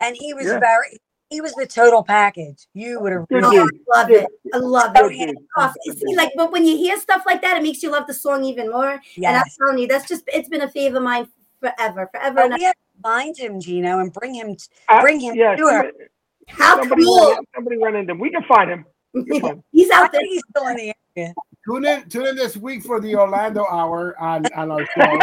and 0.00 0.16
he 0.16 0.34
was 0.34 0.46
Yeah. 0.46 0.60
very. 0.60 0.98
He 1.30 1.40
was 1.40 1.52
the 1.54 1.66
total 1.66 2.02
package. 2.02 2.66
You 2.74 2.98
would 3.00 3.12
have. 3.12 3.28
Good 3.28 3.44
Oh, 3.44 3.50
dude. 3.50 3.70
I 3.88 3.98
love 4.00 4.10
it. 4.10 4.26
I 4.52 4.56
love 4.58 4.92
Oh, 4.96 5.08
it. 5.08 5.16
yeah. 5.16 5.32
Oh, 5.56 5.72
see, 5.84 6.16
like, 6.16 6.32
but 6.36 6.50
when 6.50 6.64
you 6.64 6.76
hear 6.76 6.98
stuff 6.98 7.22
like 7.24 7.40
that, 7.42 7.56
it 7.56 7.62
makes 7.62 7.84
you 7.84 7.90
love 7.92 8.08
the 8.08 8.14
song 8.14 8.42
even 8.44 8.68
more. 8.70 9.00
And 9.24 9.36
I'm 9.36 9.44
telling 9.58 9.78
you, 9.78 9.86
that's 9.86 10.08
just 10.08 10.24
it's 10.26 10.48
been 10.48 10.62
a 10.62 10.68
favorite 10.70 10.98
of 10.98 11.04
mine 11.04 11.28
forever, 11.60 12.08
forever. 12.12 12.34
But 12.34 12.44
And 12.46 12.54
we 12.54 12.62
have 12.64 12.74
to 12.74 13.02
find 13.02 13.36
him, 13.36 13.60
Gino, 13.60 13.98
and 14.00 14.12
bring 14.12 14.34
him. 14.34 14.56
Uh, 14.88 15.00
bring 15.00 15.20
him 15.20 15.34
yeah, 15.34 15.54
to 15.56 15.62
her. 15.62 15.82
somebody, 15.82 16.04
how 16.48 16.76
somebody, 16.80 17.04
cool! 17.04 17.30
ran, 17.32 17.44
somebody 17.54 17.76
ran 17.78 17.96
into 17.96 18.12
him. 18.12 18.18
We 18.18 18.30
can 18.30 18.42
find 18.44 18.70
him. 18.70 18.84
He's 19.72 19.90
I 19.90 20.02
out 20.04 20.12
there. 20.12 20.20
he's 20.22 20.42
still 20.50 20.68
in 20.68 20.76
the 20.76 20.94
area. 21.16 21.34
Tune 21.66 21.84
in, 21.84 22.08
tune 22.08 22.26
in 22.28 22.36
this 22.36 22.56
week 22.56 22.82
for 22.84 23.00
the 23.00 23.14
Orlando 23.16 23.64
Hour 23.70 24.14
on 24.20 24.46
on 24.56 24.70
our 24.70 24.86
show. 24.86 25.18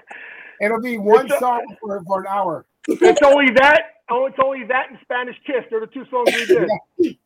It'll 0.60 0.80
be 0.80 0.98
one 0.98 1.26
It's 1.26 1.34
a- 1.34 1.38
song 1.38 1.64
for, 1.80 2.02
for 2.04 2.20
an 2.20 2.26
hour. 2.28 2.66
It's 2.88 3.22
only 3.22 3.52
that. 3.52 3.82
Oh, 4.10 4.26
it's 4.26 4.38
only 4.42 4.64
that 4.64 4.90
and 4.90 4.98
Spanish 5.02 5.36
Kiss. 5.46 5.64
They're 5.70 5.80
the 5.80 5.86
two 5.86 6.04
songs 6.10 6.30
we 6.34 6.46
did. 6.46 7.16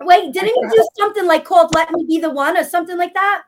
Wait, 0.00 0.32
didn't 0.32 0.48
you 0.48 0.70
do 0.74 0.88
something 0.98 1.24
like 1.26 1.44
called 1.44 1.72
"Let 1.74 1.92
Me 1.92 2.04
Be 2.04 2.18
the 2.18 2.30
One" 2.30 2.56
or 2.56 2.64
something 2.64 2.98
like 2.98 3.14
that? 3.14 3.42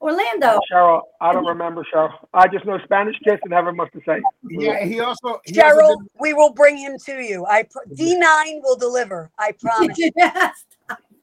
Orlando. 0.00 0.60
Cheryl, 0.72 1.00
I 1.20 1.32
don't 1.32 1.44
remember 1.46 1.84
Cheryl. 1.92 2.12
I 2.32 2.46
just 2.48 2.64
know 2.64 2.78
Spanish 2.84 3.16
Kiss 3.24 3.38
and 3.44 3.52
Heaven 3.52 3.76
Must 3.76 3.92
Have 3.94 4.02
Say. 4.06 4.20
Yeah, 4.48 4.84
he 4.84 5.00
also 5.00 5.40
he 5.44 5.60
also 5.60 5.76
Cheryl, 5.80 5.88
did- 5.98 6.08
we 6.20 6.34
will 6.34 6.52
bring 6.52 6.76
him 6.76 6.96
to 7.06 7.14
you. 7.20 7.44
I 7.46 7.64
pr- 7.64 7.88
D9 7.94 8.60
will 8.62 8.76
deliver. 8.76 9.30
I 9.38 9.52
promise. 9.60 9.98
Yes. 10.16 10.64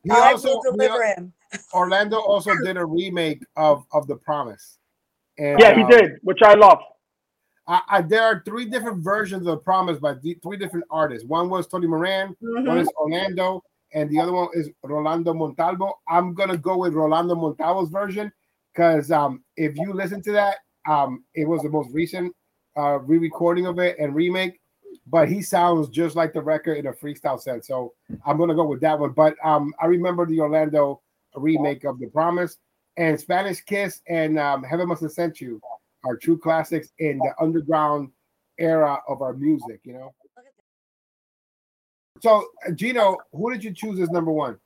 he 0.04 0.12
I 0.12 0.32
also 0.32 0.50
will 0.56 0.62
deliver 0.62 1.04
al- 1.04 1.16
him. 1.16 1.34
Orlando 1.74 2.18
also 2.20 2.52
did 2.64 2.78
a 2.78 2.86
remake 2.86 3.42
of 3.56 3.86
of 3.94 4.08
The 4.08 4.18
Promise. 4.18 4.78
And, 5.38 5.60
Yeah, 5.60 5.74
he 5.74 5.84
uh, 5.84 5.88
did, 5.88 6.12
which 6.24 6.40
I 6.44 6.54
love. 6.54 6.80
I, 7.68 7.82
I, 7.90 8.02
there 8.02 8.22
are 8.22 8.44
three 8.46 8.66
different 8.66 9.04
versions 9.04 9.42
of 9.48 9.54
The 9.54 9.58
Promise 9.58 10.00
by 10.00 10.14
the, 10.14 10.38
three 10.44 10.58
different 10.58 10.86
artists. 10.92 11.28
One 11.28 11.50
was 11.50 11.66
Tony 11.68 11.88
Moran, 11.88 12.36
one 12.40 12.66
Mhm. 12.66 12.82
is 12.82 12.90
Orlando, 12.98 13.64
and 13.94 14.10
the 14.10 14.20
other 14.20 14.32
one 14.34 14.50
is 14.54 14.70
Rolando 14.84 15.34
Montalvo. 15.34 15.98
I'm 16.08 16.34
gonna 16.36 16.58
go 16.58 16.78
with 16.78 16.94
Rolando 16.94 17.34
Montalvo's 17.36 17.90
version 17.90 18.32
because 18.76 19.12
um, 19.12 19.44
if 19.56 19.78
you 19.78 19.94
listen 19.94 20.22
to 20.24 20.32
that, 20.34 20.58
um, 20.88 21.24
it 21.34 21.48
was 21.48 21.62
the 21.62 21.70
most 21.70 21.90
recent 21.94 22.36
uh, 22.78 23.00
re-recording 23.00 23.66
of 23.66 23.80
it 23.80 23.98
and 24.00 24.14
remake, 24.14 24.60
but 25.08 25.30
he 25.30 25.42
sounds 25.42 25.88
just 25.90 26.16
like 26.16 26.34
the 26.34 26.42
record 26.42 26.78
in 26.78 26.88
a 26.88 26.94
freestyle 26.94 27.40
sense. 27.40 27.68
So 27.68 27.94
I'm 28.26 28.38
gonna 28.38 28.56
go 28.56 28.66
with 28.66 28.82
that 28.82 29.00
one. 29.00 29.12
But 29.12 29.36
um, 29.44 29.74
I 29.82 29.86
remember 29.86 30.26
the 30.26 30.42
Orlando 30.42 31.02
remake 31.36 31.86
of 31.86 32.00
The 32.00 32.08
Promise 32.08 32.58
and 32.98 33.20
Spanish 33.20 33.62
Kiss 33.62 34.02
and 34.08 34.38
um, 34.38 34.64
Heaven 34.64 34.88
Must 34.88 35.02
Have 35.02 35.12
Sent 35.12 35.40
You 35.40 35.62
are 36.04 36.18
true 36.18 36.38
classics 36.38 36.90
in 37.00 37.18
the 37.20 37.34
underground 37.40 38.10
era 38.58 39.00
of 39.08 39.22
our 39.22 39.34
music. 39.34 39.80
You 39.84 39.94
know. 39.94 40.14
So 42.22 42.46
Gino, 42.76 43.18
who 43.32 43.52
did 43.52 43.64
you 43.64 43.74
choose 43.74 44.00
as 44.00 44.10
number 44.10 44.32
one? 44.32 44.58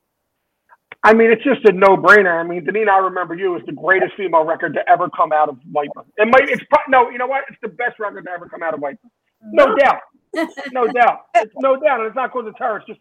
I 1.03 1.13
mean, 1.13 1.31
it's 1.31 1.43
just 1.43 1.63
a 1.65 1.71
no-brainer. 1.71 2.39
I 2.39 2.43
mean, 2.43 2.65
Denine, 2.65 2.89
I 2.89 2.97
Remember 2.97 3.33
You 3.33 3.55
is 3.55 3.63
the 3.65 3.71
greatest 3.71 4.15
female 4.17 4.43
record 4.43 4.73
to 4.73 4.89
ever 4.89 5.09
come 5.09 5.31
out 5.31 5.47
of 5.47 5.57
Viper. 5.71 6.03
It 6.17 6.27
might, 6.27 6.49
it's 6.49 6.63
pro- 6.69 6.83
no, 6.89 7.09
you 7.09 7.17
know 7.17 7.27
what? 7.27 7.45
It's 7.49 7.57
the 7.61 7.69
best 7.69 7.99
record 7.99 8.25
to 8.25 8.31
ever 8.31 8.49
come 8.49 8.63
out 8.63 8.73
of 8.73 8.81
Viper. 8.81 8.99
No 9.41 9.73
doubt, 9.75 10.01
no 10.73 10.87
doubt, 10.87 11.21
it's 11.35 11.53
no 11.59 11.79
doubt, 11.79 11.99
and 11.99 12.07
it's 12.07 12.15
not 12.15 12.33
because 12.33 12.49
it's 12.49 12.59
her. 12.59 12.77
It's 12.77 12.87
just 12.87 12.99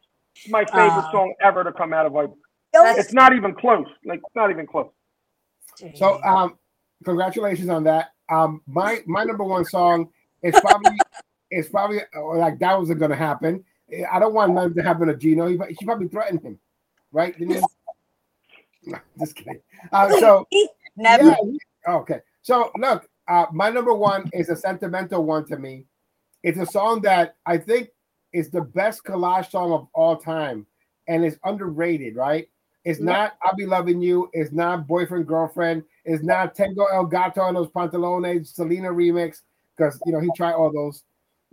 my 0.49 0.65
favorite 0.67 1.07
Aw. 1.07 1.11
song 1.11 1.35
ever 1.43 1.65
to 1.65 1.73
come 1.73 1.93
out 1.93 2.07
of 2.07 2.13
Viper. 2.13 2.35
It's 2.73 3.13
not 3.13 3.35
even 3.35 3.55
close. 3.55 3.87
Like, 4.05 4.21
it's 4.25 4.37
not 4.37 4.51
even 4.51 4.67
close. 4.67 4.91
So 5.95 6.23
um, 6.23 6.57
congratulations 7.05 7.69
on 7.69 7.85
that. 7.85 8.13
Um, 8.31 8.63
my 8.67 9.01
my 9.07 9.25
number 9.25 9.45
one 9.45 9.65
song 9.65 10.11
is 10.43 10.55
probably 10.61 10.99
is 11.51 11.69
probably 11.69 12.01
uh, 12.15 12.37
like 12.37 12.59
that 12.61 12.79
wasn't 12.79 13.01
gonna 13.01 13.17
happen. 13.17 13.65
I 14.11 14.19
don't 14.19 14.35
want 14.35 14.53
nothing 14.55 14.75
to 14.75 14.83
happen 14.83 15.09
to 15.09 15.17
Gino. 15.17 15.49
He, 15.49 15.59
she 15.79 15.87
probably 15.87 16.09
threatened 16.09 16.43
him, 16.43 16.59
right? 17.11 17.37
Didn't 17.37 17.57
he? 17.57 17.63
No, 18.93 18.99
just 19.19 19.37
kidding. 19.37 19.61
Uh, 19.93 20.09
so 20.19 20.47
Never. 20.99 21.25
Yeah, 21.25 21.95
okay. 21.95 22.21
So 22.43 22.73
look, 22.77 23.09
uh, 23.29 23.47
my 23.53 23.71
number 23.71 23.95
one 23.95 24.29
is 24.33 24.49
a 24.49 24.57
sentimental 24.57 25.25
one 25.25 25.47
to 25.47 25.57
me. 25.57 25.85
It's 26.43 26.59
a 26.59 26.67
song 26.67 27.03
that 27.03 27.37
I 27.47 27.57
think 27.57 27.91
is 28.33 28.51
the 28.51 28.63
best 28.63 29.05
collage 29.05 29.51
song 29.51 29.73
of 29.73 29.89
all 29.95 30.17
time, 30.17 30.67
and 31.07 31.25
it's 31.25 31.39
underrated. 31.45 32.17
Right? 32.17 32.49
It's 32.85 33.01
not 33.01 33.37
"I'll 33.43 33.55
Be 33.55 33.67
Loving 33.67 34.03
You." 34.03 34.29
It's 34.33 34.53
not 34.53 34.89
"Boyfriend 34.89 35.27
Girlfriend." 35.27 35.85
It's 36.05 36.25
not 36.25 36.55
"Tengo 36.55 36.87
El 36.87 37.07
Gato" 37.07 37.47
and 37.47 37.57
those 37.57 37.69
Pantalones 37.69 38.49
Selena 38.49 38.89
remix 38.89 39.43
because 39.77 40.01
you 40.05 40.13
know 40.13 40.21
he 40.21 40.31
tried 40.37 40.55
all 40.55 40.73
those. 40.73 41.05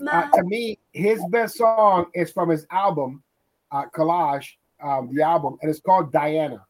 Uh, 0.05 0.29
to 0.31 0.43
me, 0.43 0.79
his 0.91 1.23
best 1.29 1.57
song 1.57 2.07
is 2.13 2.31
from 2.31 2.49
his 2.49 2.65
album, 2.69 3.23
uh, 3.71 3.85
Collage, 3.95 4.47
um, 4.83 5.09
the 5.13 5.21
album, 5.21 5.57
and 5.61 5.69
it's 5.69 5.79
called 5.79 6.11
Diana. 6.11 6.65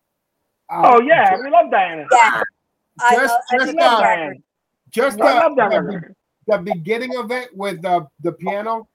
Uh, 0.70 0.82
Oh 0.95 1.01
yeah, 1.01 1.38
we 1.41 1.49
love 1.49 1.70
Diana. 1.72 2.05
Yeah. 2.11 2.41
I 3.01 3.16
Just- 3.16 3.30
love, 3.34 3.41
I 3.51 3.55
just, 3.57 3.66
think 3.68 3.80
love 3.80 3.99
uh, 3.99 4.01
Diana. 4.01 4.34
just 4.89 5.22
I 5.22 5.39
love 5.39 5.55
the, 5.55 5.70
that 5.70 6.16
the, 6.47 6.57
the 6.57 6.74
beginning 6.74 7.18
of 7.18 7.32
it 7.32 7.55
with 7.55 7.82
the 7.82 8.07
the 8.22 8.32
piano, 8.34 8.88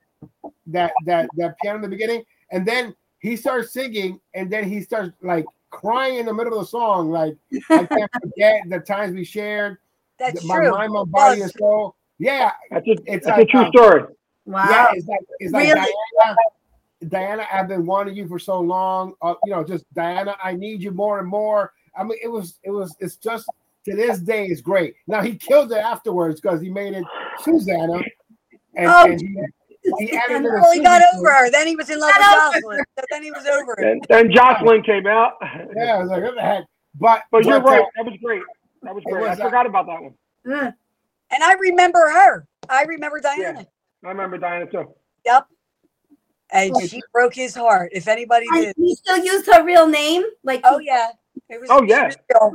that 0.66 0.92
that 1.06 1.28
that 1.36 1.56
piano 1.62 1.76
in 1.76 1.82
the 1.82 1.88
beginning, 1.88 2.24
and 2.50 2.66
then 2.66 2.94
he 3.18 3.36
starts 3.36 3.72
singing, 3.72 4.18
and 4.34 4.50
then 4.50 4.64
he 4.68 4.80
starts 4.80 5.12
like 5.22 5.44
crying 5.70 6.16
in 6.18 6.26
the 6.26 6.32
middle 6.34 6.54
of 6.54 6.60
the 6.60 6.66
song, 6.66 7.10
like 7.10 7.36
I 7.70 7.84
can't 7.86 8.10
forget 8.22 8.62
the 8.68 8.80
times 8.80 9.14
we 9.14 9.24
shared, 9.24 9.76
that's 10.18 10.42
my 10.44 10.56
true. 10.56 10.70
mind, 10.70 10.92
my 10.92 11.04
body, 11.04 11.42
and 11.42 11.52
Was. 11.52 11.54
soul. 11.58 11.96
Yeah, 12.18 12.52
That's 12.70 12.86
a, 12.86 12.90
it's 13.06 13.24
that's 13.24 13.26
like, 13.26 13.48
a 13.48 13.50
true 13.50 13.60
um, 13.60 13.72
story. 13.72 14.02
Wow. 14.46 14.66
yeah, 14.68 14.86
it's 14.94 15.06
like 15.08 15.20
it's 15.38 15.52
like 15.52 15.62
Really? 15.74 15.74
Diana. 16.20 16.36
Diana, 17.08 17.46
I've 17.52 17.68
been 17.68 17.86
wanting 17.86 18.14
you 18.14 18.28
for 18.28 18.38
so 18.38 18.60
long. 18.60 19.14
Uh, 19.22 19.34
you 19.44 19.52
know, 19.52 19.64
just 19.64 19.84
Diana, 19.94 20.36
I 20.42 20.52
need 20.52 20.82
you 20.82 20.90
more 20.90 21.18
and 21.18 21.28
more. 21.28 21.72
I 21.96 22.04
mean, 22.04 22.18
it 22.22 22.28
was, 22.28 22.58
it 22.62 22.70
was, 22.70 22.94
it's 23.00 23.16
just 23.16 23.46
to 23.84 23.96
this 23.96 24.18
day, 24.18 24.46
it's 24.46 24.60
great. 24.60 24.94
Now 25.06 25.22
he 25.22 25.34
killed 25.34 25.72
it 25.72 25.78
afterwards 25.78 26.40
because 26.40 26.60
he 26.60 26.70
made 26.70 26.94
it 26.94 27.04
Susanna, 27.42 28.02
and, 28.76 28.86
Oh, 28.86 29.06
and 29.06 29.20
he, 29.20 29.36
he 29.98 30.16
added 30.16 30.36
in 30.36 30.46
a 30.46 30.50
Well, 30.50 30.72
he 30.72 30.82
got 30.82 31.02
over 31.14 31.30
her. 31.30 31.50
Then 31.50 31.66
he 31.66 31.76
was 31.76 31.88
in 31.90 31.98
love 31.98 32.12
with 32.16 32.18
Got 32.18 32.46
over 32.46 32.54
Jocelyn. 32.54 32.84
So 32.98 33.04
then 33.10 33.22
he 33.22 33.30
was 33.30 33.46
over 33.46 33.72
it. 33.78 33.84
And 33.84 34.06
then 34.08 34.30
Jocelyn 34.30 34.82
came 34.82 35.06
out. 35.06 35.34
Yeah, 35.76 35.94
I 35.94 35.98
was 35.98 36.10
like, 36.10 36.22
what 36.22 36.34
the 36.34 36.42
heck? 36.42 36.64
But 36.94 37.22
But 37.30 37.44
you're 37.44 37.60
but, 37.60 37.68
uh, 37.68 37.72
right. 37.72 37.84
That 37.96 38.04
was 38.04 38.18
great. 38.22 38.42
That 38.82 38.94
was 38.94 39.04
great. 39.04 39.20
was, 39.20 39.38
I 39.38 39.42
uh, 39.42 39.46
forgot 39.46 39.66
about 39.66 39.86
that 39.86 40.02
one. 40.02 40.74
And 41.32 41.44
I 41.44 41.54
remember 41.54 41.98
her. 41.98 42.46
I 42.68 42.84
remember 42.84 43.20
Diana. 43.20 43.66
I 44.04 44.08
remember 44.08 44.38
Diana 44.38 44.66
too. 44.66 44.92
Yep. 45.24 45.46
And 46.52 46.72
oh. 46.74 46.86
she 46.86 47.00
broke 47.12 47.34
his 47.34 47.54
heart. 47.54 47.90
If 47.92 48.08
anybody 48.08 48.46
And 48.52 48.64
did. 48.66 48.76
he 48.76 48.94
still 48.96 49.18
used 49.24 49.46
her 49.46 49.64
real 49.64 49.86
name, 49.86 50.22
like 50.44 50.60
Oh 50.64 50.78
yeah. 50.78 51.08
It 51.48 51.60
was, 51.60 51.68
Oh, 51.70 51.82
yeah. 51.82 52.10
real. 52.32 52.54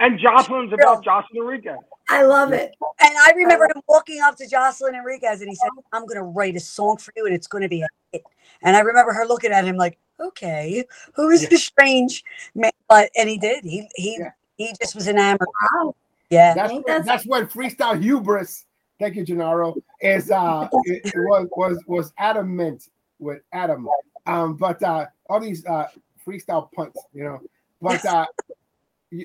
And 0.00 0.18
Jocelyn's 0.18 0.72
about 0.72 1.04
Jocelyn 1.04 1.42
Enriquez. 1.42 1.78
I 2.08 2.24
love 2.24 2.52
it. 2.52 2.74
And 3.00 3.14
I 3.18 3.32
remember 3.36 3.66
him 3.66 3.80
walking 3.88 4.20
up 4.20 4.36
to 4.36 4.48
Jocelyn 4.48 4.94
Enriquez 4.96 5.40
and 5.40 5.48
he 5.48 5.54
said, 5.54 5.68
I'm 5.92 6.02
going 6.02 6.16
to 6.16 6.24
write 6.24 6.56
a 6.56 6.60
song 6.60 6.96
for 6.96 7.12
you 7.16 7.26
and 7.26 7.34
it's 7.34 7.46
going 7.46 7.62
to 7.62 7.68
be 7.68 7.82
a 7.82 7.86
hit. 8.12 8.24
And 8.62 8.76
I 8.76 8.80
remember 8.80 9.12
her 9.12 9.24
looking 9.24 9.52
at 9.52 9.64
him 9.64 9.76
like, 9.76 9.98
okay, 10.18 10.84
who 11.14 11.30
is 11.30 11.42
Yeah. 11.44 11.48
this 11.50 11.64
strange 11.64 12.24
man? 12.56 12.72
But, 12.88 13.10
and 13.16 13.28
he 13.28 13.38
did. 13.38 13.64
He, 13.64 13.88
he, 13.94 14.16
Yeah. 14.18 14.30
he 14.56 14.72
just 14.80 14.94
was 14.96 15.06
enamored. 15.06 15.48
Wow. 15.74 15.94
Yeah. 16.30 16.54
that's 16.54 16.72
that's- 16.86 17.06
that's 17.06 17.26
when 17.26 17.46
freestyle 17.46 18.00
hubris. 18.02 18.66
Thank 19.02 19.16
you, 19.16 19.24
Gennaro. 19.24 19.74
Is 20.00 20.30
uh, 20.30 20.68
it, 20.84 21.06
it 21.06 21.14
was 21.16 21.48
was 21.56 21.82
was 21.88 22.12
Adam 22.18 22.54
Mint 22.54 22.88
with 23.18 23.40
Adam. 23.52 23.88
Um, 24.26 24.54
but 24.54 24.80
uh, 24.80 25.06
all 25.28 25.40
these 25.40 25.66
uh 25.66 25.88
freestyle 26.24 26.70
punts, 26.70 27.00
you 27.12 27.24
know. 27.24 27.40
But 27.80 28.04
uh, 28.06 28.26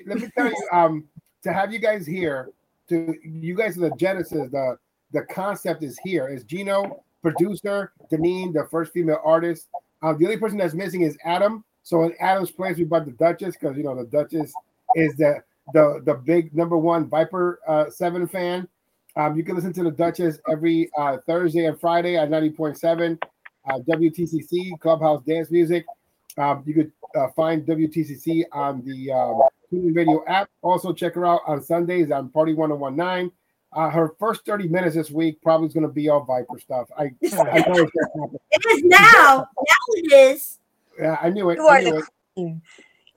let 0.04 0.18
me 0.18 0.28
tell 0.36 0.46
you, 0.46 0.68
um, 0.72 1.04
to 1.44 1.52
have 1.52 1.72
you 1.72 1.78
guys 1.78 2.04
here, 2.04 2.48
to 2.88 3.14
you 3.22 3.54
guys 3.54 3.76
are 3.78 3.82
the 3.82 3.94
genesis, 3.94 4.50
the 4.50 4.78
the 5.12 5.22
concept 5.22 5.84
is 5.84 5.96
here. 6.02 6.26
Is 6.26 6.42
Gino 6.42 7.04
producer, 7.22 7.92
Denine, 8.10 8.52
the 8.52 8.66
first 8.72 8.92
female 8.92 9.20
artist. 9.24 9.68
Uh, 10.02 10.12
the 10.12 10.24
only 10.24 10.38
person 10.38 10.58
that's 10.58 10.74
missing 10.74 11.02
is 11.02 11.16
Adam. 11.24 11.64
So 11.84 12.02
in 12.02 12.14
Adam's 12.18 12.50
place, 12.50 12.78
we 12.78 12.82
brought 12.82 13.04
the 13.04 13.12
Duchess 13.12 13.54
because 13.54 13.76
you 13.76 13.84
know 13.84 13.94
the 13.94 14.06
Duchess 14.06 14.52
is 14.96 15.14
the 15.14 15.40
the 15.72 16.02
the 16.04 16.14
big 16.14 16.52
number 16.52 16.76
one 16.76 17.08
Viper 17.08 17.60
uh, 17.68 17.88
Seven 17.90 18.26
fan. 18.26 18.66
Um, 19.18 19.36
you 19.36 19.42
can 19.42 19.56
listen 19.56 19.72
to 19.72 19.82
the 19.82 19.90
Duchess 19.90 20.38
every 20.48 20.90
uh, 20.96 21.16
Thursday 21.26 21.66
and 21.66 21.78
Friday 21.78 22.16
at 22.16 22.30
90.7 22.30 23.18
uh, 23.68 23.78
WTCC 23.80 24.78
Clubhouse 24.78 25.24
Dance 25.24 25.50
Music. 25.50 25.84
Um, 26.36 26.62
you 26.64 26.72
could 26.72 26.92
uh, 27.16 27.26
find 27.34 27.66
WTCC 27.66 28.44
on 28.52 28.84
the 28.84 29.10
um, 29.10 29.42
Radio 29.72 30.24
app. 30.28 30.48
Also, 30.62 30.92
check 30.92 31.16
her 31.16 31.26
out 31.26 31.40
on 31.48 31.60
Sundays 31.60 32.12
on 32.12 32.28
Party 32.28 32.54
1019. 32.54 33.32
Uh, 33.72 33.90
her 33.90 34.14
first 34.20 34.46
30 34.46 34.68
minutes 34.68 34.94
this 34.94 35.10
week 35.10 35.42
probably 35.42 35.66
is 35.66 35.74
going 35.74 35.86
to 35.86 35.92
be 35.92 36.08
all 36.08 36.22
Viper 36.24 36.58
stuff. 36.60 36.88
I, 36.96 37.02
I 37.32 37.58
know 37.66 37.74
it's 37.74 38.40
It 38.52 38.76
is 38.76 38.84
now. 38.84 39.48
Now 39.56 39.74
it 39.94 40.12
is. 40.12 40.60
Yeah, 40.96 41.18
I 41.20 41.30
knew 41.30 41.50
it. 41.50 41.56
You 41.56 41.66
are 41.66 41.82
the 41.82 42.06
queen. 42.36 42.62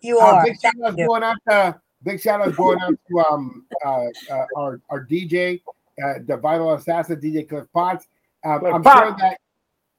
You 0.02 0.20
uh, 0.20 0.24
are. 0.24 0.45
Big 0.45 0.60
shout 0.60 0.74
out 0.84 0.97
going 0.97 1.24
out 1.24 1.38
to 1.47 1.80
big 2.04 2.20
shout 2.20 2.41
out 2.41 2.56
going 2.56 2.80
out 2.82 2.95
to 3.10 3.20
um 3.20 3.66
uh, 3.86 4.06
uh 4.32 4.45
our 4.58 4.82
our 4.89 5.06
DJ, 5.06 5.62
uh, 6.04 6.20
the 6.26 6.38
Vital 6.38 6.74
Assassin 6.74 7.20
DJ 7.20 7.47
Cliff 7.47 7.66
Potts. 7.74 8.08
Um, 8.43 8.66
I'm 8.66 8.84
sure 8.84 9.16
that 9.20 9.38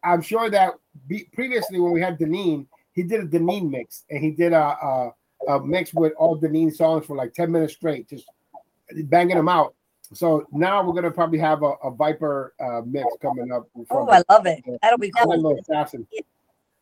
I'm 0.05 0.23
sure 0.23 0.51
that 0.51 0.75
be, 1.07 1.29
previously 1.33 1.79
when 1.79 1.93
we 1.93 2.01
had 2.01 2.19
Denine, 2.19 2.67
he 2.93 3.03
did 3.03 3.21
a 3.21 3.27
Denine 3.27 3.71
mix 3.71 4.05
and 4.11 4.23
he 4.23 4.31
did 4.31 4.53
a, 4.53 4.61
a, 4.63 5.13
a 5.49 5.65
mix 5.65 5.95
with 5.95 6.13
all 6.19 6.39
Denine 6.39 6.75
songs 6.75 7.07
for 7.07 7.17
like 7.17 7.35
10 7.35 7.51
minutes 7.51 7.75
straight, 7.75 8.09
just 8.09 8.27
banging 9.05 9.37
them 9.37 9.49
out. 9.49 9.75
So 10.13 10.47
now 10.53 10.85
we're 10.85 10.93
gonna 10.93 11.11
probably 11.11 11.39
have 11.39 11.63
a, 11.63 11.73
a 11.85 11.91
Viper 11.91 12.53
uh, 12.61 12.83
mix 12.85 13.07
coming 13.23 13.51
up. 13.51 13.67
Oh, 13.91 14.09
I 14.09 14.23
love 14.29 14.47
it. 14.47 14.63
That'll 14.83 14.99
be 14.99 15.11
cool. 15.11 15.59
Assassin. 15.59 16.07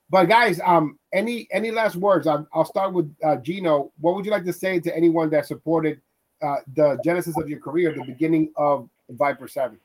But 0.08 0.24
guys, 0.24 0.60
um, 0.64 0.98
any 1.12 1.46
any 1.52 1.70
last 1.70 1.94
words? 1.94 2.26
I'll, 2.26 2.48
I'll 2.52 2.64
start 2.64 2.92
with 2.92 3.14
uh, 3.22 3.36
Gino. 3.36 3.92
What 4.00 4.16
would 4.16 4.24
you 4.24 4.32
like 4.32 4.44
to 4.46 4.52
say 4.52 4.80
to 4.80 4.96
anyone 4.96 5.30
that 5.30 5.46
supported 5.46 6.00
uh, 6.42 6.56
the 6.74 6.98
genesis 7.04 7.38
of 7.38 7.48
your 7.48 7.60
career, 7.60 7.94
the 7.94 8.02
beginning 8.02 8.50
of 8.56 8.88
Viper 9.10 9.48
Seven? 9.48 9.78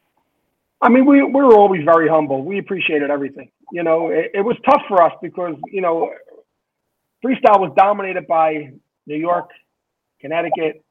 I 0.81 0.89
mean, 0.89 1.05
we, 1.05 1.23
we 1.23 1.31
were 1.31 1.55
always 1.55 1.83
very 1.83 2.07
humble. 2.07 2.43
We 2.43 2.59
appreciated 2.59 3.09
everything. 3.09 3.49
You 3.71 3.83
know, 3.83 4.09
it, 4.09 4.31
it 4.33 4.41
was 4.41 4.57
tough 4.69 4.81
for 4.87 5.01
us 5.01 5.13
because, 5.21 5.55
you 5.67 5.81
know, 5.81 6.11
freestyle 7.25 7.59
was 7.59 7.73
dominated 7.75 8.27
by 8.27 8.71
New 9.07 9.15
York, 9.15 9.49
Connecticut, 10.21 10.83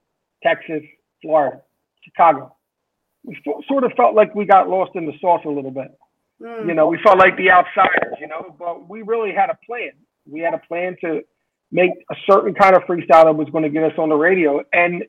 Texas, 0.42 0.82
Florida, 1.22 1.60
Chicago. 2.02 2.54
We 3.24 3.38
sort 3.68 3.84
of 3.84 3.92
felt 3.96 4.14
like 4.14 4.34
we 4.34 4.44
got 4.44 4.68
lost 4.68 4.92
in 4.94 5.06
the 5.06 5.12
sauce 5.20 5.42
a 5.44 5.48
little 5.48 5.70
bit. 5.70 5.96
Mm. 6.42 6.68
You 6.68 6.74
know, 6.74 6.88
we 6.88 6.98
felt 7.02 7.18
like 7.18 7.36
the 7.36 7.50
outsiders, 7.50 8.16
you 8.20 8.26
know, 8.26 8.54
but 8.58 8.88
we 8.88 9.02
really 9.02 9.32
had 9.32 9.50
a 9.50 9.58
plan. 9.66 9.92
We 10.26 10.40
had 10.40 10.54
a 10.54 10.60
plan 10.66 10.96
to 11.02 11.22
make 11.72 11.90
a 12.10 12.14
certain 12.28 12.54
kind 12.54 12.76
of 12.76 12.82
freestyle 12.82 13.24
that 13.24 13.34
was 13.34 13.48
going 13.50 13.64
to 13.64 13.70
get 13.70 13.84
us 13.84 13.98
on 13.98 14.08
the 14.08 14.14
radio. 14.14 14.62
And 14.72 15.04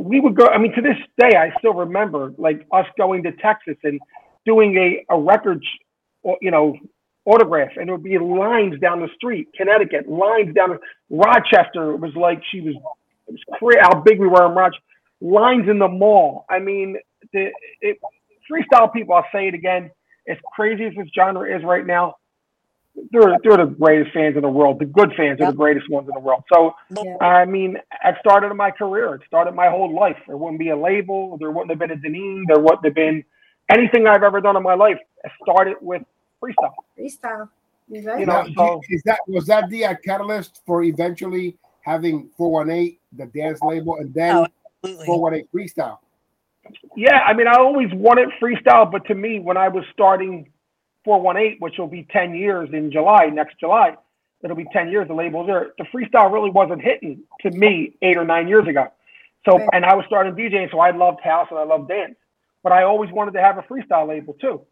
we 0.00 0.20
would 0.20 0.36
go. 0.36 0.46
I 0.46 0.58
mean, 0.58 0.72
to 0.74 0.82
this 0.82 0.96
day, 1.18 1.36
I 1.36 1.50
still 1.58 1.74
remember 1.74 2.32
like 2.38 2.66
us 2.72 2.86
going 2.98 3.22
to 3.24 3.32
Texas 3.32 3.76
and 3.82 4.00
doing 4.44 4.76
a 4.76 5.14
a 5.14 5.18
record, 5.18 5.64
uh, 6.28 6.32
you 6.40 6.50
know, 6.50 6.76
autograph, 7.24 7.70
and 7.76 7.88
it 7.88 7.92
would 7.92 8.02
be 8.02 8.18
lines 8.18 8.78
down 8.80 9.00
the 9.00 9.08
street. 9.16 9.48
Connecticut, 9.56 10.08
lines 10.08 10.54
down. 10.54 10.78
Rochester 11.10 11.92
it 11.92 12.00
was 12.00 12.14
like 12.16 12.42
she 12.50 12.60
was. 12.60 12.74
It 13.28 13.32
was 13.32 13.58
crazy 13.58 13.78
how 13.80 14.00
big 14.02 14.20
we 14.20 14.28
were 14.28 14.46
in 14.46 14.52
Rochester. 14.52 14.82
Lines 15.20 15.68
in 15.68 15.78
the 15.78 15.88
mall. 15.88 16.44
I 16.48 16.58
mean, 16.58 16.96
the 17.32 17.50
it, 17.80 17.98
freestyle 18.50 18.92
people. 18.92 19.14
I'll 19.14 19.26
say 19.32 19.48
it 19.48 19.54
again. 19.54 19.90
As 20.28 20.36
crazy 20.54 20.84
as 20.84 20.92
this 20.96 21.08
genre 21.14 21.56
is 21.56 21.64
right 21.64 21.86
now, 21.86 22.16
they're 23.10 23.36
they're 23.42 23.56
the 23.58 23.74
greatest 23.78 24.12
fans 24.12 24.36
in 24.36 24.42
the 24.42 24.48
world. 24.48 24.78
The 24.78 24.86
good 24.86 25.12
fans 25.16 25.40
are 25.40 25.50
the 25.50 25.56
greatest 25.56 25.88
ones 25.90 26.08
in 26.08 26.14
the 26.14 26.20
world. 26.20 26.44
So 26.52 26.74
yeah. 26.90 27.16
I 27.20 27.44
mean, 27.44 27.76
it 28.04 28.14
started 28.20 28.52
my 28.54 28.70
career. 28.70 29.14
It 29.14 29.22
started 29.26 29.52
my 29.52 29.68
whole 29.68 29.94
life. 29.94 30.16
There 30.26 30.36
wouldn't 30.36 30.58
be 30.58 30.70
a 30.70 30.76
label. 30.76 31.36
There 31.38 31.50
wouldn't 31.50 31.70
have 31.70 31.78
been 31.78 31.90
a 31.90 31.96
Denine. 31.96 32.44
There 32.46 32.60
wouldn't 32.60 32.84
have 32.84 32.94
been 32.94 33.24
anything 33.70 34.06
I've 34.06 34.22
ever 34.22 34.40
done 34.40 34.56
in 34.56 34.62
my 34.62 34.74
life. 34.74 34.98
It 35.24 35.32
started 35.42 35.76
with 35.80 36.02
freestyle. 36.42 36.74
Freestyle. 36.98 37.48
Right. 37.88 38.20
You 38.20 38.26
know, 38.26 38.44
so, 38.56 38.80
is 38.90 39.02
that 39.04 39.20
was 39.28 39.46
that 39.46 39.70
the 39.70 39.84
uh, 39.84 39.94
catalyst 40.04 40.62
for 40.66 40.82
eventually 40.82 41.56
having 41.82 42.28
418, 42.36 42.98
the 43.12 43.26
dance 43.26 43.60
label, 43.62 43.96
and 43.96 44.12
then 44.12 44.46
oh, 44.82 45.04
418 45.04 45.48
freestyle? 45.54 45.98
Yeah, 46.96 47.20
I 47.20 47.32
mean, 47.32 47.46
I 47.46 47.54
always 47.58 47.88
wanted 47.92 48.28
freestyle, 48.42 48.90
but 48.90 49.06
to 49.06 49.14
me, 49.14 49.38
when 49.38 49.56
I 49.56 49.68
was 49.68 49.84
starting 49.92 50.50
418, 51.06 51.58
which 51.60 51.78
will 51.78 51.86
be 51.86 52.06
10 52.10 52.34
years 52.34 52.68
in 52.74 52.92
July, 52.92 53.26
next 53.26 53.58
July. 53.58 53.96
It'll 54.42 54.56
be 54.56 54.66
10 54.72 54.90
years, 54.90 55.08
the 55.08 55.14
label's 55.14 55.46
there. 55.46 55.72
The 55.78 55.84
freestyle 55.84 56.30
really 56.30 56.50
wasn't 56.50 56.82
hitting 56.82 57.22
to 57.40 57.50
me 57.52 57.96
eight 58.02 58.18
or 58.18 58.24
nine 58.24 58.48
years 58.48 58.68
ago. 58.68 58.88
So, 59.48 59.58
and 59.72 59.84
I 59.84 59.94
was 59.94 60.04
starting 60.06 60.34
DJing, 60.34 60.70
so 60.70 60.80
I 60.80 60.90
loved 60.90 61.20
house 61.22 61.46
and 61.50 61.58
I 61.58 61.62
loved 61.62 61.88
dance. 61.88 62.16
But 62.62 62.72
I 62.72 62.82
always 62.82 63.10
wanted 63.12 63.32
to 63.34 63.40
have 63.40 63.56
a 63.56 63.62
freestyle 63.62 64.08
label 64.08 64.34
too. 64.34 64.62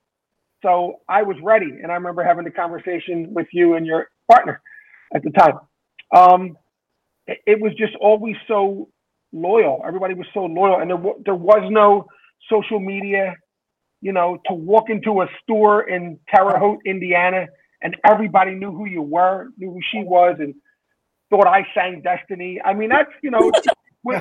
So 0.62 1.00
I 1.08 1.22
was 1.22 1.36
ready. 1.42 1.70
And 1.82 1.92
I 1.92 1.94
remember 1.94 2.24
having 2.24 2.44
the 2.44 2.50
conversation 2.50 3.32
with 3.32 3.46
you 3.52 3.74
and 3.74 3.86
your 3.86 4.08
partner 4.30 4.60
at 5.14 5.22
the 5.22 5.30
time. 5.30 5.60
Um, 6.14 6.58
it, 7.26 7.38
it 7.46 7.60
was 7.60 7.72
just 7.78 7.94
always 8.00 8.36
so 8.48 8.88
loyal. 9.32 9.82
Everybody 9.86 10.14
was 10.14 10.26
so 10.34 10.44
loyal. 10.44 10.80
And 10.80 10.90
there, 10.90 11.02
there 11.24 11.34
was 11.34 11.62
no 11.70 12.06
social 12.50 12.80
media 12.80 13.36
you 14.04 14.12
know, 14.12 14.38
to 14.46 14.52
walk 14.52 14.90
into 14.90 15.22
a 15.22 15.26
store 15.42 15.88
in 15.88 16.18
Terre 16.28 16.58
Haute, 16.58 16.80
Indiana, 16.84 17.46
and 17.80 17.96
everybody 18.04 18.54
knew 18.54 18.70
who 18.70 18.84
you 18.84 19.00
were, 19.00 19.48
knew 19.56 19.70
who 19.70 19.80
she 19.90 20.04
was, 20.04 20.36
and 20.38 20.54
thought 21.30 21.46
I 21.46 21.66
sang 21.74 22.02
Destiny. 22.02 22.60
I 22.62 22.74
mean, 22.74 22.90
that's 22.90 23.10
you 23.22 23.30
know, 23.30 23.50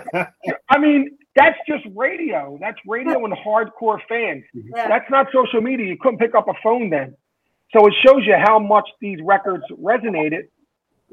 I 0.70 0.78
mean, 0.80 1.18
that's 1.36 1.58
just 1.68 1.84
radio. 1.98 2.58
That's 2.62 2.78
radio 2.88 3.26
and 3.26 3.34
hardcore 3.34 4.00
fans. 4.08 4.46
Yeah. 4.54 4.88
That's 4.88 5.12
not 5.12 5.28
social 5.34 5.60
media. 5.60 5.86
You 5.86 5.98
couldn't 6.00 6.20
pick 6.20 6.34
up 6.34 6.48
a 6.48 6.54
phone 6.64 6.90
then. 6.90 7.18
So 7.76 7.86
it 7.86 7.94
shows 8.06 8.26
you 8.26 8.36
how 8.42 8.60
much 8.60 8.88
these 9.02 9.20
records 9.22 9.66
resonated 9.72 10.48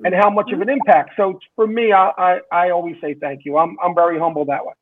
and 0.05 0.15
how 0.15 0.31
much 0.31 0.53
of 0.53 0.61
an 0.61 0.69
impact. 0.69 1.15
So 1.17 1.41
for 1.57 1.67
me, 1.67 1.91
I 1.91 2.13
I, 2.17 2.39
I 2.53 2.71
always 2.71 2.95
say 3.01 3.15
thank 3.15 3.45
you. 3.45 3.59
I'm 3.59 3.77
I'm 3.83 3.97
very 3.97 4.17
humble 4.17 4.45
that 4.45 4.65
way. 4.65 4.75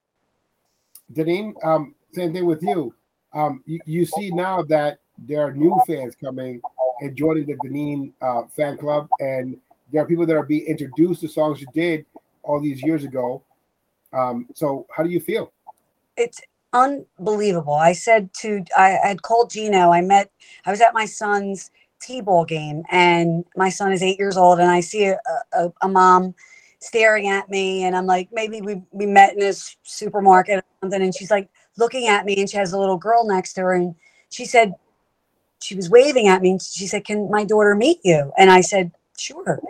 Denine, 1.10 1.54
um, 1.64 1.94
same 2.12 2.34
thing 2.34 2.44
with 2.44 2.62
you 2.62 2.92
um, 3.38 3.62
you, 3.66 3.80
you, 3.86 4.04
see 4.04 4.30
now 4.30 4.62
that 4.64 4.98
there 5.16 5.42
are 5.42 5.52
new 5.52 5.80
fans 5.86 6.16
coming 6.16 6.60
and 7.00 7.16
joining 7.16 7.46
the 7.46 7.54
Denine 7.54 8.12
uh, 8.20 8.42
fan 8.48 8.76
club, 8.76 9.08
and 9.20 9.56
there 9.92 10.02
are 10.02 10.06
people 10.06 10.26
that 10.26 10.36
are 10.36 10.44
being 10.44 10.66
introduced 10.66 11.20
to 11.20 11.28
songs 11.28 11.60
you 11.60 11.68
did 11.72 12.04
all 12.42 12.60
these 12.60 12.82
years 12.82 13.04
ago. 13.04 13.42
Um, 14.12 14.48
so, 14.54 14.86
how 14.90 15.04
do 15.04 15.10
you 15.10 15.20
feel? 15.20 15.52
It's 16.16 16.40
unbelievable. 16.72 17.74
I 17.74 17.92
said 17.92 18.34
to, 18.40 18.64
I 18.76 18.98
had 19.04 19.22
called 19.22 19.50
Gino. 19.50 19.92
I 19.92 20.00
met, 20.00 20.30
I 20.66 20.72
was 20.72 20.80
at 20.80 20.92
my 20.92 21.04
son's 21.04 21.70
t-ball 22.02 22.44
game, 22.44 22.82
and 22.90 23.44
my 23.56 23.68
son 23.68 23.92
is 23.92 24.02
eight 24.02 24.18
years 24.18 24.36
old, 24.36 24.58
and 24.58 24.68
I 24.68 24.80
see 24.80 25.04
a, 25.04 25.18
a, 25.52 25.72
a 25.82 25.88
mom 25.88 26.34
staring 26.80 27.28
at 27.28 27.48
me, 27.48 27.84
and 27.84 27.96
I'm 27.96 28.06
like, 28.06 28.30
maybe 28.32 28.60
we 28.60 28.82
we 28.90 29.06
met 29.06 29.34
in 29.34 29.38
this 29.38 29.76
supermarket 29.84 30.58
or 30.58 30.64
something, 30.80 31.02
and 31.02 31.14
she's 31.14 31.30
like 31.30 31.48
looking 31.78 32.08
at 32.08 32.26
me 32.26 32.38
and 32.38 32.50
she 32.50 32.56
has 32.56 32.72
a 32.72 32.78
little 32.78 32.98
girl 32.98 33.26
next 33.26 33.54
to 33.54 33.62
her 33.62 33.72
and 33.72 33.94
she 34.28 34.44
said 34.44 34.74
she 35.60 35.74
was 35.74 35.88
waving 35.88 36.28
at 36.28 36.42
me 36.42 36.50
and 36.52 36.62
she 36.62 36.86
said 36.86 37.04
can 37.04 37.30
my 37.30 37.44
daughter 37.44 37.74
meet 37.74 38.00
you? 38.04 38.32
And 38.36 38.50
i 38.50 38.60
said 38.60 38.92
sure. 39.16 39.60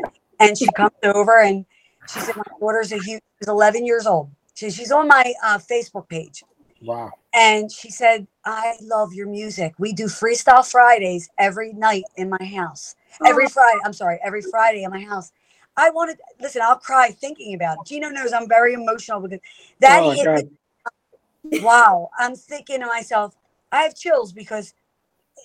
And 0.40 0.56
she 0.56 0.66
comes 0.76 0.92
over 1.04 1.40
and 1.40 1.64
she 2.12 2.20
said 2.20 2.36
my 2.36 2.44
daughter's 2.59 2.92
a 2.92 2.98
huge 2.98 3.22
she's 3.38 3.48
11 3.48 3.86
years 3.86 4.06
old. 4.06 4.30
She, 4.54 4.70
she's 4.70 4.90
on 4.90 5.06
my 5.06 5.32
uh, 5.44 5.59
facebook 5.59 6.09
page. 6.09 6.42
Wow. 6.82 7.11
And 7.34 7.70
she 7.70 7.90
said 7.90 8.26
i 8.44 8.74
love 8.82 9.12
your 9.12 9.28
music. 9.28 9.74
We 9.78 9.92
do 9.92 10.06
freestyle 10.06 10.68
fridays 10.68 11.28
every 11.38 11.72
night 11.74 12.04
in 12.16 12.30
my 12.30 12.44
house. 12.44 12.96
Every 13.24 13.48
friday 13.48 13.78
i'm 13.84 13.92
sorry 13.92 14.18
every 14.24 14.42
friday 14.42 14.82
in 14.82 14.90
my 14.90 15.04
house. 15.04 15.32
I 15.76 15.90
wanted 15.90 16.18
listen, 16.40 16.62
I'll 16.62 16.78
cry 16.78 17.11
thinking 17.11 17.54
about 17.54 17.78
it. 17.78 17.86
Gino 17.86 18.09
knows 18.09 18.32
I'm 18.32 18.48
very 18.48 18.72
emotional 18.72 19.20
because 19.20 19.40
that 19.80 20.00
oh 20.02 20.11
hit 20.11 20.44
me 20.44 20.50
wow. 21.62 22.11
I'm 22.18 22.34
thinking 22.34 22.80
to 22.80 22.86
myself, 22.86 23.36
I 23.72 23.82
have 23.82 23.94
chills 23.94 24.32
because 24.32 24.74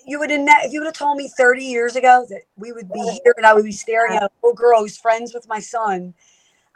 you 0.06 0.20
would 0.20 0.32
have 0.32 0.42
ne- 0.42 0.62
if 0.64 0.74
you 0.74 0.80
would 0.80 0.88
have 0.88 0.96
told 0.96 1.18
me 1.18 1.30
30 1.38 1.64
years 1.64 1.96
ago 1.96 2.26
that 2.30 2.42
we 2.56 2.72
would 2.72 2.92
be 2.92 3.20
here 3.24 3.34
and 3.38 3.46
I 3.46 3.54
would 3.54 3.66
be 3.66 3.72
staring 3.72 4.16
at 4.16 4.24
a 4.24 4.30
little 4.42 4.56
girl 4.56 4.82
who's 4.82 4.98
friends 4.98 5.34
with 5.34 5.48
my 5.48 5.60
son. 5.60 6.14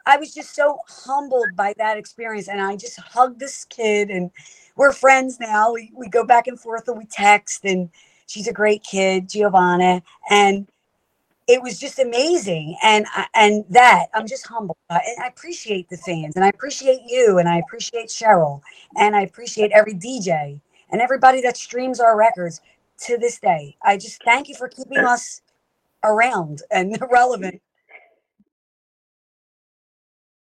I 0.05 0.17
was 0.17 0.33
just 0.33 0.55
so 0.55 0.79
humbled 0.87 1.55
by 1.55 1.73
that 1.77 1.97
experience. 1.97 2.47
And 2.47 2.61
I 2.61 2.77
just 2.77 2.99
hugged 2.99 3.39
this 3.39 3.65
kid 3.65 4.09
and 4.09 4.31
we're 4.75 4.93
friends 4.93 5.39
now. 5.39 5.73
We, 5.73 5.91
we 5.93 6.07
go 6.07 6.25
back 6.25 6.47
and 6.47 6.59
forth 6.59 6.87
and 6.87 6.97
we 6.97 7.05
text 7.05 7.65
and 7.65 7.89
she's 8.27 8.47
a 8.47 8.53
great 8.53 8.83
kid, 8.83 9.27
Giovanna. 9.27 10.01
And 10.29 10.69
it 11.47 11.61
was 11.61 11.79
just 11.79 11.99
amazing 11.99 12.77
and 12.83 13.05
and 13.33 13.63
that 13.69 14.07
i'm 14.13 14.27
just 14.27 14.45
humbled 14.47 14.77
uh, 14.89 14.99
and 15.05 15.23
i 15.23 15.27
appreciate 15.27 15.87
the 15.89 15.97
fans 15.97 16.35
and 16.35 16.43
i 16.43 16.49
appreciate 16.49 17.01
you 17.07 17.37
and 17.37 17.47
i 17.47 17.57
appreciate 17.57 18.07
cheryl 18.07 18.61
and 18.97 19.15
i 19.15 19.21
appreciate 19.21 19.71
every 19.71 19.93
dj 19.93 20.59
and 20.89 21.01
everybody 21.01 21.41
that 21.41 21.57
streams 21.57 21.99
our 21.99 22.17
records 22.17 22.61
to 22.99 23.17
this 23.17 23.39
day. 23.39 23.75
I 23.83 23.97
just 23.97 24.23
thank 24.23 24.49
you 24.49 24.55
for 24.55 24.67
keeping 24.67 24.99
us 24.99 25.41
around 26.03 26.61
and 26.71 26.97
relevant. 27.11 27.61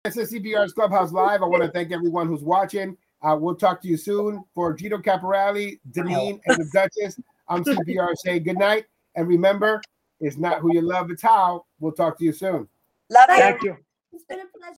This 0.04 0.16
is 0.16 0.32
CPR's 0.32 0.72
Clubhouse 0.72 1.12
Live. 1.12 1.42
I 1.42 1.46
want 1.46 1.62
to 1.62 1.70
thank 1.70 1.92
everyone 1.92 2.26
who's 2.26 2.42
watching. 2.42 2.96
Uh, 3.22 3.36
we'll 3.38 3.54
talk 3.54 3.80
to 3.82 3.88
you 3.88 3.96
soon. 3.96 4.42
For 4.52 4.74
Gino 4.74 4.98
Caporale, 4.98 5.78
Denine, 5.92 6.40
and 6.46 6.58
the 6.58 6.68
Duchess, 6.72 7.20
I'm 7.48 7.62
CPR 7.62 8.16
saying 8.16 8.42
good 8.42 8.58
night. 8.58 8.86
And 9.14 9.28
remember, 9.28 9.80
it's 10.22 10.38
not 10.38 10.60
who 10.60 10.72
you 10.72 10.80
love, 10.80 11.10
it's 11.10 11.22
how. 11.22 11.66
We'll 11.80 11.92
talk 11.92 12.16
to 12.18 12.24
you 12.24 12.32
soon. 12.32 12.68
Love 13.10 13.28
you. 13.28 13.36
Thank 13.36 13.62
you. 13.64 13.76
It's 14.12 14.24
been 14.24 14.38
a 14.40 14.44
pleasure. 14.58 14.76